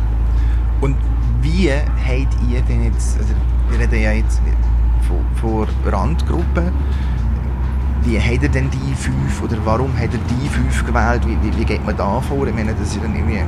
Und 0.80 0.96
wie 1.42 1.70
habt 1.70 2.36
ihr 2.48 2.62
denn 2.62 2.84
jetzt, 2.84 3.18
also 3.18 3.34
wir 3.70 3.78
reden 3.78 4.02
ja 4.02 4.12
jetzt 4.12 4.40
von, 5.06 5.24
von 5.40 5.68
Randgruppen, 5.90 6.70
wie 8.02 8.18
habt 8.18 8.42
ihr 8.42 8.48
denn 8.48 8.70
die 8.70 8.94
fünf 8.94 9.42
oder 9.42 9.58
warum 9.64 9.92
habt 9.98 10.14
ihr 10.14 10.20
die 10.20 10.48
fünf 10.48 10.86
gewählt? 10.86 11.22
Wie, 11.26 11.36
wie, 11.42 11.58
wie 11.58 11.64
geht 11.64 11.84
man 11.84 11.96
da 11.96 12.20
vor? 12.20 12.46
Ich 12.46 12.54
meine, 12.54 12.74
das 12.74 12.94
ist 12.94 13.02
dann 13.02 13.14
irgendwie... 13.14 13.42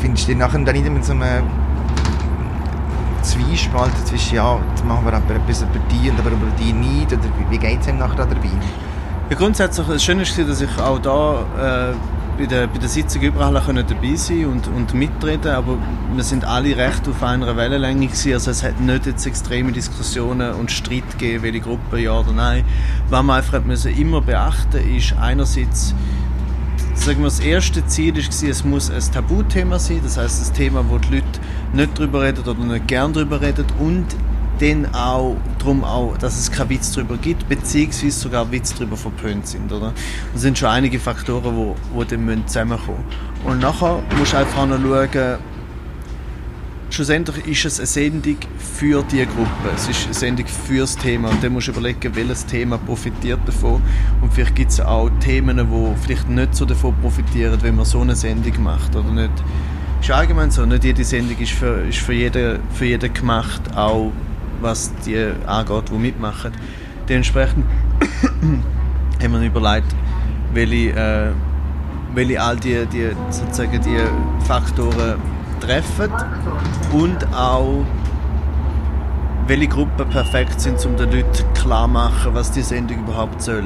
Findest 0.00 0.28
du 0.28 0.34
nachher 0.34 0.58
dann 0.60 0.74
nicht 0.74 0.90
mit 0.90 1.04
so 1.04 1.12
einem 1.12 1.44
Zwiespalt 3.22 3.92
zwischen, 4.06 4.36
ja, 4.36 4.58
jetzt 4.70 4.84
machen 4.84 5.04
wir 5.04 5.12
aber 5.12 5.34
etwas 5.34 5.62
über 5.62 5.78
die 5.90 6.10
und 6.10 6.18
aber 6.18 6.30
über 6.30 6.46
die 6.58 6.72
nicht? 6.72 7.12
Oder 7.12 7.22
wie, 7.48 7.58
geht 7.58 7.80
es 7.80 7.88
ihm 7.88 7.98
nachher 7.98 8.26
dabei? 8.26 8.50
Ja, 9.28 9.36
grundsätzlich, 9.36 9.86
das 9.86 10.02
Schöne 10.02 10.22
war, 10.22 10.44
dass 10.44 10.60
ich 10.60 10.78
auch 10.78 10.98
da 10.98 11.92
äh, 11.92 11.94
bei 12.38 12.46
der, 12.46 12.66
bei 12.66 12.78
der 12.78 12.88
Sitzung 12.88 13.22
überall 13.22 13.60
können 13.60 13.84
dabei 13.86 14.14
sein 14.16 14.46
und, 14.46 14.66
und 14.68 14.94
mitreden, 14.94 15.52
aber 15.52 15.76
wir 16.14 16.24
sind 16.24 16.44
alle 16.44 16.76
recht 16.76 17.06
auf 17.06 17.22
einer 17.22 17.54
Wellenlänge 17.56 18.06
gewesen, 18.06 18.32
also 18.32 18.50
es 18.50 18.62
hat 18.62 18.80
nicht 18.80 19.06
jetzt 19.06 19.26
extreme 19.26 19.72
Diskussionen 19.72 20.54
und 20.54 20.70
Streit 20.70 21.18
gegeben, 21.18 21.42
welche 21.42 21.60
Gruppe 21.60 22.00
ja 22.00 22.18
oder 22.18 22.32
nein. 22.32 22.64
Was 23.10 23.22
man 23.22 23.36
einfach 23.36 23.62
müssen 23.62 23.94
immer 23.96 24.22
beachten 24.22 24.96
ist 24.96 25.14
einerseits 25.20 25.94
sagen 26.94 27.20
wir, 27.20 27.24
das 27.24 27.40
erste 27.40 27.86
Ziel 27.86 28.14
war, 28.14 28.50
es 28.50 28.64
muss 28.64 28.90
ein 28.90 29.02
Tabuthema 29.12 29.78
sein, 29.78 30.00
das 30.02 30.16
heißt 30.16 30.50
ein 30.50 30.54
Thema, 30.54 30.84
wo 30.88 30.98
die 30.98 31.16
Leute 31.16 31.40
nicht 31.72 31.98
darüber 31.98 32.22
reden 32.22 32.44
oder 32.46 32.64
nicht 32.64 32.88
gern 32.88 33.12
darüber 33.12 33.40
reden 33.40 33.66
und 33.78 34.06
dann 34.60 34.94
auch 34.94 35.36
darum 35.58 35.84
auch, 35.84 36.16
dass 36.18 36.38
es 36.38 36.50
keinen 36.50 36.70
Witz 36.70 36.92
darüber 36.92 37.16
gibt, 37.16 37.48
beziehungsweise 37.48 38.10
sogar 38.18 38.50
Witz 38.52 38.74
darüber 38.74 38.96
verpönt 38.96 39.46
sind, 39.46 39.72
oder? 39.72 39.92
Das 40.32 40.42
sind 40.42 40.58
schon 40.58 40.68
einige 40.68 40.98
Faktoren, 40.98 41.56
wo, 41.56 41.76
wo 41.94 42.04
dann 42.04 42.46
zusammenkommen 42.46 42.98
müssen. 43.06 43.50
Und 43.50 43.60
nachher 43.60 44.02
musst 44.18 44.34
du 44.34 44.36
einfach 44.36 44.66
noch 44.66 44.78
schauen, 44.78 45.38
schlussendlich 46.90 47.46
ist 47.46 47.64
es 47.64 47.78
eine 47.78 47.86
Sendung 47.86 48.36
für 48.58 49.02
die 49.04 49.24
Gruppe. 49.24 49.70
Es 49.74 49.88
ist 49.88 50.04
eine 50.04 50.14
Sendung 50.14 50.46
für 50.46 50.80
das 50.80 50.96
Thema. 50.96 51.30
Und 51.30 51.42
dann 51.42 51.52
musst 51.52 51.68
du 51.68 51.72
überlegen, 51.72 52.14
welches 52.14 52.44
Thema 52.44 52.76
profitiert 52.76 53.40
davon. 53.46 53.80
Und 54.20 54.32
vielleicht 54.32 54.56
gibt 54.56 54.72
es 54.72 54.80
auch 54.80 55.08
Themen, 55.20 55.56
die 55.56 56.02
vielleicht 56.02 56.28
nicht 56.28 56.54
so 56.54 56.66
davon 56.66 56.94
profitieren, 57.00 57.58
wenn 57.62 57.76
man 57.76 57.86
so 57.86 58.00
eine 58.00 58.14
Sendung 58.14 58.62
macht. 58.62 58.94
Oder 58.94 59.10
nicht. 59.10 59.32
Ist 60.00 60.10
allgemein 60.10 60.50
so. 60.50 60.64
Nicht 60.64 60.84
jede 60.84 61.04
Sendung 61.04 61.38
ist 61.38 61.52
für, 61.52 61.82
ist 61.88 61.98
für, 61.98 62.14
jeden, 62.14 62.60
für 62.72 62.86
jeden 62.86 63.12
gemacht, 63.12 63.60
auch 63.76 64.12
was 64.60 64.92
die 65.04 65.30
angeht, 65.46 65.90
die 65.90 65.98
mitmachen. 65.98 66.52
Dementsprechend 67.08 67.64
haben 69.22 69.32
wir 69.32 69.42
überlegt, 69.42 69.94
welche, 70.54 70.90
äh, 70.90 71.32
welche 72.14 72.40
all 72.40 72.56
die, 72.56 72.86
die, 72.86 73.10
sozusagen 73.30 73.80
die 73.82 73.98
Faktoren 74.46 75.20
treffen 75.60 76.10
und 76.92 77.34
auch 77.34 77.84
welche 79.46 79.68
Gruppen 79.68 80.08
perfekt 80.08 80.60
sind, 80.60 80.84
um 80.86 80.96
den 80.96 81.10
Leuten 81.10 81.44
klar 81.54 81.88
machen, 81.88 82.34
was 82.34 82.52
die 82.52 82.62
Sendung 82.62 83.00
überhaupt 83.00 83.42
soll. 83.42 83.64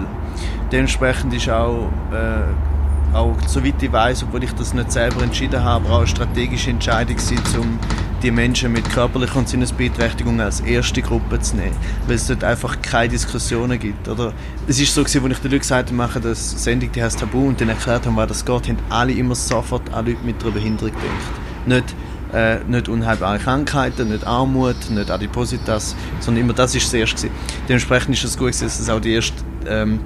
Dementsprechend 0.73 1.33
ist 1.35 1.49
auch, 1.49 1.91
äh, 2.11 2.74
auch 3.15 3.37
soweit 3.47 3.83
ich 3.83 3.93
weiß, 3.93 4.25
obwohl 4.25 4.45
ich 4.45 4.53
das 4.53 4.75
nicht 4.75 4.91
selber 4.91 5.23
entschieden 5.23 5.63
habe, 5.63 5.89
auch 5.89 5.99
eine 5.99 6.07
strategische 6.07 6.71
Entscheidung 6.71 7.17
gewesen, 7.17 7.39
um 7.59 7.79
die 8.23 8.31
Menschen 8.31 8.73
mit 8.73 8.89
körperlicher 8.91 9.37
und 9.37 9.49
Sinnesbeeinträchtigung 9.49 10.41
als 10.41 10.61
erste 10.61 11.03
Gruppe 11.03 11.41
zu 11.41 11.57
nehmen, 11.57 11.77
weil 12.07 12.17
es 12.17 12.27
dort 12.27 12.43
einfach 12.43 12.81
keine 12.81 13.11
Diskussionen 13.11 13.79
gibt. 13.79 14.09
Oder 14.09 14.33
es 14.67 14.81
ist 14.81 14.95
so 14.95 15.03
als 15.03 15.15
ich 15.15 15.21
den 15.21 15.31
Leuten 15.31 15.59
gesagt 15.59 15.93
habe, 15.93 16.21
das 16.21 16.65
Sendung, 16.65 16.91
die 16.91 17.03
heißt 17.03 17.21
Tabu 17.21 17.49
und 17.49 17.61
dann 17.61 17.69
erklärt 17.69 18.07
haben, 18.07 18.17
was 18.17 18.29
das 18.29 18.45
geht, 18.45 18.69
haben 18.69 18.79
alle 18.89 19.13
immer 19.13 19.35
sofort 19.35 19.93
an 19.93 20.07
Leute 20.07 20.25
mit 20.25 20.43
einer 20.43 20.53
Behinderung 20.53 20.91
gedacht. 20.91 21.67
Nicht 21.67 21.95
äh, 22.33 22.59
nicht 22.65 22.89
unheilbare 22.89 23.39
Krankheiten, 23.39 24.09
nicht 24.09 24.27
Armut, 24.27 24.91
nicht 24.91 25.11
Adipositas, 25.11 25.95
sondern 26.19 26.45
immer 26.45 26.53
das 26.53 26.75
ist 26.75 26.87
das 26.87 26.95
erste. 26.95 27.31
Dementsprechend 27.69 28.17
ist 28.17 28.25
es 28.25 28.37
gut, 28.37 28.49
dass 28.49 28.81
es 28.81 28.89
auch 28.89 29.01
die 29.01 29.13
erste 29.13 29.37
ähm, 29.69 30.01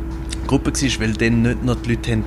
Gruppe 0.47 0.73
war, 0.73 1.01
weil 1.01 1.13
dann 1.15 1.43
nicht 1.43 1.65
noch 1.65 1.77
die 1.77 1.95
Leute 1.95 2.13
haben 2.13 2.25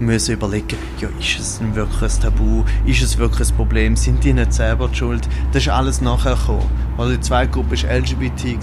müssen 0.00 0.34
überlegen, 0.34 0.76
ja, 1.00 1.08
ist 1.18 1.38
es 1.38 1.60
ein 1.60 1.74
Tabu? 1.74 2.64
Ist 2.84 3.02
es 3.02 3.18
wirklich 3.18 3.50
ein 3.50 3.56
Problem? 3.56 3.96
Sind 3.96 4.22
die 4.24 4.32
nicht 4.32 4.52
selber 4.52 4.88
die 4.88 4.96
schuld? 4.96 5.28
Das 5.52 5.62
ist 5.62 5.68
alles 5.68 6.00
nachher 6.00 6.34
gekommen. 6.34 6.68
Also 6.96 7.12
die 7.12 7.20
zweite 7.20 7.50
Gruppe 7.50 7.82
war 7.82 7.96
LGBT 7.96 8.58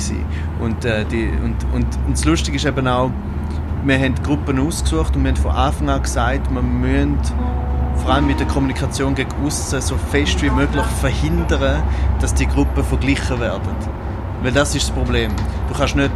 und, 0.60 0.86
äh, 0.86 1.06
die, 1.06 1.30
und, 1.44 1.56
und, 1.74 1.86
und 2.06 2.12
das 2.12 2.26
Lustige 2.26 2.58
ist 2.58 2.66
eben 2.66 2.88
auch, 2.88 3.12
wir 3.86 4.00
haben 4.00 4.16
Gruppen 4.24 4.60
ausgesucht 4.60 5.16
und 5.16 5.24
wir 5.24 5.32
haben 5.32 5.38
von 5.38 5.52
Anfang 5.52 5.90
an 5.90 6.02
gesagt, 6.02 6.52
wir 6.52 6.62
müssen 6.62 7.20
vor 7.98 8.14
allem 8.14 8.28
mit 8.28 8.40
der 8.40 8.48
Kommunikation 8.48 9.16
gegen 9.16 9.32
außen 9.46 9.82
so 9.82 9.96
fest 9.96 10.42
wie 10.42 10.50
möglich 10.50 10.86
verhindern, 11.00 11.84
dass 12.20 12.34
die 12.34 12.48
Gruppen 12.48 12.84
verglichen 12.84 13.40
werden. 13.40 13.70
Weil 14.42 14.52
das 14.52 14.76
ist 14.76 14.90
das 14.90 14.96
Problem. 14.96 15.32
Du 15.70 15.78
kannst 15.78 15.96
nicht 15.96 16.12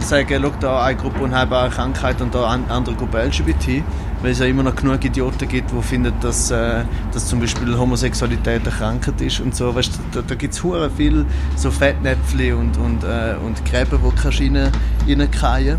sagen, 0.00 0.42
schau 0.42 0.52
da 0.60 0.84
eine 0.84 0.96
Gruppe 0.96 1.22
unheilbare 1.22 1.70
Krankheit 1.70 2.20
und 2.20 2.34
da 2.34 2.50
eine 2.50 2.68
andere 2.70 2.94
Gruppe 2.96 3.22
LGBT, 3.22 3.84
weil 4.22 4.30
es 4.30 4.38
ja 4.38 4.46
immer 4.46 4.62
noch 4.62 4.76
genug 4.76 5.04
Idioten 5.04 5.48
gibt, 5.48 5.72
die 5.72 5.82
finden, 5.82 6.12
dass, 6.20 6.50
äh, 6.50 6.84
dass 7.12 7.26
zum 7.26 7.40
Beispiel 7.40 7.76
Homosexualität 7.76 8.62
eine 8.62 8.70
Krankheit 8.70 9.20
ist 9.20 9.40
und 9.40 9.54
so. 9.54 9.74
Weißt, 9.74 9.98
da 10.12 10.22
da 10.22 10.34
gibt 10.36 10.54
es 10.54 10.62
viel 10.96 11.26
so 11.56 11.70
Fettnäpfchen 11.70 12.54
und, 12.54 12.78
und, 12.78 13.04
äh, 13.04 13.34
und 13.44 13.64
Gräben, 13.64 13.98
die 14.02 14.22
kannst 14.22 14.40
rein, 14.40 14.70
reinkehren 15.08 15.78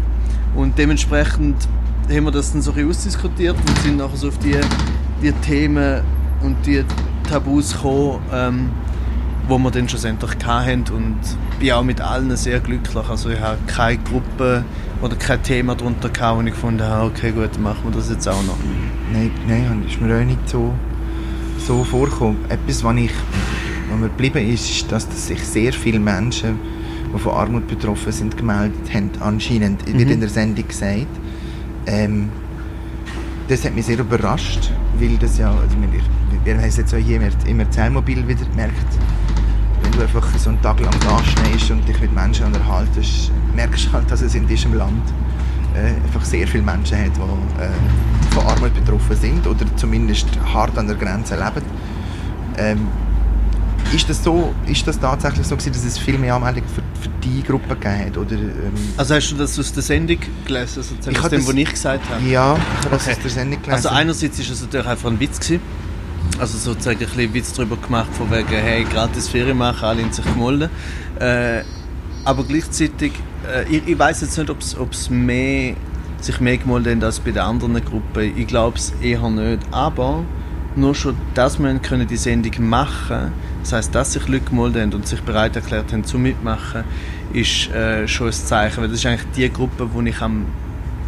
Und 0.55 0.77
dementsprechend 0.77 1.55
haben 2.09 2.25
wir 2.25 2.31
das 2.31 2.51
dann 2.51 2.61
so 2.61 2.73
ein 2.73 2.87
ausdiskutiert 2.87 3.55
und 3.55 3.77
sind 3.79 3.97
nachher 3.97 4.17
so 4.17 4.27
auf 4.27 4.37
die, 4.39 4.57
die 5.21 5.31
Themen 5.31 6.01
und 6.41 6.57
die 6.65 6.83
Tabus 7.29 7.73
gekommen, 7.73 8.19
ähm, 8.33 8.69
wo 9.47 9.57
wir 9.57 9.71
dann 9.71 9.87
schlussendlich 9.87 10.31
hatten 10.45 10.83
und 10.93 11.17
bin 11.59 11.71
auch 11.71 11.83
mit 11.83 12.01
allen 12.01 12.35
sehr 12.35 12.59
glücklich. 12.59 13.09
Also 13.09 13.29
ich 13.29 13.39
habe 13.39 13.57
keine 13.67 13.97
Gruppe 13.99 14.65
oder 15.03 15.17
kein 15.17 15.43
Thema 15.43 15.75
darunter 15.75 16.07
gehabt, 16.07 16.37
wo 16.37 16.41
ich 16.41 16.53
gefunden 16.53 16.83
habe, 16.83 17.07
okay 17.07 17.31
gut, 17.31 17.59
machen 17.59 17.83
wir 17.83 17.91
das 17.91 18.09
jetzt 18.09 18.27
auch 18.27 18.41
noch. 18.43 18.57
Nein, 19.11 19.31
nein, 19.47 19.83
ist 19.85 19.99
mir 19.99 20.17
auch 20.17 20.23
nicht 20.23 20.47
so, 20.47 20.73
so 21.67 21.83
vorgekommen. 21.83 22.37
Etwas, 22.47 22.83
was, 22.85 22.95
ich, 22.95 23.11
was 23.89 23.99
mir 23.99 24.07
geblieben 24.07 24.49
ist, 24.49 24.69
ist, 24.69 24.91
dass 24.91 25.05
sich 25.27 25.43
sehr 25.43 25.73
viele 25.73 25.99
Menschen, 25.99 26.57
die 27.13 27.19
von 27.19 27.33
Armut 27.33 27.67
betroffen 27.67 28.13
sind, 28.13 28.37
gemeldet 28.37 28.93
haben, 28.93 29.11
anscheinend, 29.19 29.85
mhm. 29.85 29.99
wird 29.99 30.09
in 30.09 30.19
der 30.21 30.29
Sendung 30.29 30.65
gesagt. 30.65 31.07
Ähm, 31.85 32.29
das 33.49 33.65
hat 33.65 33.75
mich 33.75 33.85
sehr 33.85 33.99
überrascht, 33.99 34.71
weil 34.99 35.17
das 35.17 35.37
ja, 35.37 35.51
also 35.51 35.75
wir 36.45 36.53
haben 36.55 36.63
es 36.63 36.77
jetzt 36.77 36.93
auch 36.93 36.97
hier 36.97 37.19
im 37.45 37.59
Erzählmobil 37.59 38.25
wieder 38.25 38.45
gemerkt, 38.45 38.87
du 39.93 40.01
einfach 40.01 40.25
so 40.37 40.49
einen 40.49 40.61
Tag 40.61 40.79
lang 40.79 40.93
da 41.01 41.19
stehst 41.23 41.71
und 41.71 41.87
dich 41.87 41.99
mit 41.99 42.13
Menschen 42.13 42.45
unterhaltest, 42.45 43.31
merkst 43.55 43.87
du 43.87 43.91
halt, 43.93 44.09
dass 44.09 44.21
es 44.21 44.35
in 44.35 44.47
diesem 44.47 44.73
Land 44.73 45.03
äh, 45.75 45.93
einfach 46.05 46.23
sehr 46.23 46.47
viele 46.47 46.63
Menschen 46.63 46.97
hat, 46.97 47.11
die 47.15 47.61
äh, 47.61 48.33
von 48.33 48.45
Armut 48.47 48.73
betroffen 48.73 49.15
sind 49.15 49.45
oder 49.47 49.65
zumindest 49.75 50.27
hart 50.51 50.77
an 50.77 50.87
der 50.87 50.95
Grenze 50.95 51.35
leben. 51.35 51.65
Ähm, 52.57 52.87
ist 53.93 54.09
das 54.09 54.23
so, 54.23 54.53
ist 54.65 54.87
das 54.87 54.99
tatsächlich 54.99 55.45
so 55.45 55.55
gewesen, 55.55 55.73
dass 55.73 55.85
es 55.85 55.97
viel 55.99 56.17
mehr 56.17 56.35
Anmeldungen 56.35 56.67
für, 56.67 56.81
für 56.99 57.09
die 57.23 57.43
Gruppe 57.43 57.75
gegeben 57.75 58.05
hat. 58.05 58.17
Oder, 58.17 58.35
ähm, 58.35 58.73
also 58.97 59.15
hast 59.15 59.29
du 59.31 59.35
das 59.35 59.59
aus 59.59 59.71
der 59.73 59.83
Sendung 59.83 60.17
gelesen, 60.45 60.81
sozusagen, 60.81 61.17
aus 61.17 61.29
dem, 61.29 61.47
was 61.47 61.53
ich 61.53 61.69
gesagt 61.69 62.09
habe? 62.09 62.25
Ja, 62.25 62.55
ich 62.55 62.85
habe 62.85 62.95
das 62.95 63.09
aus 63.09 63.19
der 63.19 63.31
Sendung 63.31 63.61
gelesen. 63.61 63.75
Also 63.75 63.89
einerseits 63.89 64.39
ist 64.39 64.49
es 64.49 64.61
natürlich 64.61 64.87
einfach 64.87 65.09
ein 65.09 65.19
Witz 65.19 65.39
gewesen. 65.39 65.61
Also 66.39 66.57
sozusagen 66.57 66.99
ein 66.99 67.05
bisschen 67.05 67.33
Witz 67.33 67.53
darüber 67.53 67.77
gemacht, 67.77 68.09
von 68.13 68.29
wegen, 68.31 68.47
hey, 68.47 68.83
gratis 68.83 69.29
Ferien 69.29 69.57
machen, 69.57 69.85
alle 69.85 70.01
in 70.01 70.11
sich 70.11 70.25
gemolden. 70.25 70.69
Äh, 71.19 71.61
aber 72.25 72.43
gleichzeitig, 72.43 73.13
äh, 73.47 73.63
ich, 73.69 73.87
ich 73.87 73.99
weiß 73.99 74.21
jetzt 74.21 74.37
nicht, 74.37 74.49
ob 74.49 74.91
es 74.91 75.09
mehr 75.09 75.75
sich 76.19 76.39
mehr 76.39 76.57
gemolden 76.57 76.93
haben 76.93 77.03
als 77.03 77.19
bei 77.19 77.31
den 77.31 77.41
anderen 77.41 77.83
Gruppen. 77.83 78.37
Ich 78.37 78.47
glaube 78.47 78.77
es 78.77 78.93
eher 79.01 79.29
nicht. 79.29 79.59
Aber 79.71 80.23
nur 80.75 80.95
schon, 80.95 81.15
dass 81.33 81.59
wir 81.59 81.73
können 81.79 82.07
die 82.07 82.17
Sendung 82.17 82.67
machen 82.67 83.33
das 83.63 83.71
heißt, 83.71 83.95
dass 83.95 84.13
sich 84.13 84.27
Leute 84.27 84.43
gemeldet 84.43 84.81
haben 84.81 84.93
und 84.93 85.07
sich 85.07 85.21
bereit 85.21 85.55
erklärt 85.55 85.93
haben 85.93 86.03
zu 86.03 86.19
mitmachen, 86.19 86.83
ist 87.31 87.71
äh, 87.71 88.07
schon 88.09 88.27
ein 88.27 88.33
Zeichen. 88.33 88.81
Weil 88.81 88.89
das 88.89 88.99
ist 88.99 89.05
eigentlich 89.05 89.25
die 89.37 89.49
Gruppe, 89.49 89.87
wo 89.93 90.01
ich 90.01 90.21
am 90.21 90.45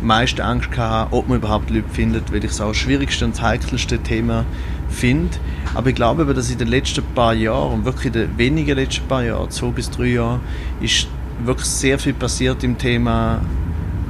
meisten 0.02 0.42
Angst 0.42 0.70
hatte, 0.78 1.14
ob 1.14 1.28
man 1.28 1.40
überhaupt 1.40 1.70
Leute 1.70 1.90
findet, 1.92 2.32
weil 2.32 2.44
ich 2.44 2.52
es 2.52 2.62
auch 2.62 2.70
das 2.70 2.78
schwierigste 2.78 3.26
und 3.26 3.36
das 3.36 3.42
heikelste 3.42 4.00
Thema 4.00 4.46
finde. 4.90 5.38
Aber 5.74 5.90
ich 5.90 5.96
glaube, 5.96 6.26
dass 6.34 6.50
in 6.50 6.58
den 6.58 6.68
letzten 6.68 7.04
paar 7.14 7.34
Jahren, 7.34 7.74
und 7.74 7.86
wirklich 7.86 8.08
in 8.08 8.14
den 8.14 8.38
wenigen 8.38 8.76
letzten 8.76 9.08
paar 9.08 9.24
Jahren, 9.24 9.50
zwei 9.50 9.68
bis 9.68 9.90
drei 9.90 10.08
Jahren, 10.08 10.40
ist 10.82 11.08
wirklich 11.44 11.68
sehr 11.68 12.00
viel 12.00 12.14
passiert 12.14 12.64
im 12.64 12.78
Thema 12.78 13.42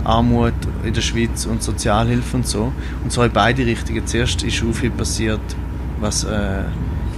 Armut 0.04 0.54
in 0.84 0.94
der 0.94 1.02
Schweiz 1.02 1.46
und 1.46 1.64
Sozialhilfe 1.64 2.38
und 2.38 2.48
so. 2.48 2.72
Und 3.04 3.12
zwar 3.12 3.26
in 3.26 3.32
beide 3.32 3.66
Richtungen. 3.66 4.06
Zuerst 4.06 4.44
ist 4.44 4.56
schon 4.56 4.74
viel 4.74 4.92
passiert, 4.92 5.42
was 6.00 6.24
äh, 6.24 6.64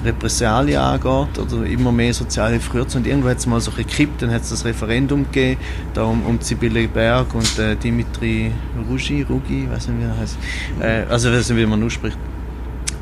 Repressalien 0.05 0.79
angeht 0.79 1.37
oder 1.37 1.65
immer 1.65 1.91
mehr 1.91 2.13
Sozialhilfe 2.13 2.71
kürzen. 2.71 3.01
Und 3.01 3.07
irgendwo 3.07 3.29
hat 3.29 3.37
es 3.37 3.45
mal 3.45 3.59
so 3.59 3.71
gekippt, 3.71 4.21
dann 4.21 4.31
hat 4.31 4.43
es 4.43 4.49
das 4.49 4.63
Referendum 4.65 5.25
gegeben, 5.25 5.59
da 5.93 6.03
um, 6.03 6.23
um 6.25 6.39
Sibylle 6.39 6.87
Berg 6.87 7.33
und 7.35 7.59
äh, 7.59 7.75
Dimitri 7.75 8.51
Rugi, 8.89 9.23
Rugi, 9.23 9.67
weiß 9.69 9.89
nicht 9.89 9.99
wie 9.99 10.03
er 10.03 10.17
heißt, 10.17 10.37
äh, 10.79 11.11
also 11.11 11.31
weiß 11.31 11.49
nicht 11.49 11.59
wie 11.59 11.65
man 11.65 11.83
ausspricht. 11.83 12.17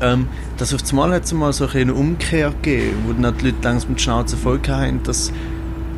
Ähm, 0.00 0.28
das 0.58 0.74
auf 0.74 0.80
einmal 0.90 1.12
hat 1.12 1.24
es 1.24 1.32
mal 1.32 1.52
so 1.52 1.66
eine 1.66 1.94
Umkehr 1.94 2.50
gegeben, 2.50 2.96
wo 3.06 3.12
dann 3.12 3.36
die 3.38 3.46
Leute 3.46 3.58
langsam 3.62 3.96
die 3.96 4.02
Schnauze 4.02 4.36
voll 4.36 4.60
hatten, 4.68 5.02
dass, 5.02 5.32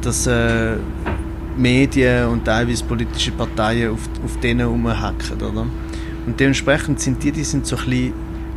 dass 0.03 0.27
äh, 0.27 0.77
Medien 1.57 2.29
und 2.29 2.45
teilweise 2.45 2.85
politische 2.85 3.33
Parteien 3.33 3.93
auf, 3.93 4.09
auf 4.25 4.39
denen 4.41 4.67
rumhacken, 4.67 5.37
oder? 5.37 5.67
Und 6.27 6.39
dementsprechend 6.39 7.01
sind 7.01 7.23
die, 7.23 7.33
die 7.33 7.45
sind 7.45 7.67
so 7.67 7.77
ein 7.77 8.13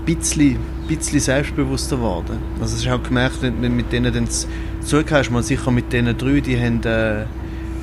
bisschen, 0.05 0.57
bisschen 0.87 1.19
selbstbewusster 1.19 1.95
geworden. 1.95 2.37
Also 2.59 2.77
ich 2.77 2.87
habe 2.87 3.01
gemerkt, 3.01 3.41
wenn 3.41 3.61
du 3.61 3.69
mit 3.69 3.91
denen 3.91 4.13
dann 4.13 4.27
zugehörst, 4.81 5.31
mal 5.31 5.43
sicher 5.43 5.71
mit 5.71 5.91
denen 5.91 6.17
drei, 6.17 6.41
die 6.41 6.59
haben, 6.59 6.83
äh, 6.83 7.25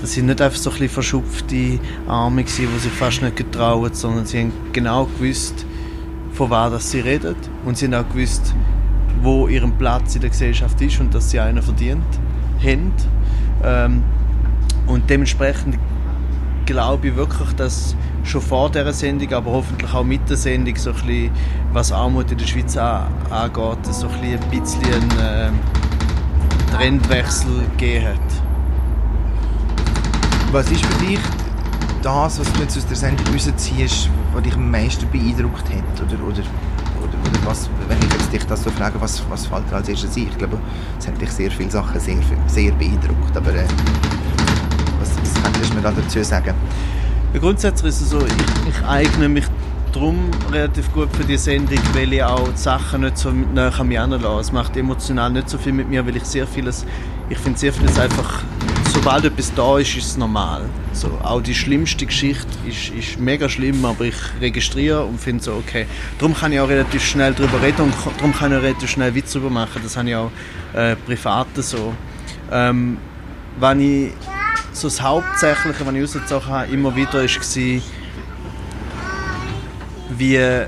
das 0.00 0.12
sind 0.12 0.26
nicht 0.26 0.40
einfach 0.40 0.58
so 0.58 0.70
ein 0.70 0.88
verschupfte 0.88 1.80
Arme 2.06 2.44
die 2.44 2.50
sich 2.50 2.92
fast 2.92 3.22
nicht 3.22 3.36
getraut, 3.36 3.96
sondern 3.96 4.26
sie 4.26 4.40
haben 4.40 4.52
genau 4.72 5.06
gewusst, 5.06 5.64
von 6.38 6.50
was 6.50 6.92
sie 6.92 7.00
reden 7.00 7.34
und 7.64 7.76
sie 7.76 7.86
haben 7.86 7.94
auch 7.94 8.08
gewusst, 8.08 8.54
wo 9.22 9.48
ihren 9.48 9.72
Platz 9.76 10.14
in 10.14 10.20
der 10.20 10.30
Gesellschaft 10.30 10.80
ist 10.80 11.00
und 11.00 11.12
dass 11.12 11.32
sie 11.32 11.40
einen 11.40 11.60
verdient 11.60 12.04
haben. 12.62 12.92
Ähm, 13.64 14.04
und 14.86 15.10
dementsprechend 15.10 15.76
glaube 16.64 17.08
ich 17.08 17.16
wirklich, 17.16 17.52
dass 17.54 17.96
schon 18.22 18.40
vor 18.40 18.70
dieser 18.70 18.92
Sendung, 18.92 19.32
aber 19.32 19.50
hoffentlich 19.50 19.92
auch 19.92 20.04
mit 20.04 20.30
der 20.30 20.36
Sendung, 20.36 20.76
so 20.76 20.90
ein 20.90 20.96
bisschen, 20.96 21.30
was 21.72 21.90
Armut 21.90 22.30
in 22.30 22.38
der 22.38 22.46
Schweiz 22.46 22.76
angeht, 22.76 23.86
so 23.90 24.06
ein 24.06 24.38
bisschen 24.48 24.84
einen 24.84 25.18
äh, 25.18 25.50
Trendwechsel 26.70 27.50
gegeben 27.76 28.06
hat. 28.06 28.42
Was 30.52 30.70
ist 30.70 30.86
für 30.86 31.04
dich 31.04 31.20
das, 32.02 32.40
was 32.40 32.52
du 32.52 32.60
jetzt 32.60 32.76
aus 32.76 32.86
der 32.86 32.96
Sendung 32.96 33.26
rausziehst, 33.32 34.10
was 34.32 34.42
dich 34.42 34.54
am 34.54 34.70
meisten 34.70 35.08
beeindruckt 35.10 35.68
hat? 35.68 36.00
Oder, 36.06 36.22
oder, 36.24 36.42
oder, 36.98 37.18
oder 37.20 37.46
was, 37.46 37.68
wenn 37.88 37.98
ich 37.98 38.12
jetzt 38.12 38.32
dich 38.32 38.46
das 38.46 38.62
so 38.62 38.70
frage, 38.70 39.00
was, 39.00 39.22
was 39.28 39.46
fällt 39.46 39.70
dir 39.70 39.76
als 39.76 39.88
erstes 39.88 40.16
ein? 40.16 40.28
Ich 40.28 40.38
glaube, 40.38 40.58
es 40.98 41.06
hat 41.06 41.20
dich 41.20 41.30
sehr 41.30 41.50
viele 41.50 41.70
Sachen 41.70 42.00
sehr, 42.00 42.18
sehr 42.46 42.72
beeindruckt, 42.72 43.36
aber 43.36 43.54
äh, 43.54 43.64
könntest 45.42 45.72
du 45.72 45.76
mir 45.76 45.82
dazu 45.82 46.22
sagen? 46.22 46.54
Grundsätzlich 47.38 47.88
ist 47.88 48.00
es 48.00 48.10
so, 48.10 48.18
ich, 48.18 48.68
ich 48.68 48.84
eigne 48.86 49.28
mich 49.28 49.44
darum 49.92 50.30
relativ 50.52 50.92
gut 50.92 51.08
für 51.14 51.24
die 51.24 51.36
Sendung, 51.36 51.78
weil 51.92 52.12
ich 52.12 52.22
auch 52.22 52.48
die 52.48 52.56
Sachen 52.56 53.02
nicht 53.02 53.18
so 53.18 53.30
näher 53.30 53.72
an 53.78 53.88
mich 53.88 53.96
heranlasse. 53.96 54.40
Es 54.40 54.52
macht 54.52 54.76
emotional 54.76 55.30
nicht 55.30 55.48
so 55.48 55.58
viel 55.58 55.72
mit 55.72 55.88
mir, 55.88 56.06
weil 56.06 56.16
ich 56.16 56.24
sehr 56.24 56.46
vieles, 56.46 56.84
ich 57.28 57.38
finde 57.38 57.58
sehr 57.58 57.72
vieles 57.72 57.98
einfach, 57.98 58.42
sobald 59.08 59.24
etwas 59.24 59.54
da 59.54 59.78
ist, 59.78 59.96
ist 59.96 60.06
es 60.06 60.16
normal. 60.18 60.68
So, 60.92 61.08
auch 61.22 61.40
die 61.40 61.54
schlimmste 61.54 62.04
Geschichte 62.04 62.46
ist, 62.66 62.90
ist 62.90 63.18
mega 63.18 63.48
schlimm, 63.48 63.82
aber 63.86 64.04
ich 64.04 64.14
registriere 64.38 65.02
und 65.02 65.18
finde 65.18 65.42
so, 65.42 65.54
okay. 65.54 65.86
Darum 66.18 66.34
kann 66.34 66.52
ich 66.52 66.60
auch 66.60 66.68
relativ 66.68 67.02
schnell 67.02 67.32
darüber 67.32 67.62
reden 67.62 67.84
und 67.84 67.94
darum 68.18 68.34
kann 68.34 68.52
ich 68.52 68.58
auch 68.58 68.62
relativ 68.62 68.90
schnell 68.90 69.14
Witz 69.14 69.32
darüber 69.32 69.48
machen. 69.48 69.80
Das 69.82 69.96
habe 69.96 70.10
ich 70.10 70.14
auch 70.14 70.30
äh, 70.74 70.94
privat 70.94 71.46
so. 71.54 71.94
Ähm, 72.52 72.98
wenn 73.58 73.80
ich 73.80 74.12
so 74.74 74.88
das 74.88 75.00
Hauptsächliche, 75.00 75.86
was 75.86 75.94
ich 75.94 76.02
rausgezogen 76.02 76.48
habe, 76.48 76.70
immer 76.70 76.94
wieder 76.94 77.14
war, 77.14 77.28
wie, 80.18 80.66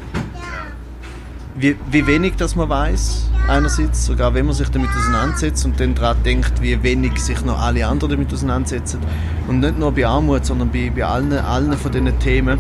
wie, 1.57 1.77
wie 1.91 2.07
wenig 2.07 2.37
das 2.39 2.57
man 2.57 2.71
weiß 2.71 3.30
einerseits, 3.51 4.07
sogar 4.07 4.33
wenn 4.35 4.47
man 4.47 4.55
sich 4.55 4.69
damit 4.69 4.91
auseinandersetzt 4.91 5.65
und 5.65 5.79
dann 5.81 5.95
daran 5.95 6.23
denkt, 6.25 6.63
wie 6.63 6.83
wenig 6.83 7.19
sich 7.19 7.45
noch 7.45 7.61
alle 7.61 7.87
anderen 7.87 8.13
damit 8.13 8.33
auseinandersetzen. 8.33 9.01
Und 9.49 9.61
nicht 9.61 9.79
nur 9.79 9.93
bei 9.93 10.07
Armut, 10.07 10.47
sondern 10.47 10.71
bei, 10.71 10.91
bei 10.95 11.05
allen, 11.05 11.33
allen 11.33 11.73
von 11.75 11.93
diesen 11.93 12.19
Themen. 12.19 12.59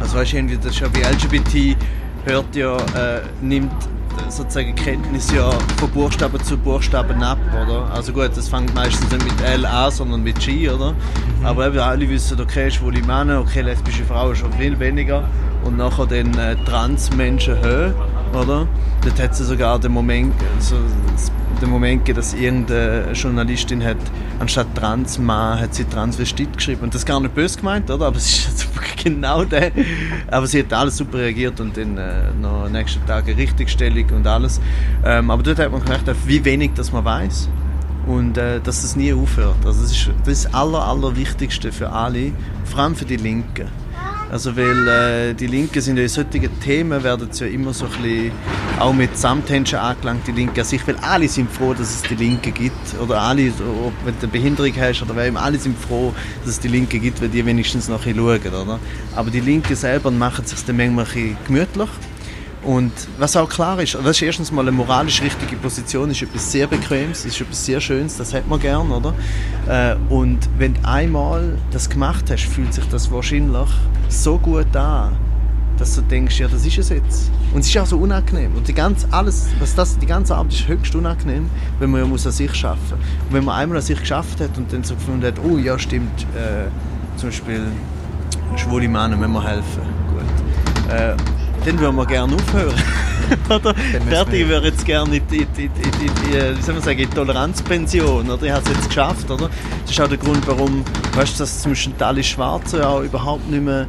Also 0.00 0.16
weißt 0.16 0.32
du, 0.32 0.56
das 0.56 0.72
ist 0.72 0.80
ja 0.80 0.88
wie 0.94 1.02
LGBT 1.02 1.76
hört 2.24 2.56
ja, 2.56 2.76
äh, 2.76 3.20
nimmt 3.42 3.72
sozusagen 4.28 4.74
Kenntnis 4.74 5.30
ja 5.32 5.50
von 5.76 5.90
Buchstaben 5.90 6.42
zu 6.42 6.56
Buchstaben 6.56 7.22
ab, 7.22 7.38
oder? 7.62 7.90
Also 7.92 8.12
gut, 8.12 8.30
das 8.34 8.48
fängt 8.48 8.74
meistens 8.74 9.10
nicht 9.10 9.24
mit 9.24 9.40
L 9.44 9.66
an, 9.66 9.90
sondern 9.90 10.22
mit 10.22 10.38
G, 10.38 10.68
oder? 10.68 10.92
Mhm. 10.92 11.46
Aber 11.46 11.66
eben 11.66 11.78
alle 11.78 12.08
wissen, 12.08 12.40
okay, 12.40 12.70
schwule 12.70 13.02
Männer, 13.02 13.40
okay, 13.40 13.62
lesbische 13.62 14.04
Frauen 14.04 14.34
schon 14.34 14.52
viel 14.54 14.78
weniger 14.78 15.28
und 15.64 15.76
nachher 15.76 16.06
den 16.06 16.36
äh, 16.38 16.56
Trans-Menschen 16.64 17.60
höher, 17.60 17.94
oder? 18.34 18.66
Dort 19.02 19.22
hat 19.22 19.36
sie 19.36 19.44
sogar 19.44 19.78
den 19.78 19.92
Moment, 19.92 20.34
also 20.56 20.76
den 21.60 21.70
Moment 21.70 22.04
gegeben, 22.04 22.16
dass 22.16 22.34
irgendeine 22.34 23.12
Journalistin 23.12 23.82
hat, 23.84 23.96
anstatt 24.38 24.66
Transmann, 24.74 25.60
hat 25.60 25.74
sie 25.74 25.84
Transvestit 25.84 26.56
geschrieben. 26.56 26.82
Und 26.82 26.94
das 26.94 27.02
ist 27.02 27.06
gar 27.06 27.20
nicht 27.20 27.34
böse 27.34 27.58
gemeint, 27.58 27.90
oder? 27.90 28.06
Aber 28.06 28.16
es 28.16 28.48
ist 28.48 28.68
genau 29.02 29.44
der. 29.44 29.72
Aber 30.30 30.46
sie 30.46 30.60
hat 30.60 30.72
alles 30.72 30.96
super 30.96 31.18
reagiert 31.18 31.60
und 31.60 31.76
dann 31.76 31.96
äh, 31.96 32.32
noch 32.40 32.68
nächsten 32.68 33.04
Tag 33.06 33.26
eine 33.26 33.36
Richtigstellung 33.36 34.06
und 34.10 34.26
alles. 34.26 34.60
Ähm, 35.04 35.30
aber 35.30 35.42
dort 35.42 35.58
hat 35.58 35.70
man 35.70 35.82
gemerkt, 35.82 36.10
wie 36.26 36.44
wenig 36.44 36.72
das 36.74 36.92
man 36.92 37.04
weiß 37.04 37.48
und 38.06 38.36
äh, 38.36 38.60
dass 38.60 38.84
es 38.84 38.96
nie 38.96 39.12
aufhört. 39.12 39.64
Also 39.64 39.82
das 39.82 39.92
ist 39.92 40.10
das 40.24 40.54
aller, 40.54 40.84
Allerwichtigste 40.84 41.72
für 41.72 41.90
alle, 41.90 42.32
vor 42.64 42.80
allem 42.80 42.94
für 42.94 43.04
die 43.04 43.16
Linken. 43.16 43.68
Also 44.30 44.56
weil 44.56 44.88
äh, 44.88 45.34
die 45.34 45.46
Linken 45.46 45.80
sind 45.80 45.96
ja 45.96 46.02
in 46.02 46.08
solchen 46.08 46.60
Themen 46.60 47.04
werden 47.04 47.28
ja 47.32 47.46
immer 47.46 47.72
so 47.72 47.84
ein 47.84 48.02
bisschen 48.02 48.32
auch 48.80 48.92
mit 48.92 49.16
Samthändchen 49.16 49.78
angelangt, 49.78 50.26
die 50.26 50.32
Linken 50.32 50.58
an 50.58 50.66
sich, 50.66 50.86
weil 50.88 50.96
alle 50.96 51.28
sind 51.28 51.50
froh, 51.50 51.72
dass 51.74 51.94
es 51.94 52.02
die 52.02 52.16
Linken 52.16 52.52
gibt. 52.52 52.98
Oder 53.00 53.20
alle, 53.20 53.48
ob 53.48 53.92
wenn 54.04 54.14
du 54.14 54.22
eine 54.22 54.32
Behinderung 54.32 54.72
hast 54.76 55.02
oder 55.02 55.14
wer 55.14 55.34
alle 55.36 55.58
sind 55.58 55.78
froh, 55.78 56.12
dass 56.40 56.54
es 56.54 56.60
die 56.60 56.68
Linken 56.68 57.00
gibt, 57.00 57.20
weil 57.20 57.28
die 57.28 57.44
wenigstens 57.44 57.88
noch 57.88 58.04
ein 58.06 58.14
bisschen 58.14 58.42
schauen, 58.44 58.66
oder? 58.66 58.80
Aber 59.14 59.30
die 59.30 59.40
Linken 59.40 59.76
selber 59.76 60.10
machen 60.10 60.44
es 60.44 60.50
sich 60.50 60.64
dann 60.64 60.76
manchmal 60.76 61.04
ein 61.04 61.12
bisschen 61.12 61.36
gemütlich 61.46 61.88
und 62.64 62.92
was 63.18 63.36
auch 63.36 63.48
klar 63.48 63.80
ist, 63.80 63.94
das 63.94 64.16
ist 64.16 64.22
erstens 64.22 64.50
mal 64.50 64.62
eine 64.62 64.72
moralisch 64.72 65.20
richtige 65.22 65.56
Position, 65.56 66.10
ist 66.10 66.22
etwas 66.22 66.50
sehr 66.50 66.66
Bequemes, 66.66 67.24
ist 67.24 67.40
etwas 67.40 67.64
sehr 67.64 67.80
Schönes, 67.80 68.16
das 68.16 68.32
hat 68.32 68.48
man 68.48 68.58
gern, 68.58 68.90
oder? 68.90 69.14
Äh, 69.68 69.96
und 70.08 70.38
wenn 70.58 70.74
du 70.74 70.80
einmal 70.84 71.58
das 71.70 71.90
gemacht 71.90 72.30
hast, 72.30 72.44
fühlt 72.44 72.72
sich 72.72 72.84
das 72.88 73.10
wahrscheinlich 73.10 73.68
so 74.08 74.38
gut 74.38 74.74
an, 74.74 75.16
dass 75.78 75.94
du 75.96 76.02
denkst, 76.02 76.38
ja, 76.38 76.48
das 76.48 76.64
ist 76.64 76.78
es 76.78 76.88
jetzt. 76.88 77.30
Und 77.52 77.60
es 77.60 77.68
ist 77.68 77.76
auch 77.78 77.86
so 77.86 77.98
unangenehm. 77.98 78.54
Und 78.54 78.66
die 78.66 78.74
ganze, 78.74 79.06
alles, 79.10 79.48
was 79.58 79.74
das, 79.74 79.98
die 79.98 80.06
ganze 80.06 80.34
Arbeit 80.34 80.54
ist 80.54 80.68
höchst 80.68 80.94
unangenehm, 80.94 81.50
wenn 81.80 81.90
man 81.90 82.00
ja 82.00 82.06
muss 82.06 82.26
an 82.26 82.32
sich 82.32 82.54
schaffen. 82.54 82.94
Und 83.28 83.32
wenn 83.32 83.44
man 83.44 83.56
einmal 83.56 83.78
an 83.78 83.82
sich 83.82 83.98
geschafft 83.98 84.40
hat 84.40 84.56
und 84.56 84.72
dann 84.72 84.84
so 84.84 84.94
gefunden 84.94 85.26
hat, 85.26 85.34
oh 85.44 85.58
ja, 85.58 85.78
stimmt, 85.78 86.22
äh, 86.34 86.68
zum 87.18 87.28
Beispiel 87.28 87.62
schwule 88.56 88.88
Männer 88.88 89.16
müssen 89.16 89.32
wir 89.32 89.44
helfen. 89.44 89.82
Gut. 90.12 90.94
Äh, 90.94 91.14
dann 91.64 91.78
würden 91.78 91.96
wir 91.96 92.06
gerne 92.06 92.34
aufhören. 92.34 92.74
oder? 93.48 93.74
Fertig 94.08 94.48
wäre 94.48 94.64
jetzt 94.66 94.84
gerne 94.84 95.16
in 95.16 95.26
die, 95.28 95.36
in, 95.38 95.46
in, 95.56 95.70
in, 95.70 96.58
wie 96.58 96.62
soll 96.62 96.74
man 96.74 96.82
sagen, 96.82 96.98
in 96.98 97.10
Toleranzpension. 97.10 98.30
Oder? 98.30 98.42
Ich 98.42 98.52
habe 98.52 98.62
es 98.64 98.76
jetzt 98.76 98.88
geschafft. 98.88 99.30
Oder? 99.30 99.48
Das 99.82 99.90
ist 99.90 100.00
auch 100.00 100.08
der 100.08 100.18
Grund, 100.18 100.46
warum 100.46 100.84
weißt, 101.14 101.40
dass 101.40 101.62
zwischen 101.62 101.96
Tali 101.96 102.22
Schwarze 102.22 102.86
auch 102.86 103.02
überhaupt 103.02 103.48
nicht 103.50 103.62
mehr 103.62 103.86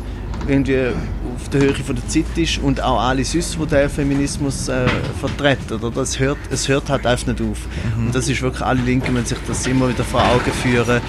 irgendwie 0.48 0.90
auf 1.36 1.50
der 1.50 1.62
Höhe 1.62 1.74
von 1.74 1.96
der 1.96 2.08
Zeit 2.08 2.26
ist 2.36 2.60
und 2.60 2.82
auch 2.82 3.02
alle 3.02 3.24
Süß, 3.24 3.58
die 3.60 3.66
den 3.66 3.90
Feminismus 3.90 4.70
äh, 4.70 4.86
vertreten. 5.20 5.74
Oder? 5.74 5.92
Das 5.92 6.20
hört, 6.20 6.38
es 6.52 6.68
hört 6.68 6.90
halt 6.90 7.06
einfach 7.06 7.28
nicht 7.28 7.42
auf. 7.42 7.60
Mhm. 7.98 8.08
Und 8.08 8.16
das 8.16 8.30
ist 8.30 8.42
wirklich, 8.42 8.62
alle 8.62 8.82
Linken 8.82 9.14
müssen 9.14 9.28
sich 9.28 9.38
das 9.48 9.66
immer 9.68 9.90
wieder 9.90 10.04
vor 10.04 10.22
Augen 10.22 10.52
führen, 10.52 11.02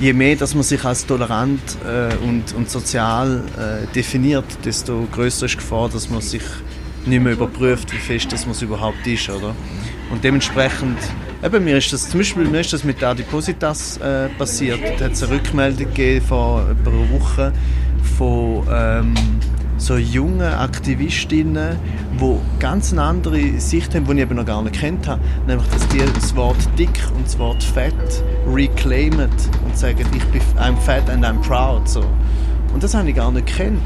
je 0.00 0.12
mehr, 0.12 0.36
dass 0.36 0.54
man 0.54 0.62
sich 0.62 0.84
als 0.84 1.06
tolerant 1.06 1.60
äh, 1.84 2.14
und, 2.24 2.54
und 2.54 2.70
sozial 2.70 3.42
äh, 3.56 3.86
definiert, 3.94 4.44
desto 4.64 5.06
größer 5.12 5.46
ist 5.46 5.52
die 5.52 5.58
Gefahr, 5.58 5.88
dass 5.88 6.10
man 6.10 6.20
sich 6.20 6.42
nicht 7.06 7.22
mehr 7.22 7.32
überprüft, 7.32 7.92
wie 7.92 7.98
fest 7.98 8.32
das 8.32 8.46
man 8.46 8.56
überhaupt 8.60 9.06
ist, 9.06 9.28
oder? 9.30 9.54
Und 10.10 10.22
dementsprechend, 10.22 10.98
eben, 11.42 11.64
mir 11.64 11.78
ist 11.78 11.92
das, 11.92 12.08
zum 12.08 12.20
Beispiel 12.20 12.44
mir 12.44 12.60
ist 12.60 12.72
das 12.72 12.84
mit 12.84 13.02
Adipositas 13.02 13.96
äh, 13.98 14.28
passiert. 14.30 14.80
Da 14.98 15.06
hat 15.06 15.12
es 15.12 15.22
eine 15.22 15.32
Rückmeldung 15.32 15.86
gegeben 15.86 16.24
vor 16.26 16.68
etwa 16.68 16.90
einer 16.90 17.10
Woche 17.10 17.52
von 18.16 18.66
ähm, 18.70 19.14
so 19.78 19.96
jungen 19.96 20.40
Aktivistinnen, 20.40 21.76
die 22.20 22.36
ganz 22.58 22.92
eine 22.92 23.02
andere 23.02 23.60
Sicht 23.60 23.94
haben, 23.94 24.06
die 24.06 24.12
ich 24.12 24.18
eben 24.20 24.36
noch 24.36 24.46
gar 24.46 24.62
nicht 24.62 24.80
kennt 24.80 25.06
habe. 25.06 25.20
Nämlich, 25.46 25.68
dass 25.68 25.86
die 25.88 25.98
das 26.14 26.34
Wort 26.34 26.56
dick 26.78 27.00
und 27.14 27.26
das 27.26 27.38
Wort 27.38 27.62
fett 27.62 27.94
reclaimen 28.52 29.30
und 29.64 29.76
sagen, 29.76 30.06
ich 30.14 30.24
bin 30.26 30.40
I'm 30.58 30.76
fat 30.76 31.08
and 31.10 31.24
I'm 31.24 31.40
proud. 31.42 31.88
So. 31.88 32.04
Und 32.72 32.82
das 32.82 32.94
habe 32.94 33.08
ich 33.08 33.16
gar 33.16 33.30
nicht 33.32 33.46
gekannt. 33.46 33.80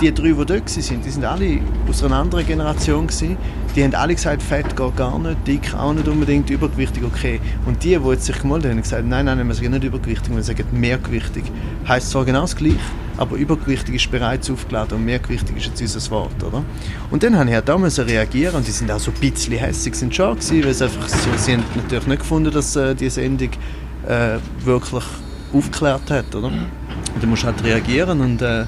Die 0.00 0.12
drei, 0.12 0.28
die 0.28 0.34
dort 0.34 0.50
waren, 0.50 1.02
die 1.02 1.10
sind 1.10 1.24
alle 1.24 1.60
aus 1.88 2.02
einer 2.02 2.16
anderen 2.16 2.46
Generation. 2.46 3.06
Gewesen. 3.06 3.36
Die 3.74 3.82
haben 3.82 3.94
alle 3.94 4.14
gesagt, 4.14 4.40
Fett 4.40 4.76
geht 4.76 4.96
gar 4.96 5.18
nicht, 5.18 5.46
dick 5.48 5.74
auch 5.74 5.92
nicht 5.92 6.06
unbedingt, 6.06 6.48
übergewichtig 6.48 7.02
okay. 7.02 7.40
Und 7.66 7.82
die, 7.82 7.98
die 7.98 8.08
jetzt 8.08 8.26
sich 8.26 8.38
gemeldet 8.38 8.70
haben, 8.70 8.76
haben 8.76 8.82
gesagt, 8.82 9.04
nein, 9.04 9.24
nein, 9.24 9.44
wir 9.46 9.54
sagen 9.54 9.72
nicht 9.72 9.82
übergewichtig, 9.82 10.32
wir 10.32 10.42
sagen 10.44 10.64
mehrgewichtig. 10.70 11.42
Heißt 11.88 12.10
zwar 12.10 12.24
genau 12.24 12.42
das 12.42 12.54
Gleiche, 12.54 12.78
aber 13.16 13.34
übergewichtig 13.34 13.96
ist 13.96 14.10
bereits 14.12 14.48
aufgeladen 14.48 14.98
und 14.98 15.04
mehrgewichtig 15.04 15.56
ist 15.56 15.66
jetzt 15.66 15.80
unser 15.80 16.10
Wort, 16.12 16.40
oder? 16.44 16.62
Und 17.10 17.24
dann 17.24 17.36
habe 17.36 17.50
ich 17.50 17.68
auch 17.68 17.78
müssen 17.78 18.04
reagieren 18.04 18.54
und 18.54 18.66
die 18.66 18.70
sind 18.70 18.92
auch 18.92 19.00
so 19.00 19.10
ein 19.10 19.18
bisschen 19.18 19.54
hässlich, 19.54 19.96
sind 19.96 20.14
schon 20.14 20.36
gewesen, 20.36 20.62
weil 20.62 20.70
es 20.70 20.80
einfach 20.80 21.08
so, 21.08 21.30
sie 21.36 21.54
haben 21.54 21.64
natürlich 21.74 22.06
nicht 22.06 22.20
gefunden, 22.20 22.52
dass 22.52 22.76
äh, 22.76 22.94
die 22.94 23.10
Sendung 23.10 23.50
äh, 24.06 24.38
wirklich 24.64 25.04
aufgeklärt 25.52 26.10
hat, 26.10 26.32
oder? 26.32 26.46
Und 26.46 27.22
dann 27.22 27.28
musst 27.28 27.42
du 27.42 27.48
halt 27.48 27.64
reagieren 27.64 28.20
und 28.20 28.40
äh, 28.40 28.66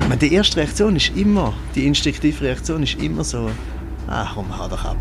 meine, 0.00 0.16
die 0.16 0.32
erste 0.32 0.58
Reaktion 0.58 0.94
ist 0.94 1.16
immer, 1.16 1.54
die 1.74 1.86
instinktive 1.86 2.44
Reaktion 2.44 2.82
ist 2.82 3.00
immer 3.02 3.24
so, 3.24 3.50
ah 4.08 4.26
komm, 4.34 4.46
hau 4.56 4.68
doch 4.68 4.84
ab. 4.84 4.96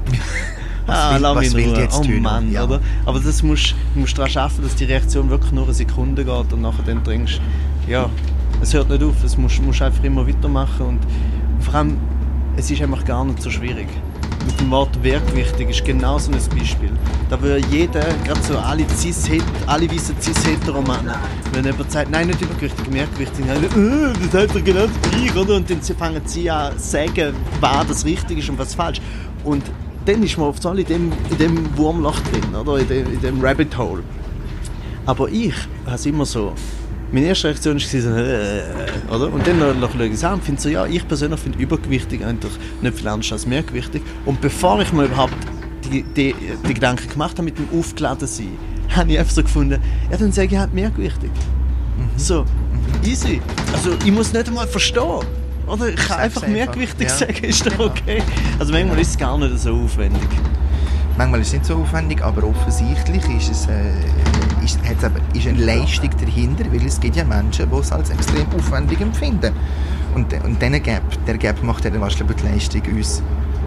ah, 0.87 1.13
will- 1.13 1.21
lass 1.21 1.35
was 1.37 1.53
will 1.53 1.77
jetzt 1.77 1.99
oh? 1.99 2.19
Mann, 2.21 2.51
Ja. 2.51 2.63
oder? 2.63 2.79
Aber 3.05 3.19
das 3.19 3.43
musst, 3.43 3.75
du 3.93 4.01
musst 4.01 4.17
daran 4.17 4.35
arbeiten, 4.35 4.63
dass 4.63 4.75
die 4.75 4.85
Reaktion 4.85 5.29
wirklich 5.29 5.51
nur 5.51 5.65
eine 5.65 5.73
Sekunde 5.73 6.23
geht 6.25 6.53
und 6.53 6.61
nachher 6.61 6.83
dann 6.85 7.03
denkst, 7.03 7.39
ja, 7.87 8.09
es 8.61 8.73
hört 8.73 8.89
nicht 8.89 9.03
auf, 9.03 9.23
es 9.23 9.37
musst, 9.37 9.61
musst 9.61 9.81
einfach 9.81 10.03
immer 10.03 10.27
weitermachen 10.27 10.85
und 10.85 10.99
vor 11.59 11.75
allem, 11.75 11.97
es 12.55 12.69
ist 12.69 12.81
einfach 12.81 13.03
gar 13.05 13.23
nicht 13.25 13.41
so 13.41 13.49
schwierig. 13.49 13.87
Mit 14.45 14.59
dem 14.59 14.71
Wort 14.71 15.03
Werkwichtig 15.03 15.69
ist 15.69 15.85
genau 15.85 16.17
so 16.17 16.31
ein 16.31 16.37
Beispiel. 16.57 16.91
Da 17.29 17.41
würde 17.41 17.65
jeder, 17.71 18.03
gerade 18.23 18.41
so 18.41 18.57
alle 18.57 18.85
cis 18.89 19.29
alle 19.67 19.89
weißen 19.89 20.15
cis-hetero-Männer, 20.19 21.15
wenn 21.53 21.65
jemand 21.65 21.91
sagt, 21.91 22.11
nein, 22.11 22.27
nicht 22.27 22.41
übergewichtig, 22.41 22.89
merkwichtig, 22.91 23.45
dann, 23.45 23.63
äh, 23.63 24.13
das 24.25 24.41
heißt 24.41 24.55
doch 24.55 24.63
genau 24.63 24.87
das 24.87 25.11
Gleiche, 25.11 25.39
oder? 25.39 25.55
Und 25.55 25.69
dann 25.69 25.81
fangen 25.81 26.21
sie 26.25 26.49
an 26.49 26.77
zu 26.77 26.89
sagen, 26.89 27.35
was 27.61 27.87
das 27.87 28.05
richtig 28.05 28.39
ist 28.39 28.49
und 28.49 28.59
was 28.59 28.75
falsch. 28.75 28.99
Und 29.43 29.63
dann 30.05 30.23
ist 30.23 30.37
man 30.37 30.47
oft 30.47 30.61
so 30.61 30.71
in 30.71 30.85
dem, 30.85 31.11
in 31.29 31.37
dem 31.37 31.77
Wurmloch 31.77 32.19
drin, 32.19 32.55
oder? 32.55 32.79
In 32.79 32.87
dem, 32.87 33.13
in 33.13 33.21
dem 33.21 33.41
Rabbit 33.41 33.77
Hole. 33.77 34.03
Aber 35.05 35.29
ich 35.29 35.53
habe 35.85 35.95
es 35.95 36.05
immer 36.05 36.25
so. 36.25 36.53
Meine 37.14 37.28
erste 37.28 37.47
Reaktion 37.47 37.76
war 37.76 38.01
so, 38.01 38.09
äh, 38.09 38.64
oder? 39.16 39.32
Und 39.32 39.45
dann 39.45 39.59
noch- 39.59 39.76
noch 39.76 39.91
schaue 39.93 40.07
ich 40.07 40.14
es 40.14 40.24
an 40.24 40.34
und 40.34 40.43
finde 40.43 40.59
so, 40.59 40.68
ja, 40.70 40.86
ich 40.88 41.07
persönlich 41.07 41.39
finde 41.39 41.59
übergewichtig 41.59 42.26
eigentlich 42.26 42.51
nicht 42.82 42.97
viel 42.97 43.07
anders 43.07 43.32
als 43.32 43.45
mehrgewichtig. 43.45 44.01
Und 44.26 44.41
bevor 44.41 44.82
ich 44.82 44.91
mir 44.91 45.05
überhaupt 45.05 45.36
die, 45.91 46.01
die, 46.01 46.34
die 46.68 46.74
Gedanken 46.74 47.07
gemacht 47.07 47.34
habe 47.34 47.43
mit 47.43 47.57
dem 47.59 47.68
aufgeladen 47.80 48.28
sein, 48.28 48.57
habe 48.89 49.11
ich 49.11 49.20
einfach 49.20 49.34
so 49.34 49.43
gefunden, 49.43 49.80
ja, 50.09 50.18
dann 50.18 50.32
sage 50.32 50.49
ich 50.53 50.57
halt 50.57 50.74
mehrgewichtig. 50.74 51.30
So, 52.18 52.45
easy. 53.05 53.39
Also 53.72 53.91
ich 54.03 54.11
muss 54.11 54.34
nicht 54.34 54.47
einmal 54.47 54.68
verstehen. 54.68 55.20
Oder 55.68 55.89
ich 55.89 55.95
kann 55.95 56.20
einfach 56.20 56.45
mehrgewichtig 56.47 57.07
ja. 57.09 57.16
sagen, 57.16 57.43
ist 57.43 57.64
doch 57.66 57.72
Genau. 57.74 57.86
okay. 57.86 58.24
Also 58.57 58.74
manchmal 58.74 58.99
ist 58.99 59.11
es 59.11 59.18
gar 59.20 59.38
nicht 59.38 59.59
so 59.59 59.72
aufwendig. 59.76 60.28
Manchmal 61.16 61.41
ist 61.41 61.47
es 61.47 61.53
nicht 61.53 61.66
so 61.68 61.76
aufwendig, 61.76 62.24
aber 62.24 62.43
offensichtlich 62.43 63.24
ist 63.38 63.51
es 63.51 63.68
äh, 63.68 63.91
ist, 64.64 64.80
eben, 64.84 65.14
ist 65.34 65.47
eine 65.47 65.66
Leistung 65.66 66.09
dahinter, 66.20 66.66
weil 66.72 66.86
es 66.86 66.99
gibt 66.99 67.16
ja 67.16 67.24
Menschen, 67.24 67.70
die 67.70 67.76
es 67.78 67.91
als 67.91 68.09
extrem 68.09 68.45
aufwendig 68.57 69.01
empfinden. 69.01 69.53
Und, 70.16 70.32
und 70.43 70.61
diesen 70.61 70.84
Gap, 70.84 71.01
der 71.26 71.38
Gap 71.38 71.61
macht 71.64 71.84
ja 71.86 71.89
dann 71.91 72.01
wahrscheinlich 72.01 72.38
die 72.38 72.47
Leistung 72.47 72.82
uns, 72.95 73.22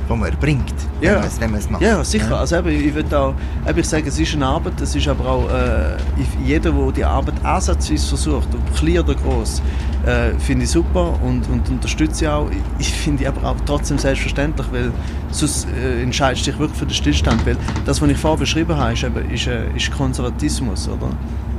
die 0.08 0.14
man 0.16 0.30
erbringt, 0.30 0.74
Ja. 1.00 1.10
wenn 1.14 1.18
man 1.18 1.26
es- 1.28 1.40
wenn 1.40 1.50
man 1.50 1.60
es 1.60 1.70
macht. 1.70 1.82
Ja, 1.82 2.04
sicher. 2.04 2.38
Also 2.38 2.56
eben, 2.56 2.68
ich 2.68 2.94
würde 2.94 3.18
auch, 3.18 3.34
eben, 3.68 3.78
ich 3.80 3.88
sage, 3.88 4.08
es 4.08 4.18
ist 4.20 4.34
eine 4.34 4.46
Arbeit, 4.46 4.80
es 4.80 4.94
ist 4.94 5.08
aber 5.08 5.26
auch 5.28 5.50
äh, 5.50 5.96
jeder, 6.44 6.70
der 6.70 6.92
die 6.92 7.04
Arbeit 7.04 7.34
ansatzweise 7.44 8.06
versucht, 8.06 8.48
ob 8.54 8.76
klein 8.76 9.00
oder 9.00 9.14
groß, 9.16 9.60
äh, 10.04 10.38
finde 10.38 10.64
ich 10.64 10.70
super 10.70 11.18
und, 11.22 11.48
und 11.48 11.68
unterstütze 11.68 12.24
ich 12.24 12.30
auch. 12.30 12.50
Ich 12.78 12.92
finde 12.92 13.28
aber 13.28 13.48
auch 13.48 13.56
trotzdem 13.64 13.98
selbstverständlich, 13.98 14.66
weil 14.70 14.92
sonst 15.30 15.68
äh, 15.70 16.02
entscheidest 16.02 16.46
du 16.46 16.50
dich 16.50 16.60
wirklich 16.60 16.78
für 16.78 16.86
den 16.86 16.94
Stillstand, 16.94 17.46
weil 17.46 17.56
das, 17.84 18.00
was 18.02 18.08
ich 18.08 18.18
vorher 18.18 18.38
beschrieben 18.38 18.76
habe, 18.76 18.92
ist, 18.92 19.04
eben, 19.04 19.30
ist, 19.30 19.46
äh, 19.46 19.64
ist 19.74 19.90
Konservatismus, 19.90 20.88
oder? 20.88 21.10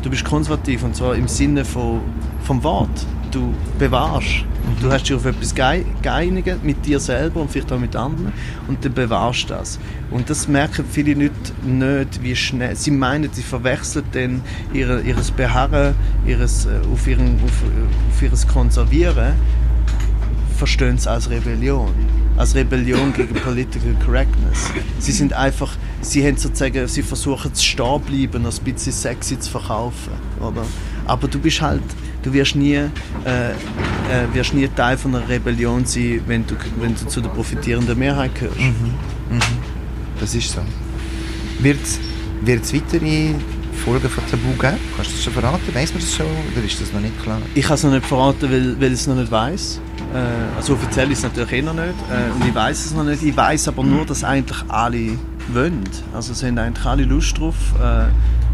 Du 0.04 0.10
bist 0.10 0.24
konservativ 0.24 0.84
und 0.84 0.96
zwar 0.96 1.16
im 1.16 1.28
Sinne 1.28 1.66
von, 1.66 2.02
vom 2.44 2.64
Wort. 2.64 2.90
Du 3.32 3.54
bewahrst. 3.78 4.46
Du 4.82 4.92
hast 4.92 5.04
dich 5.04 5.16
auf 5.16 5.26
etwas 5.26 5.56
geeinigt 5.56 6.64
mit 6.64 6.86
dir 6.86 7.00
selber 7.00 7.42
und 7.42 7.52
vielleicht 7.52 7.72
auch 7.72 7.80
mit 7.80 7.96
anderen 7.96 8.32
und 8.68 8.84
dann 8.86 8.94
bewahrst 8.94 9.46
du 9.46 9.56
das. 9.56 9.80
Und 10.12 10.30
das 10.30 10.48
merken 10.48 10.86
viele 10.90 11.14
Leute 11.14 11.34
nicht, 11.66 12.22
wie 12.22 12.36
schnell. 12.36 12.76
Sie 12.76 12.92
meinen, 12.92 13.32
sie 13.32 13.42
verwechseln 13.42 14.06
dann 14.12 14.42
ihre, 14.74 15.02
ihres 15.02 15.32
Beharren, 15.32 15.96
ihres, 16.26 16.66
äh, 16.66 16.80
auf, 16.92 17.08
ihren, 17.08 17.40
auf, 17.44 17.64
äh, 17.64 18.14
auf 18.14 18.22
ihres 18.22 18.48
Konservieren, 18.48 19.34
verstehen 20.58 20.96
es 20.96 21.08
als 21.08 21.30
Rebellion. 21.30 21.94
Als 22.36 22.54
Rebellion 22.54 23.14
gegen 23.14 23.34
Political 23.44 23.96
Correctness. 24.06 24.72
Sie 25.00 25.12
sind 25.12 25.34
einfach, 25.34 25.76
sie 26.02 26.26
haben 26.26 26.38
sozusagen, 26.38 26.88
sie 26.88 27.02
versuchen 27.02 27.54
zu 27.54 27.64
stehen 27.64 28.02
bleiben, 28.02 28.46
ein 28.46 28.64
bisschen 28.64 28.94
sexy 28.94 29.40
zu 29.40 29.50
verkaufen, 29.50 30.14
oder? 30.40 30.64
Aber 31.06 31.28
du 31.28 31.40
bist 31.40 31.62
halt, 31.62 31.82
du 32.24 32.34
wirst 32.34 32.56
nie, 32.56 32.76
äh, 32.76 32.82
äh, 32.86 33.54
wirst 34.34 34.54
nie 34.54 34.68
Teil 34.68 34.98
von 34.98 35.16
einer 35.16 35.28
Rebellion 35.28 35.86
sein, 35.86 36.22
wenn 36.28 36.46
du, 36.46 36.56
wenn 36.80 36.96
du 36.96 37.08
zu 37.08 37.22
der 37.22 37.30
profitierenden 37.30 37.98
Mehrheit 37.98 38.36
gehörst. 38.36 38.58
Das 40.20 40.34
ist 40.36 40.52
so. 40.52 40.62
Wird 41.60 41.80
es 41.84 42.74
weitere 42.74 43.34
Folgen 43.84 44.10
von 44.10 44.24
Tabu 44.30 44.50
geben? 44.60 44.78
Kannst 44.96 45.12
du 45.12 45.16
das 45.16 45.24
schon 45.24 45.34
verraten? 45.34 45.74
Weiss 45.74 45.94
man 45.94 46.02
das 46.02 46.16
schon 46.16 46.26
oder 46.26 46.66
ist 46.66 46.82
das 46.82 46.92
noch 46.92 47.00
nicht 47.00 47.22
klar? 47.22 47.40
Ich 47.56 47.66
kann 47.66 47.76
es 47.76 47.84
noch 47.84 47.92
nicht 47.92 48.06
verraten, 48.06 48.52
weil, 48.52 48.80
weil 48.80 48.88
ich 48.88 49.00
es 49.00 49.08
noch 49.08 49.16
nicht 49.16 49.32
weiß. 49.32 49.82
Äh, 50.14 50.58
also 50.58 50.74
offiziell 50.74 51.12
ist 51.12 51.20
es 51.20 51.24
natürlich 51.24 51.54
eh 51.54 51.62
noch 51.62 51.74
nicht. 51.74 51.86
Äh, 51.88 52.32
und 52.34 52.48
ich 52.48 52.54
weiß 52.54 52.86
es 52.86 52.94
noch 52.94 53.04
nicht. 53.04 53.24
Ich 53.24 53.36
weiß 53.36 53.68
aber 53.68 53.84
nur, 53.84 54.06
dass 54.06 54.24
eigentlich 54.24 54.64
alle 54.68 55.18
wollen. 55.54 55.84
Also 56.14 56.34
es 56.34 56.44
haben 56.44 56.58
eigentlich 56.58 56.86
alle 56.86 57.04
Lust 57.04 57.38
drauf. 57.40 57.56
Äh, 57.82 58.08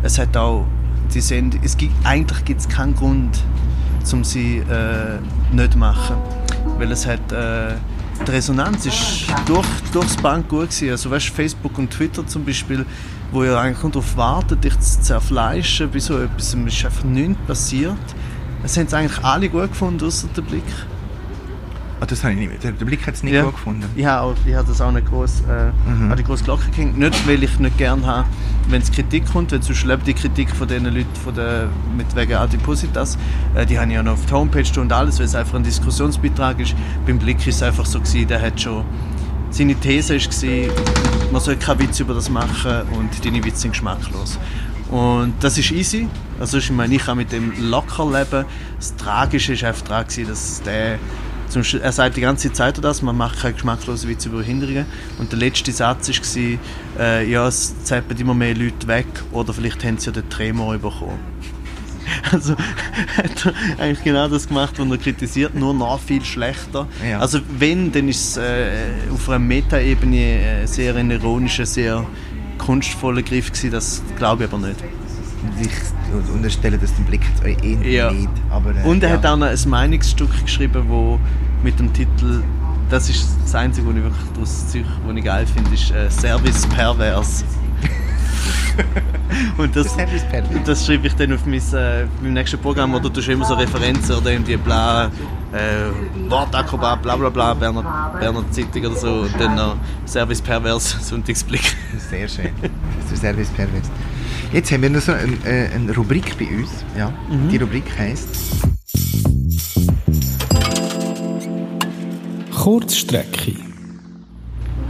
es 0.06 0.20
hat 0.20 0.36
auch 0.36 0.66
die 1.14 1.22
Sendung, 1.22 1.62
es 1.64 1.78
gibt, 1.78 1.94
eigentlich 2.06 2.44
gibt 2.46 2.62
es 2.62 2.70
keinen 2.70 2.96
Grund, 2.96 3.40
um 4.12 4.24
sie 4.24 4.58
äh, 4.58 5.20
nicht 5.52 5.74
zu 5.74 5.78
machen. 5.78 6.18
Weil 6.78 6.92
es 6.92 7.06
hat, 7.06 7.32
äh, 7.32 7.76
die 8.26 8.32
Resonanz 8.32 8.86
ist 8.86 9.26
durch, 9.46 9.68
durchs 9.92 10.18
Bank 10.18 10.50
gut 10.50 10.70
gewesen. 10.70 10.92
Also 10.92 11.12
weißt, 11.12 11.30
Facebook 11.30 11.78
und 11.78 11.92
Twitter 11.92 12.26
zum 12.26 12.46
Beispiel, 12.46 12.86
wo 13.32 13.44
ja 13.44 13.60
eigentlich 13.60 13.92
darauf 13.92 14.18
warten, 14.18 14.60
dich 14.60 14.80
zu 14.80 15.02
zerfleischen 15.02 15.90
bei 15.92 16.00
so 16.00 16.20
etwas, 16.20 16.54
es 16.54 16.74
ist 16.74 16.86
einfach 16.86 17.04
nichts 17.04 17.38
passiert. 17.48 17.98
Es 18.64 18.78
haben 18.78 18.88
es 18.88 18.94
eigentlich 18.94 19.24
alle 19.24 19.50
gut 19.50 19.70
gefunden, 19.70 20.06
außer 20.06 20.28
der 20.36 20.42
Blick. 20.42 20.64
Ah, 22.04 22.06
das 22.06 22.22
habe 22.26 22.34
ich 22.34 22.40
nicht. 22.50 22.62
Der, 22.62 22.72
Blick 22.74 23.08
hat 23.08 23.14
es 23.14 23.24
nicht 23.24 23.32
Ja. 23.34 23.44
gut 23.44 23.54
gefunden. 23.54 23.86
Ich 23.96 24.06
habe, 24.06 24.28
auch, 24.28 24.36
ich 24.46 24.54
habe 24.54 24.68
das 24.68 24.82
auch 24.82 24.92
nicht 24.92 25.08
groß, 25.08 25.44
äh, 25.50 25.90
Mhm. 25.90 26.14
die 26.18 26.24
große 26.26 26.44
Glocke 26.44 26.70
gehängt. 26.72 26.98
Nicht, 27.00 27.26
weil 27.26 27.42
ich 27.42 27.58
nicht 27.60 27.78
gerne 27.78 28.06
habe, 28.06 28.28
wenn 28.68 28.82
es 28.82 28.92
Kritik 28.92 29.24
kommt, 29.32 29.54
weil 29.54 29.64
sonst 29.64 29.86
lebt 29.86 30.06
die 30.06 30.14
Kritik 30.14 30.54
von 30.54 30.68
den 30.68 30.84
Leuten 30.84 31.16
von 31.24 31.34
der, 31.34 31.70
mit 31.96 32.14
wegen 32.14 32.34
Adipositas. 32.34 33.18
Äh, 33.56 33.66
die 33.66 33.80
haben 33.80 33.90
ja 33.90 34.04
noch 34.04 34.14
auf 34.14 34.26
der 34.26 34.38
Homepage 34.38 34.82
und 34.82 34.92
alles, 34.92 35.18
weil 35.20 35.28
es 35.28 35.34
einfach 35.36 35.54
ein 35.56 35.64
Diskussionsbeitrag 35.64 36.60
ist. 36.60 36.76
Beim 37.06 37.20
Blick 37.20 37.38
ist 37.48 37.56
es 37.56 37.64
einfach 37.64 37.86
so 37.86 38.02
gewesen, 38.02 38.28
der 38.28 38.42
hat 38.42 38.60
schon 38.60 38.84
seine 39.50 39.76
These 39.76 40.16
war, 40.18 41.32
man 41.32 41.42
soll 41.42 41.56
keinen 41.56 41.80
Witz 41.80 42.02
über 42.02 42.16
das 42.16 42.30
machen 42.30 42.82
und 42.98 43.24
deine 43.24 43.42
Witze 43.46 43.62
sind 43.62 43.72
geschmacklos. 43.72 44.38
Und 44.92 45.36
das 45.40 45.58
ist 45.58 45.72
easy. 45.72 46.10
Also 46.38 46.58
ich 46.58 46.70
meine, 46.70 46.96
ich 46.96 47.06
kann 47.06 47.16
mit 47.18 47.32
dem 47.32 47.54
locker 47.70 48.06
leben. 48.12 48.44
Das 48.78 48.94
Tragische 48.98 49.54
ist 49.54 49.64
einfach 49.64 49.84
daran, 49.84 50.04
gewesen, 50.06 50.28
dass 50.28 50.62
der 50.64 51.00
zum 51.54 51.62
Beispiel, 51.62 51.82
er 51.82 51.92
sagt 51.92 52.18
die 52.18 52.22
ganze 52.22 52.52
Zeit 52.52 52.84
das, 52.84 53.04
man 53.04 53.16
macht 53.16 53.40
keine 53.40 53.54
geschmacklosen 53.54 54.10
Witze 54.10 54.28
über 54.30 54.40
Behinderungen. 54.40 54.88
Und 55.20 55.32
der 55.32 55.38
letzte 55.38 55.72
Satz 55.72 56.10
war, 56.10 56.60
äh, 57.00 57.30
ja, 57.30 57.48
es 57.48 57.84
zappen 57.84 58.18
immer 58.18 58.34
mehr 58.34 58.56
Leute 58.56 58.88
weg 58.88 59.06
oder 59.32 59.54
vielleicht 59.54 59.84
haben 59.86 60.00
sie 60.00 60.08
ja 60.08 60.12
den 60.14 60.30
Tremor 60.30 60.78
bekommen. 60.78 61.20
Also 62.32 62.56
hat 63.18 63.46
er 63.46 63.54
eigentlich 63.80 64.04
genau 64.04 64.28
das 64.28 64.48
gemacht, 64.48 64.78
was 64.78 64.90
er 64.90 64.98
kritisiert, 64.98 65.56
nur 65.56 65.74
noch 65.74 66.00
viel 66.02 66.24
schlechter. 66.24 66.86
Ja. 67.08 67.20
Also 67.20 67.40
wenn, 67.58 67.94
dann 67.94 68.10
ist 68.10 68.32
es 68.32 68.38
äh, 68.38 68.72
auf 69.12 69.30
einer 69.30 69.40
Metaebene 69.40 70.64
äh, 70.64 70.66
sehr 70.66 70.96
ein 70.96 71.12
ironischer, 71.12 71.66
sehr 71.66 72.06
kunstvoller 72.58 73.22
Griff 73.22 73.52
gewesen, 73.52 73.72
das 73.72 74.02
glaube 74.18 74.44
ich 74.44 74.52
aber 74.52 74.68
nicht. 74.68 74.84
Und 75.44 75.66
ich 75.66 76.34
unterstelle, 76.34 76.78
dass 76.78 76.94
den 76.96 77.06
Blick 77.06 77.22
jetzt 77.28 77.44
euch 77.44 77.58
eh 77.64 77.96
Ja. 77.96 78.12
nicht. 78.12 78.30
Aber, 78.50 78.72
äh, 78.72 78.84
Und 78.84 79.04
er 79.04 79.10
ja. 79.10 79.16
hat 79.16 79.26
auch 79.26 79.38
noch 79.38 79.48
ein 79.48 79.70
Meinungsstück 79.70 80.30
geschrieben, 80.44 80.84
wo 80.88 81.20
mit 81.64 81.80
dem 81.80 81.92
Titel, 81.94 82.44
das 82.90 83.10
ist 83.10 83.28
das 83.44 83.56
Einzige, 83.56 83.88
was 83.88 83.96
ich 83.96 84.04
wirklich 84.04 84.30
daraus 84.34 84.68
ziehe, 84.68 84.86
was 85.06 85.16
ich 85.16 85.24
geil 85.24 85.46
finde, 85.48 85.74
ist 85.74 85.92
äh, 85.92 86.10
Service 86.10 86.66
Pervers. 86.68 87.44
Und 89.58 89.76
das, 89.76 89.96
das 90.66 90.86
schreibe 90.86 91.08
ich 91.08 91.14
dann 91.16 91.34
auf 91.34 91.46
mein, 91.46 91.60
äh, 91.74 92.06
meinem 92.22 92.34
nächsten 92.34 92.60
Programm, 92.60 92.94
oder 92.94 93.10
du 93.10 93.20
hast 93.22 93.28
immer 93.28 93.46
so 93.46 93.54
Referenzen 93.54 94.16
oder 94.16 94.32
irgendwie 94.32 94.58
bla, 94.58 95.06
äh, 95.06 95.10
Wortakrobat, 96.30 97.02
bla 97.02 97.16
bla 97.16 97.30
bla, 97.30 97.54
Berner, 97.54 98.14
Berner 98.20 98.44
Zeitung 98.52 98.86
oder 98.86 98.96
so, 98.96 99.12
und 99.22 99.40
dann 99.40 99.56
noch 99.56 99.76
Service 100.06 100.42
Pervers, 100.42 100.98
Sonntagsblick. 101.08 101.76
Sehr 102.10 102.28
schön. 102.28 102.50
Das 103.02 103.12
ist 103.12 103.24
der 103.24 103.32
Service 103.32 103.50
Pervers. 103.50 103.90
Jetzt 104.54 104.72
haben 104.72 104.84
wir 104.84 104.90
noch 104.92 105.02
so 105.02 105.14
eine, 105.14 105.34
äh, 105.46 105.74
eine 105.74 105.96
Rubrik 105.96 106.38
bei 106.38 106.46
uns. 106.46 106.70
Ja. 106.96 107.12
Die 107.52 107.58
Rubrik 107.58 107.86
heisst 107.98 108.28
Kurzstrecke. 112.54 113.54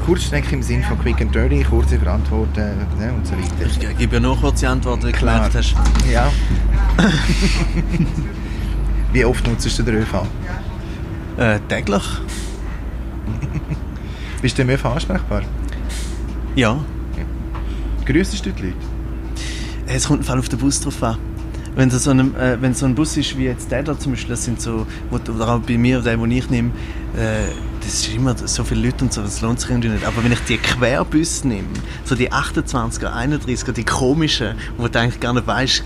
Kurzstrecke 0.05 0.55
im 0.55 0.61
Sinn 0.61 0.83
von 0.83 0.99
Quick 0.99 1.21
and 1.21 1.33
Dirty, 1.33 1.63
kurze 1.63 1.97
Verantworten 1.97 2.75
ne, 2.99 3.13
und 3.13 3.25
so 3.25 3.35
weiter. 3.35 3.65
Ich 3.65 3.79
gebe 3.97 4.15
ja 4.15 4.19
noch 4.19 4.41
kurze 4.41 4.67
Antwort, 4.67 5.01
wie 5.03 5.13
du 5.13 5.17
Klar. 5.17 5.49
gemerkt 5.49 5.55
hast. 5.55 5.73
Ja. 6.11 6.29
Wie 9.13 9.23
oft 9.23 9.47
nutzt 9.47 9.79
du 9.79 9.83
den 9.83 9.95
ÖV? 9.95 10.25
Äh, 11.37 11.59
täglich? 11.69 12.03
Bist 14.41 14.57
du 14.57 14.63
im 14.63 14.69
ÖV 14.71 14.85
ansprechbar? 14.85 15.43
Ja. 16.55 16.77
Grüßest 18.05 18.45
du 18.45 18.51
die 18.51 18.63
Leute? 18.63 18.92
Es 19.87 20.07
kommt 20.07 20.25
Fall 20.25 20.39
auf 20.39 20.49
den 20.49 20.59
Bus 20.59 20.79
drauf 20.79 21.01
an. 21.03 21.17
Wenn 21.75 21.89
das 21.89 22.03
so 22.03 22.11
ein, 22.11 22.35
äh, 22.35 22.57
wenn 22.61 22.73
so 22.73 22.85
ein 22.85 22.93
Bus 22.93 23.17
ist 23.17 23.37
wie 23.37 23.45
jetzt 23.45 23.71
der 23.71 23.81
da 23.81 23.97
zum 23.97 24.11
Beispiel, 24.11 24.29
das 24.29 24.45
sind 24.45 24.61
so, 24.61 24.85
wo, 25.09 25.15
oder 25.15 25.55
auch 25.55 25.59
bei 25.59 25.77
mir, 25.77 26.01
der, 26.01 26.17
den 26.17 26.31
ich 26.31 26.49
nehme, 26.49 26.69
äh, 27.17 27.47
das 27.81 27.93
ist 27.95 28.13
immer 28.13 28.35
so 28.37 28.63
viele 28.63 28.87
Leute 28.87 29.05
und 29.05 29.13
so, 29.13 29.21
das 29.21 29.41
lohnt 29.41 29.59
sich 29.59 29.71
irgendwie 29.71 29.89
nicht. 29.89 30.05
Aber 30.05 30.23
wenn 30.23 30.31
ich 30.31 30.39
die 30.41 30.57
Querbus 30.57 31.43
nehme, 31.43 31.67
so 32.05 32.13
die 32.13 32.31
28er, 32.31 33.11
31er, 33.11 33.71
die 33.71 33.83
komischen, 33.83 34.55
wo 34.77 34.87
du 34.87 34.99
eigentlich 34.99 35.19
gar 35.19 35.33
nicht 35.33 35.47
weißt, 35.47 35.83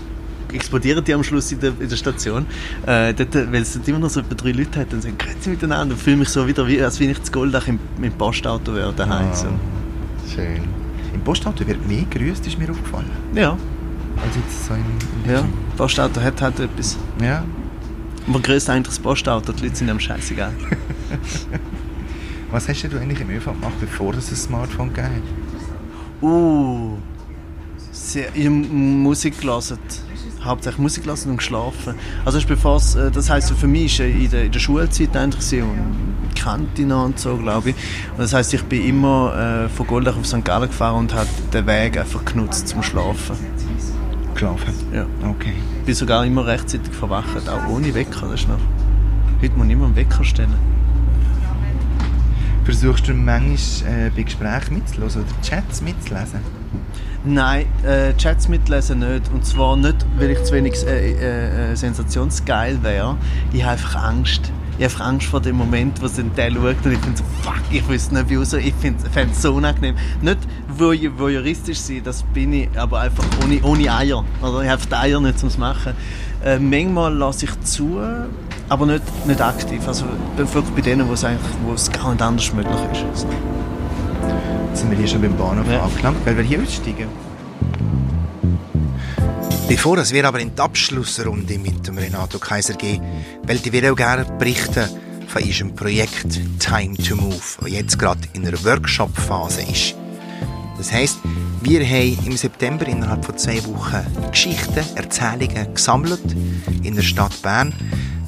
explodieren 0.52 1.04
die 1.04 1.14
am 1.14 1.24
Schluss 1.24 1.52
in 1.52 1.60
der, 1.60 1.72
in 1.80 1.88
der 1.88 1.96
Station, 1.96 2.46
äh, 2.86 3.14
dort, 3.14 3.34
weil 3.34 3.62
es 3.62 3.76
immer 3.76 3.98
noch 3.98 4.10
so 4.10 4.20
etwa 4.20 4.34
drei 4.34 4.52
Leute 4.52 4.80
hat, 4.80 4.92
dann 4.92 5.00
sagen, 5.00 5.16
grüezi 5.16 5.50
miteinander, 5.50 5.94
und 5.94 6.00
fühle 6.00 6.16
mich 6.16 6.28
so 6.28 6.46
wieder, 6.46 6.66
wie, 6.66 6.82
als 6.82 7.00
wenn 7.00 7.10
ich 7.10 7.22
zu 7.22 7.32
Goldach 7.32 7.66
im, 7.66 7.78
im 8.00 8.12
Postauto 8.12 8.74
wäre 8.74 8.92
daheim. 8.92 9.28
Ah. 9.30 9.34
So. 9.34 9.46
Schön. 10.34 10.64
Im 11.14 11.20
Postauto 11.22 11.66
wird 11.66 11.86
mehr 11.88 12.04
grüßt, 12.10 12.46
ist 12.46 12.58
mir 12.58 12.70
aufgefallen. 12.70 13.10
Ja, 13.34 13.56
Als 14.24 14.36
jetzt 14.36 14.66
so 14.66 14.74
in, 14.74 14.84
in 15.24 15.30
ja, 15.30 15.44
Postauto 15.76 16.20
hat 16.20 16.40
halt 16.42 16.60
etwas. 16.60 16.98
ja. 17.22 17.44
Aber 18.28 18.40
größte 18.40 18.72
eigentlich 18.72 18.88
das 18.88 18.98
Postauto, 18.98 19.52
die 19.52 19.64
Leute 19.64 19.76
sind 19.76 19.88
am 19.88 19.98
scheißegal. 19.98 20.52
Was 22.50 22.68
hast 22.68 22.82
du 22.82 22.98
eigentlich 22.98 23.20
im 23.20 23.30
ÖV 23.30 23.46
gemacht, 23.46 23.80
bevor 23.80 24.14
es 24.14 24.30
ein 24.30 24.36
Smartphone 24.36 24.90
hat? 24.96 25.22
Uh, 26.22 26.96
sehr, 27.92 28.28
ich 28.34 28.46
habe 28.46 28.54
Musik 28.54 29.40
gelesen. 29.40 29.78
Hauptsächlich 30.42 30.80
Musik 30.80 31.04
gelesen 31.04 31.32
und 31.32 31.36
geschlafen. 31.38 31.94
Also 32.24 32.40
bevor's, 32.46 32.94
äh, 32.94 33.10
das 33.10 33.28
heisst 33.28 33.50
für 33.50 33.66
mich 33.66 33.94
ist 33.94 34.00
äh, 34.00 34.10
in 34.10 34.30
der, 34.30 34.44
in 34.44 34.52
der 34.52 34.60
Schulzeit 34.60 35.16
eigentlich 35.16 35.42
so 35.42 35.56
und 35.56 36.28
Kantina 36.34 37.04
und 37.04 37.18
so, 37.18 37.36
glaube 37.36 37.70
ich. 37.70 37.76
Und 38.12 38.20
das 38.20 38.32
heisst, 38.32 38.54
ich 38.54 38.62
bin 38.62 38.84
immer 38.86 39.66
äh, 39.66 39.68
von 39.68 39.86
Goldach 39.86 40.16
auf 40.16 40.26
St. 40.26 40.44
Gallen 40.44 40.68
gefahren 40.68 40.96
und 40.96 41.14
habe 41.14 41.28
den 41.52 41.66
Weg 41.66 41.98
einfach 41.98 42.24
genutzt 42.24 42.68
zum 42.68 42.82
Schlafen. 42.82 43.36
Geschlafen? 44.38 44.72
Ja. 44.94 45.04
Okay. 45.28 45.52
Ich 45.80 45.86
bin 45.86 45.94
sogar 45.96 46.24
immer 46.24 46.46
rechtzeitig 46.46 46.92
verwacht, 46.92 47.48
auch 47.48 47.66
ohne 47.66 47.92
Wecker. 47.92 48.28
Das 48.30 48.42
ist 48.42 48.48
noch, 48.48 48.60
heute 49.42 49.56
muss 49.56 49.66
ich 49.66 49.72
immer 49.72 49.86
einen 49.86 49.96
Wecker 49.96 50.22
stellen. 50.22 50.54
Versuchst 52.62 53.08
du 53.08 53.14
manchmal 53.14 54.06
äh, 54.06 54.10
bei 54.14 54.22
Gesprächen 54.22 54.74
mitzulesen 54.74 55.22
oder 55.22 55.42
Chats 55.42 55.82
mitzulesen? 55.82 56.38
Nein, 57.24 57.66
äh, 57.82 58.14
Chats 58.16 58.48
mitlesen 58.48 59.00
nicht. 59.00 59.28
Und 59.32 59.44
zwar 59.44 59.76
nicht, 59.76 60.06
weil 60.16 60.30
ich 60.30 60.44
zu 60.44 60.54
wenig 60.54 60.86
äh, 60.86 61.14
äh, 61.14 61.72
äh, 61.72 61.74
sensationsgeil 61.74 62.80
wäre. 62.84 63.16
Ich 63.52 63.64
habe 63.64 63.72
einfach 63.72 63.96
Angst. 64.04 64.52
Ich 64.78 64.94
habe 64.94 65.04
Angst 65.04 65.26
vor 65.26 65.40
dem 65.40 65.56
Moment, 65.56 66.00
wo 66.00 66.06
es 66.06 66.14
dann 66.14 66.30
der 66.36 66.50
schaut 66.52 66.76
und 66.84 66.92
ich 66.92 66.98
finde 67.00 67.18
so, 67.18 67.24
fuck, 67.42 67.56
ich 67.70 67.86
wüsste 67.88 68.14
nicht, 68.14 68.30
wie 68.30 68.36
raus. 68.36 68.52
Ich 68.52 68.74
finde 68.80 69.02
es 69.30 69.42
so 69.42 69.52
unangenehm. 69.54 69.96
Nicht 70.22 70.38
voy- 70.78 71.10
voyeuristisch 71.18 71.78
sein, 71.80 72.00
das 72.04 72.22
bin 72.22 72.52
ich, 72.52 72.68
aber 72.76 73.00
einfach 73.00 73.24
ohne, 73.44 73.60
ohne 73.64 73.92
Eier. 73.92 74.24
Oder 74.40 74.62
ich 74.62 74.70
habe 74.70 74.82
die 74.88 74.94
Eier 74.94 75.20
nicht 75.20 75.38
zum 75.40 75.50
Machen. 75.58 75.94
Äh, 76.44 76.60
manchmal 76.60 77.12
lasse 77.12 77.46
ich 77.46 77.60
zu, 77.62 77.98
aber 78.68 78.86
nicht, 78.86 79.02
nicht 79.26 79.40
aktiv. 79.40 79.86
Also 79.88 80.04
wirklich 80.36 80.64
bei 80.76 80.80
denen, 80.82 81.08
wo 81.08 81.14
es 81.14 81.24
eigentlich 81.24 81.40
wo 81.66 81.72
es 81.72 81.90
gar 81.90 82.12
nicht 82.12 82.22
anders 82.22 82.52
möglich 82.54 82.74
ist. 83.12 83.26
Jetzt 84.68 84.80
sind 84.80 84.90
wir 84.92 84.98
hier 84.98 85.08
schon 85.08 85.20
beim 85.22 85.36
Bahnhof 85.36 85.66
Ja. 85.68 85.82
angelangt, 85.82 86.18
weil 86.24 86.36
wir 86.36 86.44
hier 86.44 86.62
aussteigen. 86.62 87.08
Bevor 89.68 89.98
wir 89.98 90.24
aber 90.24 90.40
in 90.40 90.54
die 90.54 90.62
Abschlussrunde 90.62 91.58
mit 91.58 91.86
dem 91.86 91.98
Renato 91.98 92.38
Kaiser 92.38 92.72
gehen, 92.72 93.02
wollte 93.46 93.70
wir 93.70 93.92
auch 93.92 93.96
gerne 93.96 94.24
berichten 94.38 94.88
von 95.26 95.42
unserem 95.42 95.74
Projekt 95.74 96.40
Time 96.58 96.96
to 96.96 97.14
Move, 97.14 97.36
das 97.60 97.70
jetzt 97.70 97.98
gerade 97.98 98.20
in 98.32 98.46
einer 98.46 98.64
Workshop-Phase 98.64 99.60
ist. 99.70 99.94
Das 100.78 100.90
heisst, 100.90 101.18
wir 101.60 101.84
haben 101.84 102.18
im 102.24 102.36
September 102.38 102.86
innerhalb 102.86 103.26
von 103.26 103.36
zwei 103.36 103.62
Wochen 103.66 104.06
Geschichten, 104.30 104.84
Erzählungen 104.94 105.74
gesammelt 105.74 106.34
in 106.82 106.94
der 106.94 107.02
Stadt 107.02 107.42
Bern. 107.42 107.74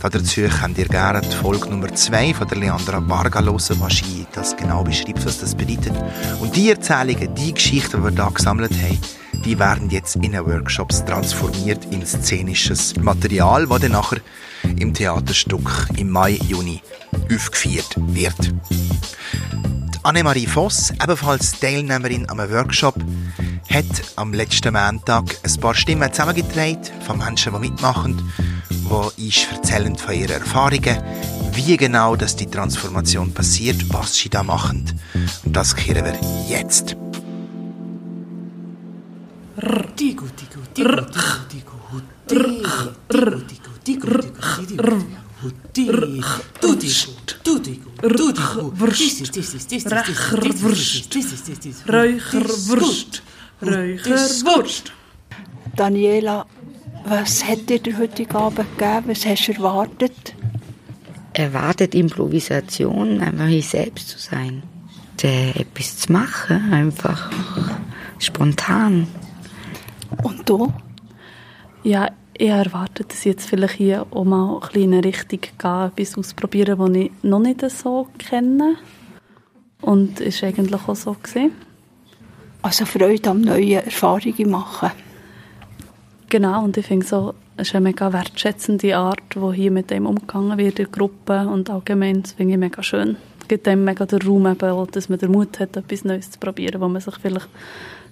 Dazu 0.02 0.42
könnt 0.42 0.76
ihr 0.76 0.88
gerne 0.88 1.22
die 1.22 1.36
Folge 1.36 1.70
Nummer 1.70 1.94
2 1.94 2.34
von 2.34 2.48
der 2.48 2.58
Leandra 2.58 3.02
Varga 3.08 3.42
hören, 3.42 3.54
was 3.54 4.02
das 4.34 4.56
genau 4.58 4.84
beschreibt, 4.84 5.24
was 5.24 5.40
das 5.40 5.54
bedeutet. 5.54 5.94
Und 6.40 6.54
die 6.54 6.68
Erzählungen, 6.68 7.34
die 7.34 7.54
Geschichten, 7.54 7.96
die 7.96 8.04
wir 8.04 8.10
da 8.10 8.28
gesammelt 8.28 8.72
haben, 8.72 8.98
die 9.44 9.58
werden 9.58 9.90
jetzt 9.90 10.16
in 10.16 10.32
Workshops 10.34 11.04
transformiert 11.04 11.86
in 11.90 12.04
szenisches 12.04 12.96
Material, 12.96 13.66
das 13.66 13.80
dann 13.80 13.92
nachher 13.92 14.20
im 14.78 14.92
Theaterstück 14.92 15.88
im 15.96 16.10
Mai, 16.10 16.38
Juni 16.46 16.82
aufgeführt 17.32 17.96
wird. 17.96 18.54
Annemarie 20.02 20.46
Voss, 20.46 20.92
ebenfalls 21.02 21.58
Teilnehmerin 21.60 22.28
am 22.30 22.38
Workshop, 22.38 22.94
hat 23.70 23.84
am 24.16 24.32
letzten 24.32 24.72
Montag 24.72 25.24
ein 25.42 25.60
paar 25.60 25.74
Stimmen 25.74 26.12
zusammengetragen 26.12 26.80
von 27.06 27.18
Menschen, 27.18 27.52
die 27.52 27.58
mitmachen, 27.58 28.32
die 28.70 29.24
uns 29.24 29.46
erzählen 29.52 29.96
von 29.96 30.14
ihren 30.14 30.40
Erfahrungen, 30.40 31.02
wie 31.52 31.76
genau 31.76 32.16
dass 32.16 32.36
die 32.36 32.46
Transformation 32.46 33.32
passiert, 33.34 33.92
was 33.92 34.14
sie 34.14 34.30
da 34.30 34.42
machen. 34.42 34.84
Und 35.44 35.54
das 35.54 35.76
kehren 35.76 36.04
wir 36.04 36.18
jetzt. 36.48 36.96
Räucherwurst. 51.88 53.22
Räucherwurst. 53.62 54.92
Daniela, 55.76 56.46
was 57.04 57.44
hat 57.44 57.68
dir 57.68 57.78
der 57.78 57.98
heutige 57.98 58.34
Abend 58.34 58.78
gegeben? 58.78 59.08
Was 59.08 59.26
hast 59.26 59.46
du 59.48 59.52
erwartet? 59.52 60.34
erwartet 61.32 61.94
Improvisation, 61.94 63.20
einfach 63.20 63.48
ich 63.48 63.68
selbst 63.68 64.08
zu 64.08 64.18
sein. 64.18 64.62
Äh, 65.22 65.50
etwas 65.50 65.98
zu 65.98 66.12
machen, 66.12 66.72
einfach 66.72 67.30
spontan. 68.18 69.06
Und 70.22 70.48
du? 70.48 70.72
Ja, 71.82 72.10
ich 72.40 72.48
erwarte, 72.48 73.04
dass 73.04 73.20
ich 73.20 73.26
jetzt 73.26 73.48
vielleicht 73.48 73.74
hier 73.74 74.06
auch 74.10 74.24
mal 74.24 74.54
ein 74.54 74.60
bisschen 74.60 74.82
in 74.82 74.94
eine 74.94 75.04
Richtung 75.04 75.40
gehe, 75.40 75.86
etwas 75.86 76.18
ausprobieren, 76.18 76.78
das 76.78 76.90
ich 76.90 77.10
noch 77.22 77.38
nicht 77.38 77.70
so 77.70 78.08
kenne. 78.18 78.76
Und 79.82 80.20
es 80.20 80.42
war 80.42 80.48
eigentlich 80.48 80.88
auch 80.88 80.96
so. 80.96 81.12
Gewesen. 81.12 81.52
Also 82.62 82.84
Freude 82.84 83.30
am 83.30 83.40
neuen 83.40 83.84
Erfahrungen 83.84 84.50
machen. 84.50 84.90
Genau, 86.28 86.64
und 86.64 86.76
ich 86.76 86.86
finde 86.86 87.06
so, 87.06 87.34
es 87.56 87.68
ist 87.68 87.74
eine 87.74 87.84
mega 87.84 88.12
wertschätzende 88.12 88.96
Art, 88.96 89.36
wo 89.36 89.52
hier 89.52 89.70
mit 89.70 89.90
dem 89.90 90.06
umgegangen 90.06 90.56
wird 90.58 90.78
in 90.78 90.84
der 90.84 90.92
Gruppe 90.92 91.46
und 91.48 91.68
allgemein, 91.68 92.22
das 92.22 92.32
finde 92.32 92.54
ich 92.54 92.58
mega 92.58 92.82
schön. 92.82 93.16
Es 93.40 93.48
gibt 93.48 93.66
einem 93.66 93.84
mega 93.84 94.06
den 94.06 94.22
Raum, 94.22 94.46
eben 94.46 94.86
dass 94.92 95.08
man 95.08 95.18
den 95.18 95.32
Mut 95.32 95.58
hat, 95.58 95.76
etwas 95.76 96.04
Neues 96.04 96.30
zu 96.30 96.38
probieren, 96.38 96.80
wo 96.80 96.88
man 96.88 97.00
sich 97.00 97.16
vielleicht 97.20 97.48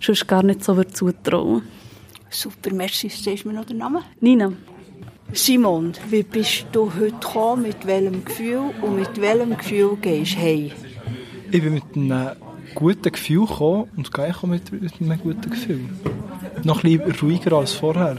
sonst 0.01 0.27
gar 0.27 0.43
nicht 0.43 0.65
so 0.65 0.77
würde 0.77 0.93
zutrauen 0.93 1.63
Super, 2.31 2.73
merci. 2.75 3.09
Sagst 3.09 3.45
du 3.45 3.49
mir 3.49 3.55
noch 3.55 3.65
den 3.65 3.79
Namen? 3.79 4.03
Nina, 4.21 4.53
Simon, 5.33 5.93
wie 6.11 6.23
bist 6.23 6.67
du 6.73 6.93
heute 6.95 7.13
gekommen? 7.13 7.63
Mit 7.63 7.87
welchem 7.87 8.25
Gefühl? 8.25 8.71
Und 8.83 8.97
mit 8.97 9.21
welchem 9.21 9.57
Gefühl 9.57 9.97
gehst 10.01 10.35
du 10.35 10.41
heim? 10.41 10.71
Ich 11.51 11.63
bin 11.63 11.75
mit 11.75 11.85
einem 11.95 12.37
guten 12.75 13.13
Gefühl 13.13 13.47
gekommen 13.47 13.91
und 13.97 14.13
gehe 14.13 14.35
auch 14.35 14.43
mit, 14.43 14.71
mit 14.73 15.01
einem 15.01 15.19
guten 15.19 15.51
Gefühl. 15.51 15.89
noch 16.65 16.85
ein 16.85 16.99
bisschen 16.99 17.29
ruhiger 17.29 17.53
als 17.57 17.73
vorher. 17.73 18.17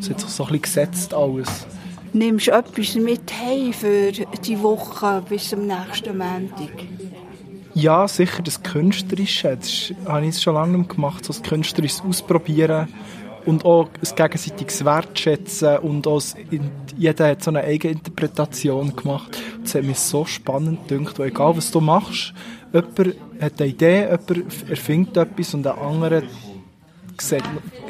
Es 0.00 0.10
hat 0.10 0.20
sich 0.20 0.30
so 0.30 0.44
ein 0.44 0.58
bisschen 0.60 0.62
gesetzt 0.62 1.14
alles. 1.14 1.66
Nimmst 2.12 2.46
du 2.46 2.52
etwas 2.52 2.94
mit 2.94 3.32
heim 3.32 3.72
für 3.72 4.12
die 4.12 4.62
Woche 4.62 5.22
bis 5.28 5.48
zum 5.48 5.66
nächsten 5.66 6.16
Montag? 6.16 6.72
Ja, 7.74 8.06
sicher 8.06 8.40
das 8.42 8.62
Künstlerische. 8.62 9.56
Das 9.56 9.92
habe 10.06 10.26
ich 10.26 10.40
schon 10.40 10.54
lange 10.54 10.84
gemacht, 10.84 11.24
so 11.24 11.32
das 11.32 11.42
Künstlerische 11.42 12.04
ausprobieren 12.04 12.88
und 13.46 13.64
auch 13.64 13.88
das 14.00 14.14
gegenseitiges 14.14 14.84
Wertschätzen 14.84 15.78
und 15.78 16.06
auch 16.06 16.22
jeder 16.96 17.28
hat 17.28 17.42
so 17.42 17.50
eine 17.50 17.62
eigene 17.64 17.94
Interpretation 17.94 18.94
gemacht. 18.94 19.42
Das 19.62 19.74
hat 19.74 19.82
mich 19.82 19.98
so 19.98 20.24
spannend 20.24 20.88
gedacht, 20.88 21.18
weil 21.18 21.28
egal 21.28 21.56
was 21.56 21.70
du 21.70 21.80
machst, 21.80 22.32
jemand 22.72 23.16
hat 23.40 23.60
eine 23.60 23.70
Idee, 23.70 24.02
jemand 24.02 24.70
erfindet 24.70 25.16
etwas 25.16 25.54
und 25.54 25.66
ein 25.66 25.78
anderer 25.78 26.22
sieht, 27.20 27.42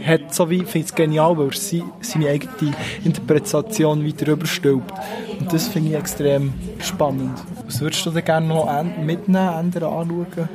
hat 0.05 0.35
so 0.35 0.49
wie, 0.51 0.65
findet 0.65 0.91
es 0.91 0.95
genial, 0.95 1.37
weil 1.37 1.49
er 1.49 1.53
sie, 1.53 1.85
seine 2.01 2.29
eigene 2.29 2.75
Interpretation 3.05 4.07
weiter 4.07 4.33
überstülpt. 4.33 4.93
Und 5.41 5.53
das 5.53 5.69
finde 5.69 5.91
ich 5.91 5.97
extrem 5.97 6.53
spannend. 6.79 7.39
Was 7.67 7.81
würdest 7.81 8.05
du 8.07 8.11
denn 8.11 8.25
gerne 8.25 8.47
noch 8.47 8.69
mitnehmen, 9.05 9.59
ändern, 9.59 9.85
anschauen? 9.85 10.49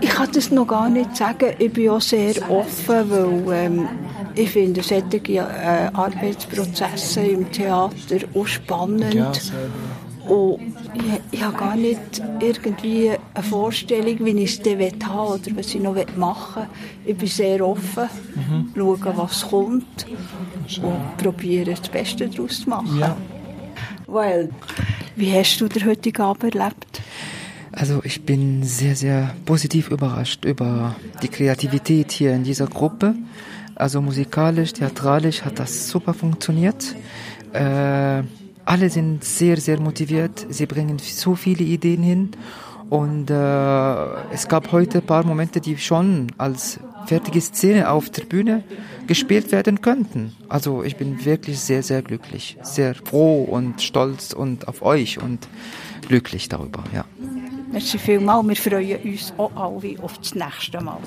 Ich 0.00 0.10
kann 0.10 0.28
das 0.32 0.50
noch 0.50 0.66
gar 0.66 0.88
nicht 0.88 1.16
sagen. 1.16 1.54
Ich 1.58 1.72
bin 1.72 1.90
auch 1.90 2.00
sehr 2.00 2.34
offen, 2.50 3.10
weil 3.44 3.66
ähm, 3.66 3.88
ich 4.34 4.50
finde 4.50 4.82
solche 4.82 5.18
äh, 5.34 5.90
Arbeitsprozesse 5.92 7.20
im 7.20 7.50
Theater 7.52 7.90
auch 8.34 8.46
spannend. 8.46 9.12
Ja, 9.12 9.32
sehr 9.34 9.68
Und 10.30 10.60
ich, 10.94 11.20
ich 11.38 11.42
habe 11.42 11.56
gar 11.56 11.76
nicht 11.76 12.22
irgendwie 12.40 13.10
eine 13.34 13.44
Vorstellung, 13.44 14.24
wie 14.24 14.30
ich 14.42 14.50
es 14.52 14.62
dann 14.62 14.78
haben 14.78 15.44
will 15.44 15.52
oder 15.52 15.56
was 15.58 15.74
ich 15.74 15.80
noch 15.80 15.96
machen 16.16 16.62
will. 17.04 17.10
Ich 17.12 17.16
bin 17.16 17.28
sehr 17.28 17.66
offen, 17.66 18.08
Mhm. 18.36 18.70
schauen, 18.76 19.12
was 19.16 19.48
kommt 19.48 20.06
und 20.82 21.16
probiere 21.18 21.72
das 21.74 21.88
Beste 21.88 22.28
daraus 22.28 22.60
zu 22.62 22.68
machen. 22.70 22.98
Ja. 22.98 23.16
Weil, 24.06 24.50
wie 25.16 25.32
hast 25.32 25.58
du 25.60 25.68
den 25.68 25.84
heutigen 25.86 26.22
Abend 26.22 26.54
erlebt? 26.54 27.02
Also 27.72 28.00
ich 28.04 28.22
bin 28.22 28.62
sehr, 28.62 28.94
sehr 28.96 29.34
positiv 29.44 29.90
überrascht 29.90 30.44
über 30.44 30.94
die 31.22 31.28
Kreativität 31.28 32.12
hier 32.12 32.32
in 32.34 32.44
dieser 32.44 32.66
Gruppe. 32.66 33.14
Also 33.74 34.00
musikalisch, 34.00 34.72
theatralisch 34.74 35.42
hat 35.42 35.58
das 35.58 35.88
super 35.88 36.12
funktioniert. 36.14 36.94
Äh, 37.52 38.22
alle 38.70 38.88
sind 38.88 39.24
sehr, 39.24 39.56
sehr 39.56 39.80
motiviert. 39.80 40.46
Sie 40.48 40.66
bringen 40.66 41.00
so 41.00 41.34
viele 41.34 41.64
Ideen 41.64 42.04
hin. 42.04 42.30
Und 42.88 43.28
äh, 43.28 44.32
es 44.32 44.46
gab 44.46 44.70
heute 44.70 44.98
ein 44.98 45.06
paar 45.06 45.24
Momente, 45.26 45.60
die 45.60 45.76
schon 45.76 46.28
als 46.38 46.78
fertige 47.06 47.40
Szene 47.40 47.90
auf 47.90 48.10
der 48.10 48.22
Bühne 48.26 48.62
gespielt 49.08 49.50
werden 49.50 49.80
könnten. 49.80 50.36
Also 50.48 50.84
ich 50.84 50.96
bin 50.96 51.24
wirklich 51.24 51.58
sehr, 51.58 51.82
sehr 51.82 52.02
glücklich. 52.02 52.58
Sehr 52.62 52.94
froh 52.94 53.42
und 53.42 53.82
stolz 53.82 54.32
und 54.32 54.68
auf 54.68 54.82
euch 54.82 55.20
und 55.20 55.48
glücklich 56.06 56.48
darüber, 56.48 56.84
ja. 56.94 57.04
Merci 57.72 57.98
vielmals. 57.98 58.46
Wir 58.46 58.56
freuen 58.56 59.02
uns 59.02 59.32
auch 59.36 59.50
alle 59.56 60.00
auf 60.00 60.16
das 60.18 60.36
nächste 60.36 60.80
Mal. 60.80 60.98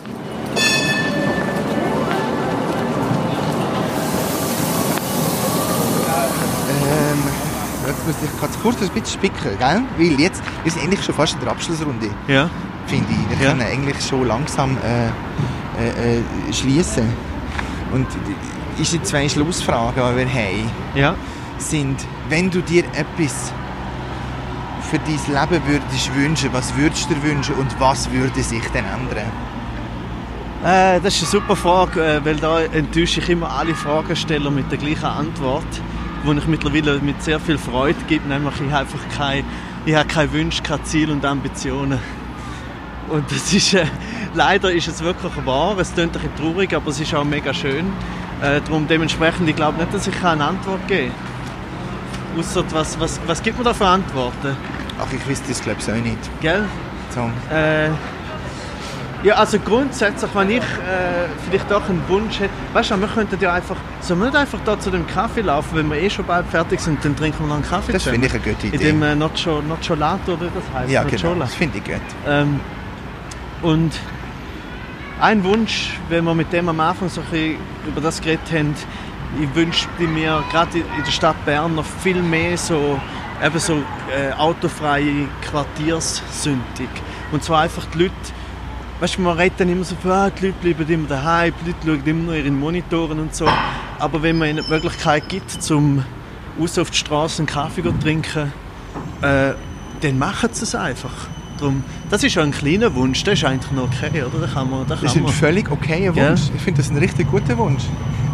Ich 8.25 8.41
ganz 8.41 8.57
kurz 8.61 8.81
ein 8.81 8.89
bisschen 8.89 9.19
spicken, 9.19 9.57
gell? 9.57 9.81
Weil 9.97 10.19
jetzt, 10.19 10.41
wir 10.63 10.71
sind 10.71 10.83
eigentlich 10.83 11.03
schon 11.03 11.15
fast 11.15 11.33
in 11.33 11.39
der 11.41 11.49
Abschlussrunde, 11.51 12.09
Ja. 12.27 12.49
finde 12.85 13.07
ich. 13.11 13.29
Wir 13.39 13.45
Ja. 13.45 13.51
können 13.51 13.61
eigentlich 13.67 14.01
schon 14.05 14.27
langsam 14.27 14.77
äh, 14.83 15.07
äh, 15.81 16.19
äh, 16.19 16.53
schließen. 16.53 17.07
Und 17.91 18.07
unsere 18.77 19.03
zwei 19.03 19.29
Schlussfragen, 19.29 19.93
die 20.11 20.17
wir 20.17 20.27
haben, 20.33 20.71
Ja. 20.95 21.15
sind, 21.57 21.99
wenn 22.29 22.49
du 22.49 22.61
dir 22.61 22.83
etwas 22.93 23.51
für 24.89 24.99
dein 24.99 25.49
Leben 25.49 25.61
würdest 25.67 26.15
wünschen, 26.15 26.49
was 26.53 26.75
würdest 26.75 27.09
du 27.09 27.15
dir 27.15 27.23
wünschen 27.23 27.55
und 27.55 27.79
was 27.79 28.11
würde 28.11 28.41
sich 28.43 28.63
dann 28.73 28.85
ändern? 28.85 29.31
Äh, 30.63 31.01
das 31.01 31.15
ist 31.15 31.23
eine 31.23 31.41
super 31.41 31.55
Frage, 31.55 32.01
äh, 32.03 32.25
weil 32.25 32.37
da 32.37 32.61
enttäusche 32.61 33.19
ich 33.19 33.29
immer 33.29 33.51
alle 33.51 33.75
Fragesteller 33.75 34.49
mit 34.49 34.71
der 34.71 34.77
gleichen 34.77 35.05
Antwort, 35.05 35.65
wo 36.23 36.33
ich 36.33 36.47
mittlerweile 36.47 36.99
mit 36.99 37.21
sehr 37.21 37.39
viel 37.39 37.57
Freude 37.57 37.99
gebe, 38.07 38.27
nämlich 38.27 38.55
ich 38.55 38.71
habe 38.71 38.79
einfach 38.79 38.99
kein, 39.15 39.43
ich 39.85 39.95
habe 39.95 40.07
keine 40.07 40.31
Wünsche, 40.31 40.63
kein 40.63 40.83
Ziel 40.85 41.11
und 41.11 41.25
Ambitionen. 41.25 41.99
Und 43.09 43.29
das 43.29 43.53
ist, 43.53 43.73
äh, 43.73 43.85
leider 44.33 44.71
ist 44.71 44.87
es 44.87 45.03
wirklich 45.03 45.33
wahr, 45.45 45.77
es 45.77 45.93
klingt 45.93 46.15
ein 46.15 46.21
bisschen 46.21 46.35
traurig, 46.35 46.73
aber 46.73 46.89
es 46.89 46.99
ist 46.99 47.13
auch 47.13 47.25
mega 47.25 47.53
schön. 47.53 47.91
Äh, 48.41 48.61
darum 48.61 48.87
dementsprechend, 48.87 49.47
ich 49.47 49.55
glaube 49.55 49.77
nicht, 49.77 49.93
dass 49.93 50.07
ich 50.07 50.23
eine 50.23 50.45
Antwort 50.45 50.87
gebe. 50.87 51.11
Ausser, 52.37 52.63
was, 52.71 52.99
was, 52.99 53.19
was 53.27 53.43
gibt 53.43 53.57
man 53.57 53.65
da 53.65 53.73
für 53.73 53.85
Antworten? 53.85 54.57
Ach, 54.99 55.11
ich 55.11 55.27
wüsste 55.27 55.49
das 55.49 55.61
glaube 55.61 55.79
ich 55.81 55.91
auch 55.91 55.95
nicht. 55.95 56.41
Gell? 56.41 56.65
So. 57.09 57.29
Äh, 57.53 57.89
ja, 59.23 59.35
also 59.35 59.57
grundsätzlich, 59.59 60.29
wenn 60.33 60.49
ich 60.49 60.57
äh, 60.57 61.29
vielleicht 61.47 61.71
auch 61.71 61.87
einen 61.87 62.03
Wunsch 62.09 62.39
hätte, 62.39 62.51
weißt 62.73 62.91
du, 62.91 62.97
wir 62.97 63.07
könnten 63.07 63.39
ja 63.39 63.53
einfach, 63.53 63.77
sollen 64.03 64.19
wir 64.19 64.25
nicht 64.27 64.35
einfach 64.37 64.59
da 64.65 64.79
zu 64.79 64.91
dem 64.91 65.07
Kaffee 65.07 65.41
laufen, 65.41 65.75
wenn 65.77 65.89
wir 65.89 65.97
eh 65.97 66.09
schon 66.09 66.25
bald 66.25 66.45
fertig 66.47 66.79
sind, 66.79 67.03
dann 67.05 67.15
trinken 67.15 67.39
wir 67.43 67.47
noch 67.47 67.55
einen 67.55 67.63
Kaffee 67.65 67.93
Das 67.93 68.03
finde 68.03 68.27
ich 68.27 68.33
eine 68.33 68.41
gute 68.43 68.67
In 68.67 68.73
Idee. 68.73 68.85
dem 68.91 69.01
äh, 69.03 69.15
Nocio, 69.15 69.61
Nocciolato, 69.61 70.33
oder 70.33 70.47
das 70.53 70.63
heißt 70.79 70.91
Ja, 70.91 71.01
genau, 71.03 71.11
Nocciola. 71.13 71.45
das 71.45 71.55
finde 71.55 71.77
ich 71.77 71.83
gut. 71.85 72.01
Ähm, 72.27 72.59
und 73.61 73.93
ein 75.21 75.43
Wunsch, 75.43 75.97
wenn 76.09 76.25
wir 76.25 76.35
mit 76.35 76.51
dem 76.51 76.67
am 76.69 76.79
Anfang 76.79 77.07
so 77.09 77.21
ein 77.21 77.27
bisschen 77.27 77.57
über 77.87 78.01
das 78.01 78.19
geredet 78.21 78.51
haben, 78.51 78.75
ich 79.41 79.55
wünschte 79.55 80.03
mir 80.03 80.43
gerade 80.51 80.79
in 80.79 81.03
der 81.05 81.11
Stadt 81.11 81.43
Bern 81.45 81.75
noch 81.75 81.85
viel 81.85 82.21
mehr 82.21 82.57
so, 82.57 82.99
eben 83.43 83.59
so 83.59 83.73
äh, 83.75 84.33
autofreie 84.37 85.27
Quartierssündig. 85.49 86.89
Und 87.31 87.43
zwar 87.43 87.61
einfach 87.61 87.85
die 87.93 87.99
Leute, 88.03 88.13
weißt 88.99 89.17
du, 89.17 89.21
man 89.21 89.37
redet 89.37 89.59
dann 89.61 89.69
immer 89.69 89.83
so, 89.85 89.95
ah, 90.09 90.29
die 90.29 90.47
Leute 90.47 90.57
bleiben 90.61 90.87
immer 90.93 91.07
daheim, 91.07 91.53
die 91.65 91.69
Leute 91.89 92.01
schauen 92.03 92.07
immer 92.07 92.31
noch 92.31 92.37
ihre 92.37 92.51
Monitoren 92.51 93.19
und 93.21 93.33
so. 93.33 93.47
Aber 93.99 94.21
wenn 94.21 94.37
man 94.37 94.49
ihnen 94.49 94.63
die 94.65 94.69
Möglichkeit 94.71 95.29
gibt, 95.29 95.49
zum 95.51 96.03
raus 96.59 96.77
auf 96.77 96.91
die 96.91 96.97
Straße 96.97 97.39
einen 97.39 97.47
Kaffee 97.47 97.83
zu 97.83 97.91
trinken, 97.93 98.51
äh, 99.21 99.53
dann 100.01 100.19
machen 100.19 100.49
sie 100.51 100.63
es 100.63 100.75
einfach. 100.75 101.11
Drum, 101.59 101.83
das 102.09 102.23
ist 102.23 102.35
ja 102.35 102.41
ein 102.43 102.51
kleiner 102.51 102.93
Wunsch, 102.95 103.23
das 103.23 103.35
ist 103.35 103.45
eigentlich 103.45 103.71
noch 103.71 103.83
okay, 103.83 104.23
oder? 104.23 104.45
Da 104.45 104.51
kann 104.53 104.69
man, 104.69 104.87
da 104.87 104.95
kann 104.95 105.03
Das 105.03 105.11
ist 105.11 105.17
ein 105.17 105.23
man. 105.23 105.31
völlig 105.31 105.71
okayer? 105.71 106.13
Wunsch. 106.15 106.41
Ich 106.55 106.61
finde 106.61 106.81
das 106.81 106.89
ein 106.89 106.97
richtig 106.97 107.29
guter 107.29 107.57
Wunsch. 107.57 107.83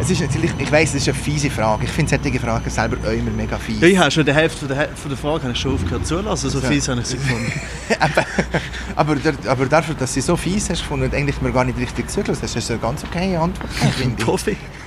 Es 0.00 0.10
ist 0.10 0.22
natürlich, 0.22 0.50
ich 0.58 0.72
weiss, 0.72 0.92
das 0.92 1.02
ist 1.02 1.08
eine 1.10 1.18
fiese 1.18 1.50
Frage. 1.50 1.84
Ich 1.84 1.90
finde 1.90 2.18
solche 2.22 2.40
Fragen 2.40 2.70
selber 2.70 2.96
auch 3.06 3.12
immer 3.12 3.30
mega 3.30 3.58
fies. 3.58 3.80
Ja, 3.82 3.86
ich 3.88 3.98
habe 3.98 4.10
schon 4.10 4.24
die 4.24 4.32
Hälfte 4.32 4.60
von 4.66 4.68
der, 4.68 4.88
von 4.96 5.10
der 5.10 5.18
Frage 5.18 5.42
habe 5.42 5.52
ich 5.52 5.58
schon 5.60 5.74
aufgehört 5.74 6.06
zulassen, 6.06 6.48
so 6.48 6.58
Ja. 6.60 6.68
fies 6.68 6.88
habe 6.88 7.00
ich 7.02 7.06
sie 7.06 7.18
gefunden. 7.18 7.52
aber, 8.96 9.16
aber 9.46 9.66
dafür, 9.66 9.94
dass 9.94 10.14
sie 10.14 10.22
so 10.22 10.36
fies 10.36 10.70
hast 10.70 10.80
gefunden 10.80 11.04
und 11.04 11.14
eigentlich 11.14 11.40
mir 11.42 11.52
gar 11.52 11.64
nicht 11.66 11.78
richtig 11.78 12.10
zugelassen 12.10 12.42
hast, 12.42 12.56
hast 12.56 12.68
du 12.70 12.72
eine 12.72 12.82
ganz 12.82 13.04
okay 13.04 13.36
Antwort 13.36 13.70
finde 13.96 14.14
ich. 14.18 14.24
Profi. 14.24 14.50
Einfach 14.52 14.79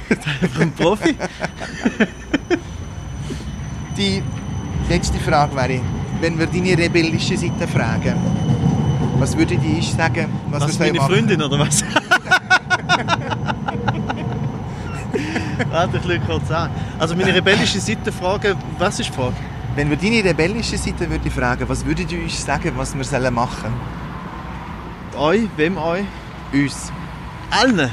ein 0.59 0.71
Profi. 0.73 1.15
Die 3.97 4.23
letzte 4.89 5.19
Frage 5.19 5.55
wäre, 5.55 5.81
wenn 6.21 6.37
wir 6.39 6.47
deine 6.47 6.77
rebellische 6.77 7.37
Seite 7.37 7.67
fragen, 7.67 8.15
was 9.19 9.37
würde 9.37 9.55
die 9.55 9.79
ich 9.79 9.91
sagen, 9.93 10.27
was, 10.49 10.61
Was, 10.61 10.69
wir 10.69 10.73
sollen 10.73 10.89
meine 10.89 10.99
machen? 10.99 11.13
Freundin, 11.13 11.41
oder 11.41 11.59
was? 11.59 11.83
Warte, 15.69 15.97
ich 15.97 16.03
schaue 16.03 16.19
kurz 16.19 16.51
an. 16.51 16.69
Also 16.99 17.15
meine 17.15 17.33
rebellische 17.33 17.79
Seite 17.79 18.11
fragen, 18.11 18.55
was 18.77 18.99
ist 18.99 19.09
die 19.09 19.13
Frage? 19.13 19.35
Wenn 19.75 19.89
wir 19.89 19.97
deine 19.97 20.23
rebellische 20.23 20.77
Seite 20.77 21.09
würde 21.09 21.31
fragen, 21.31 21.67
was 21.67 21.85
würdet 21.85 22.11
ihr 22.11 22.21
uns 22.21 22.45
sagen, 22.45 22.71
was 22.75 22.95
wir 22.95 23.03
sollen 23.03 23.33
machen? 23.33 23.73
Euch? 25.17 25.47
Wem 25.57 25.77
euch? 25.77 26.05
Uns. 26.51 26.91
Allen? 27.49 27.89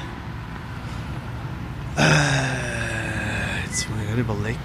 Äh, 2.00 3.66
jetzt 3.66 3.90
muss 3.90 3.98
ich 4.00 4.06
gerade 4.08 4.20
überlegen. 4.22 4.58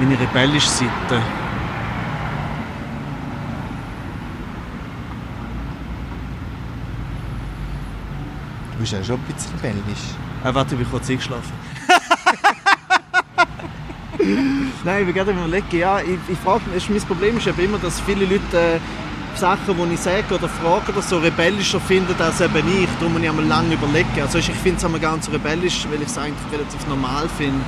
Meine 0.00 0.18
rebellische 0.18 0.68
Seite. 0.68 1.22
Du 8.72 8.78
bist 8.80 8.92
ja 8.92 9.04
schon 9.04 9.14
ein 9.14 9.22
bisschen 9.32 9.52
rebellisch. 9.58 10.16
Ah, 10.42 10.52
warte, 10.52 10.74
ich 10.74 10.80
bin 10.80 10.90
kurz 10.90 11.08
eingeschlafen. 11.08 11.52
Nein, 14.84 15.02
ich 15.02 15.06
will 15.06 15.14
gerade 15.14 15.30
überlegen, 15.30 15.78
ja, 15.78 16.00
ich, 16.00 16.18
ich 16.28 16.38
frage 16.38 16.68
mich, 16.74 16.90
mein 16.90 17.00
Problem 17.02 17.38
ist 17.38 17.46
eben 17.46 17.60
immer, 17.60 17.78
dass 17.78 18.00
viele 18.00 18.24
Leute 18.24 18.56
äh, 18.56 18.80
Sachen, 19.36 19.76
die 19.76 19.94
ich 19.94 20.00
sage 20.00 20.34
oder 20.34 20.48
frage 20.48 20.92
oder 20.92 21.02
so 21.02 21.18
rebellischer 21.18 21.80
finden 21.80 22.14
als 22.20 22.40
eben 22.40 22.66
ich. 22.68 22.88
Darum 22.98 23.14
muss 23.14 23.22
ich 23.22 23.28
einmal 23.28 23.44
lange 23.44 23.74
überlegen. 23.74 24.08
Also 24.20 24.38
ich 24.38 24.50
finde 24.50 24.78
es 24.78 24.84
einmal 24.84 25.00
gar 25.00 25.18
rebellisch, 25.32 25.86
weil 25.90 26.02
ich 26.02 26.08
es 26.08 26.18
eigentlich 26.18 26.52
relativ 26.52 26.86
normal 26.88 27.28
finde. 27.36 27.60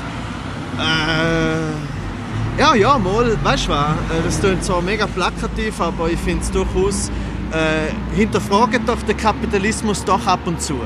Äh, 0.78 2.60
ja, 2.60 2.74
ja, 2.74 2.98
mal, 2.98 3.36
weißt 3.42 3.66
du 3.66 3.70
was, 3.70 3.90
äh, 3.90 4.22
das 4.24 4.40
klingt 4.40 4.64
zwar 4.64 4.82
mega 4.82 5.06
plakativ, 5.06 5.80
aber 5.80 6.08
ich 6.08 6.18
finde 6.18 6.42
es 6.42 6.50
durchaus 6.50 7.10
äh, 7.52 8.16
hinterfragen 8.16 8.84
doch 8.86 9.00
den 9.02 9.16
Kapitalismus 9.16 10.04
doch 10.04 10.26
ab 10.26 10.40
und 10.46 10.60
zu. 10.60 10.80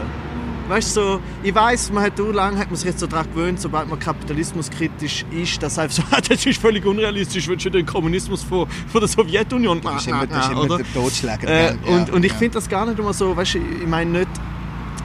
Weißt 0.69 0.97
du, 0.97 1.01
so, 1.01 1.21
ich 1.43 1.55
weiß, 1.55 1.93
man 1.93 2.05
hat 2.05 2.19
lange 2.19 2.59
hat 2.59 2.67
man 2.69 2.77
sich 2.77 2.87
jetzt 2.87 3.01
so 3.01 3.07
daran 3.07 3.27
gewöhnt, 3.33 3.59
sobald 3.59 3.89
man 3.89 3.99
kapitalismuskritisch 3.99 5.25
ist, 5.31 5.63
dass 5.63 5.79
einfach 5.79 5.97
so, 5.97 6.03
das 6.29 6.45
ist 6.45 6.61
völlig 6.61 6.85
unrealistisch, 6.85 7.49
willst 7.49 7.65
du 7.65 7.71
den 7.71 7.87
Kommunismus 7.87 8.43
von, 8.43 8.69
von 8.69 9.01
der 9.01 9.09
Sowjetunion 9.09 9.81
Das 9.81 10.03
ist 10.03 10.09
immer, 10.09 10.27
das 10.27 10.45
ist 10.45 10.53
immer 10.53 10.63
oder? 10.63 10.77
der 10.77 10.93
Totschläger. 10.93 11.49
Äh, 11.49 11.75
und, 11.87 12.09
Ja, 12.09 12.15
und 12.15 12.25
ich 12.25 12.33
ja. 12.33 12.39
finde 12.39 12.55
das 12.55 12.69
gar 12.69 12.85
nicht 12.85 12.99
immer 12.99 13.15
so, 13.15 13.35
weißt 13.35 13.55
du, 13.55 13.59
ich 13.59 13.87
meine 13.87 14.11
nicht, 14.11 14.29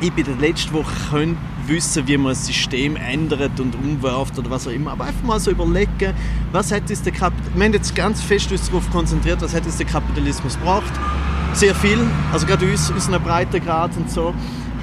ich 0.01 0.11
bin 0.11 0.25
der 0.25 0.35
letzte, 0.35 0.73
der 0.73 0.83
könnte 1.09 1.37
wissen, 1.65 2.05
wie 2.07 2.17
man 2.17 2.33
ein 2.33 2.35
System 2.35 2.97
ändert 2.97 3.57
und 3.61 3.73
umwirft 3.75 4.37
oder 4.37 4.49
was 4.49 4.67
auch 4.67 4.71
immer, 4.71 4.91
aber 4.91 5.05
einfach 5.05 5.23
mal 5.23 5.39
so 5.39 5.49
überlegen, 5.51 6.13
was 6.51 6.73
hat 6.73 6.89
uns 6.89 7.01
der 7.03 7.13
Kapitalismus, 7.13 7.57
wir 7.57 7.65
haben 7.65 7.73
jetzt 7.73 7.95
ganz 7.95 8.21
fest 8.21 8.51
uns 8.51 8.67
darauf 8.67 8.89
konzentriert, 8.91 9.41
was 9.41 9.53
hat 9.53 9.65
uns 9.65 9.77
der 9.77 9.85
Kapitalismus 9.85 10.55
gebracht, 10.55 10.91
sehr 11.53 11.73
viel, 11.75 11.99
also 12.33 12.45
gerade 12.45 12.65
uns, 12.65 12.89
unseren 12.89 13.21
Breitengrad 13.23 13.95
und 13.95 14.11
so, 14.11 14.33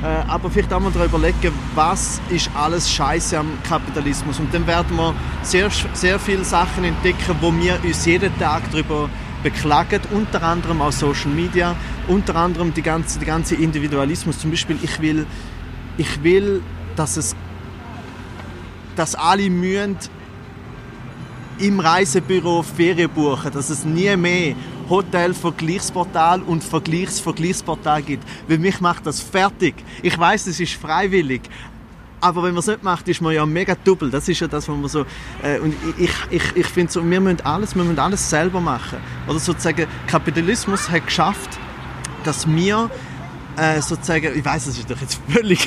äh, 0.03 0.29
aber 0.29 0.51
vielleicht 0.51 0.73
auch 0.73 0.81
mal 0.81 0.91
darüber 0.91 1.19
überlegen, 1.19 1.53
was 1.75 2.21
ist 2.31 2.51
alles 2.55 2.91
Scheiße 2.91 3.39
am 3.39 3.59
Kapitalismus 3.69 4.39
und 4.39 4.53
dann 4.55 4.67
werden 4.67 4.97
wir 4.97 5.15
sehr, 5.43 5.69
sehr 5.93 6.19
viele 6.19 6.45
Sachen 6.45 6.85
entdecken, 6.85 7.37
wo 7.41 7.53
wir 7.53 7.79
uns 7.85 8.07
jeden 8.07 8.37
Tag 8.39 8.63
darüber 8.71 9.11
beklagen, 9.43 10.01
unter 10.13 10.43
anderem 10.43 10.83
auch 10.83 10.93
Social 10.93 11.31
Media, 11.31 11.75
unter 12.09 12.37
anderem 12.37 12.73
die 12.73 12.83
ganze, 12.83 13.19
die 13.19 13.25
ganze 13.27 13.55
Individualismus. 13.55 14.39
Zum 14.39 14.51
Beispiel, 14.51 14.79
ich 14.83 15.01
will, 15.01 15.27
ich 15.97 16.23
will, 16.23 16.63
dass 16.97 17.17
es, 17.17 17.37
dass 18.97 19.15
alle 19.15 19.49
mühen 19.51 19.97
im 21.59 21.79
Reisebüro 21.79 22.63
Ferien 22.63 23.11
buchen, 23.11 23.53
dass 23.53 23.71
es 23.71 23.85
nie 23.85 24.15
mehr 24.17 24.55
Hotel-Vergleichsportal 24.91 26.43
und 26.43 26.63
Vergleichs-Vergleichsportal 26.63 28.03
gibt. 28.03 28.25
Weil 28.49 28.59
mich 28.59 28.81
macht 28.81 29.07
das 29.07 29.21
fertig. 29.21 29.75
Ich 30.03 30.19
weiß, 30.19 30.49
es 30.49 30.61
ist 30.61 30.75
freiwillig. 30.75 31.43
Aber 32.21 32.43
wenn 32.43 32.51
man 32.51 32.59
es 32.59 32.67
nicht 32.67 32.83
macht, 32.83 33.09
ist 33.09 33.23
man 33.23 33.33
ja 33.33 33.47
mega 33.47 33.75
double. 33.83 34.11
Das 34.11 34.29
ist 34.29 34.41
ja 34.41 34.49
das, 34.49 34.69
was 34.69 34.77
man 34.77 34.89
so... 34.89 35.07
Äh, 35.43 35.59
und 35.61 35.75
ich, 35.97 36.11
ich, 36.31 36.43
ich 36.55 36.67
finde 36.67 36.93
so, 36.93 37.09
wir 37.09 37.21
müssen 37.21 37.41
alles, 37.43 37.75
wir 37.75 37.83
müssen 37.83 37.99
alles 37.99 38.29
selber 38.29 38.61
machen. 38.61 38.99
Oder 39.27 39.39
sozusagen, 39.39 39.87
Kapitalismus 40.07 40.91
hat 40.91 41.07
geschafft, 41.07 41.59
dass 42.25 42.47
wir 42.47 42.91
äh, 43.57 43.81
sozusagen... 43.81 44.37
Ich 44.37 44.45
weiß, 44.45 44.67
das 44.67 44.77
ist 44.77 44.91
doch 44.91 45.01
jetzt 45.01 45.19
völlig 45.29 45.67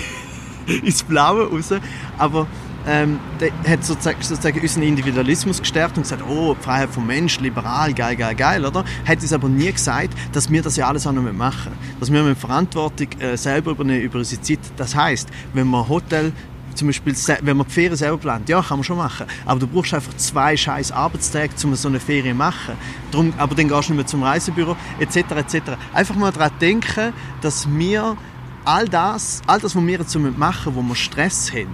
ins 0.67 1.03
Blaue 1.03 1.49
raus, 1.49 1.69
aber 2.17 2.47
ähm, 2.87 3.19
der 3.39 3.51
hat 3.67 3.85
sozusagen, 3.85 4.21
sozusagen 4.21 4.59
unseren 4.59 4.83
Individualismus 4.83 5.59
gestärkt 5.59 5.97
und 5.97 6.03
gesagt, 6.03 6.23
oh, 6.27 6.55
Freiheit 6.59 6.89
vom 6.89 7.07
Mensch, 7.07 7.39
liberal, 7.39 7.93
geil, 7.93 8.15
geil, 8.15 8.35
geil, 8.35 8.65
oder? 8.65 8.83
Hat 9.05 9.21
uns 9.21 9.33
aber 9.33 9.49
nie 9.49 9.71
gesagt, 9.71 10.13
dass 10.31 10.49
wir 10.49 10.61
das 10.61 10.75
ja 10.75 10.87
alles 10.87 11.07
auch 11.07 11.13
noch 11.13 11.31
machen. 11.31 11.71
Dass 11.99 12.11
wir 12.11 12.21
müssen 12.21 12.35
Verantwortung 12.35 13.07
äh, 13.19 13.37
selber 13.37 13.71
übernehmen 13.71 14.01
über 14.01 14.19
unsere 14.19 14.41
Zeit. 14.41 14.59
Das 14.77 14.95
heißt, 14.95 15.29
wenn 15.53 15.67
man 15.67 15.87
Hotel 15.87 16.33
zum 16.75 16.87
Beispiel, 16.87 17.13
wenn 17.41 17.57
man 17.57 17.67
die 17.67 17.73
Ferien 17.73 17.95
selber 17.95 18.17
plant, 18.17 18.49
ja, 18.49 18.61
kann 18.61 18.79
man 18.79 18.83
schon 18.83 18.97
machen. 18.97 19.27
Aber 19.45 19.59
du 19.59 19.67
brauchst 19.67 19.93
einfach 19.93 20.15
zwei 20.17 20.57
scheiß 20.57 20.91
Arbeitstage, 20.91 21.53
um 21.63 21.75
so 21.75 21.87
eine 21.87 21.99
Ferie 21.99 22.31
zu 22.31 22.35
machen. 22.35 22.75
Drum, 23.11 23.33
aber 23.37 23.55
dann 23.55 23.67
gehst 23.67 23.89
du 23.89 23.93
nicht 23.93 23.97
mehr 23.97 24.05
zum 24.07 24.23
Reisebüro, 24.23 24.75
etc., 24.99 25.17
etc. 25.17 25.61
Einfach 25.93 26.15
mal 26.15 26.31
daran 26.31 26.51
denken, 26.59 27.13
dass 27.41 27.67
wir 27.69 28.17
all 28.65 28.87
das, 28.87 29.41
all 29.45 29.59
das, 29.59 29.75
was 29.75 29.85
wir 29.85 29.99
jetzt 29.99 30.15
machen, 30.15 30.75
wo 30.75 30.81
wir 30.81 30.95
Stress 30.95 31.51
haben, 31.53 31.69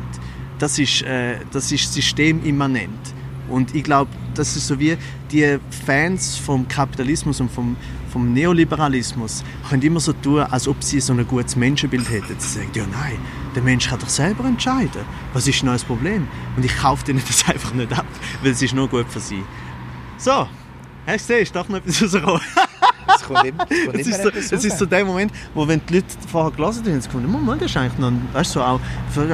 das 0.60 0.78
ist, 0.78 1.02
äh, 1.02 1.38
das 1.52 1.72
ist 1.72 1.92
systemimmanent. 1.92 3.00
Und 3.50 3.74
ich 3.74 3.84
glaube, 3.84 4.12
das 4.36 4.56
ist 4.56 4.68
so 4.68 4.80
wie 4.80 4.96
die 5.32 5.58
Fans 5.86 6.38
vom 6.38 6.68
Kapitalismus 6.68 7.42
und 7.42 7.52
vom, 7.52 7.76
vom 8.12 8.32
Neoliberalismus 8.32 9.44
können 9.68 9.82
immer 9.82 10.00
so 10.00 10.14
tun, 10.14 10.42
als 10.42 10.68
ob 10.68 10.84
sie 10.84 11.00
so 11.00 11.14
ein 11.14 11.28
gutes 11.28 11.56
Menschenbild 11.56 12.10
hätten. 12.10 12.36
Sie 12.38 12.60
sagen, 12.60 12.70
ja 12.76 12.86
nein, 12.92 13.18
der 13.56 13.64
Mensch 13.64 13.90
kann 13.90 14.00
doch 14.00 14.10
selber 14.10 14.46
entscheiden. 14.46 15.02
Was 15.34 15.48
ist 15.48 15.62
denn 15.62 15.70
das 15.70 15.84
Problem? 15.84 16.28
Und 16.56 16.64
ich 16.64 16.76
kaufe 16.78 17.04
denen 17.06 17.24
das 17.28 17.48
einfach 17.48 17.74
nicht 17.74 17.92
ab, 17.92 18.06
weil 18.44 18.52
es 18.52 18.62
ist 18.62 18.76
nur 18.76 18.88
gut 18.88 19.08
für 19.10 19.20
sie. 19.20 19.44
So, 20.18 20.32
hast 20.32 20.50
du 21.08 21.34
gesehen, 21.34 21.44
ist 21.44 21.56
doch 21.56 21.68
noch 21.70 21.78
etwas 21.78 22.04
rausgekommen. 22.04 22.42
Es 23.08 23.24
kommt 23.24 23.44
immer, 23.46 23.66
es 23.70 23.86
kommt 23.86 23.96
Es 24.00 24.08
ist, 24.08 24.24
so, 24.24 24.30
es 24.30 24.64
ist 24.66 24.78
so 24.78 24.86
der 24.86 25.06
Moment, 25.06 25.32
wo 25.54 25.68
wenn 25.68 25.82
die 25.88 25.96
Leute 25.96 26.08
vorher 26.32 26.52
gelesen 26.52 26.86
haben, 26.86 27.02
sie 27.02 27.08
gefunden, 27.08 27.32
Moment, 27.32 27.62
das 27.62 27.72
ist 27.72 27.78
eigentlich 27.78 27.98
noch, 28.00 28.12
weißt 28.34 28.56
du, 28.56 28.60
so 28.60 28.66
auch, 28.66 28.80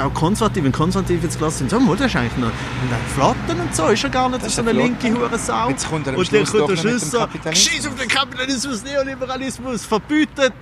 auch 0.03 0.13
konservativ, 0.13 0.63
wenn 0.63 0.71
konservativ 0.71 1.23
jetzt 1.23 1.37
gelesen 1.39 1.61
haben, 1.61 1.69
so, 1.69 1.79
Moment, 1.79 1.99
das 2.01 2.07
ist 2.07 2.15
eigentlich 2.15 2.37
noch, 2.37 2.47
und 2.47 2.91
dann 2.91 3.01
Flotten 3.15 3.61
und 3.61 3.75
so, 3.75 3.87
ist 3.87 4.03
ja 4.03 4.09
gar 4.09 4.29
nicht 4.29 4.43
Das 4.43 4.55
so 4.55 4.61
eine 4.61 4.71
ein 4.71 4.77
linke 4.77 5.07
Flotten. 5.07 5.21
Hurensaau. 5.21 5.69
Jetzt 5.69 5.89
kommt 5.89 6.07
er 6.07 6.17
und 6.17 6.33
dann 6.33 6.45
kommt 6.45 6.69
der 6.69 6.75
dem 6.91 6.99
so, 6.99 7.27
scheiß 7.51 7.87
auf 7.87 7.95
den 7.95 8.07
Kapitalismus, 8.07 8.83
Neoliberalismus, 8.83 9.85
verbietet 9.85 10.53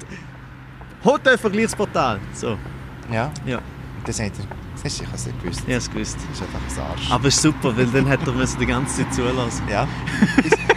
Hotelvergleichsportal. 1.03 2.19
So, 2.33 2.57
Ja, 3.11 3.31
ja, 3.45 3.59
das 4.05 4.19
hat 4.19 4.31
er. 4.39 4.45
Das 4.81 4.91
ist, 4.91 5.01
ich 5.01 5.07
habe 5.07 5.15
es 5.15 5.25
nicht 5.27 5.41
gewusst. 5.41 5.59
ich 5.59 5.65
habe 5.65 5.77
es 5.77 5.89
gewusst. 5.91 6.17
Das 6.29 6.39
ist 6.39 6.43
einfach 6.43 6.83
ein 6.83 6.91
Arsch. 6.91 7.11
Aber 7.11 7.27
es 7.27 7.35
ist 7.35 7.41
super, 7.41 7.77
weil 7.77 7.85
dann 7.87 8.05
hätte 8.07 8.31
er 8.37 8.45
die 8.59 8.65
ganze 8.65 8.97
Zeit 8.97 9.13
zulassen 9.13 9.63
Ja. 9.69 9.87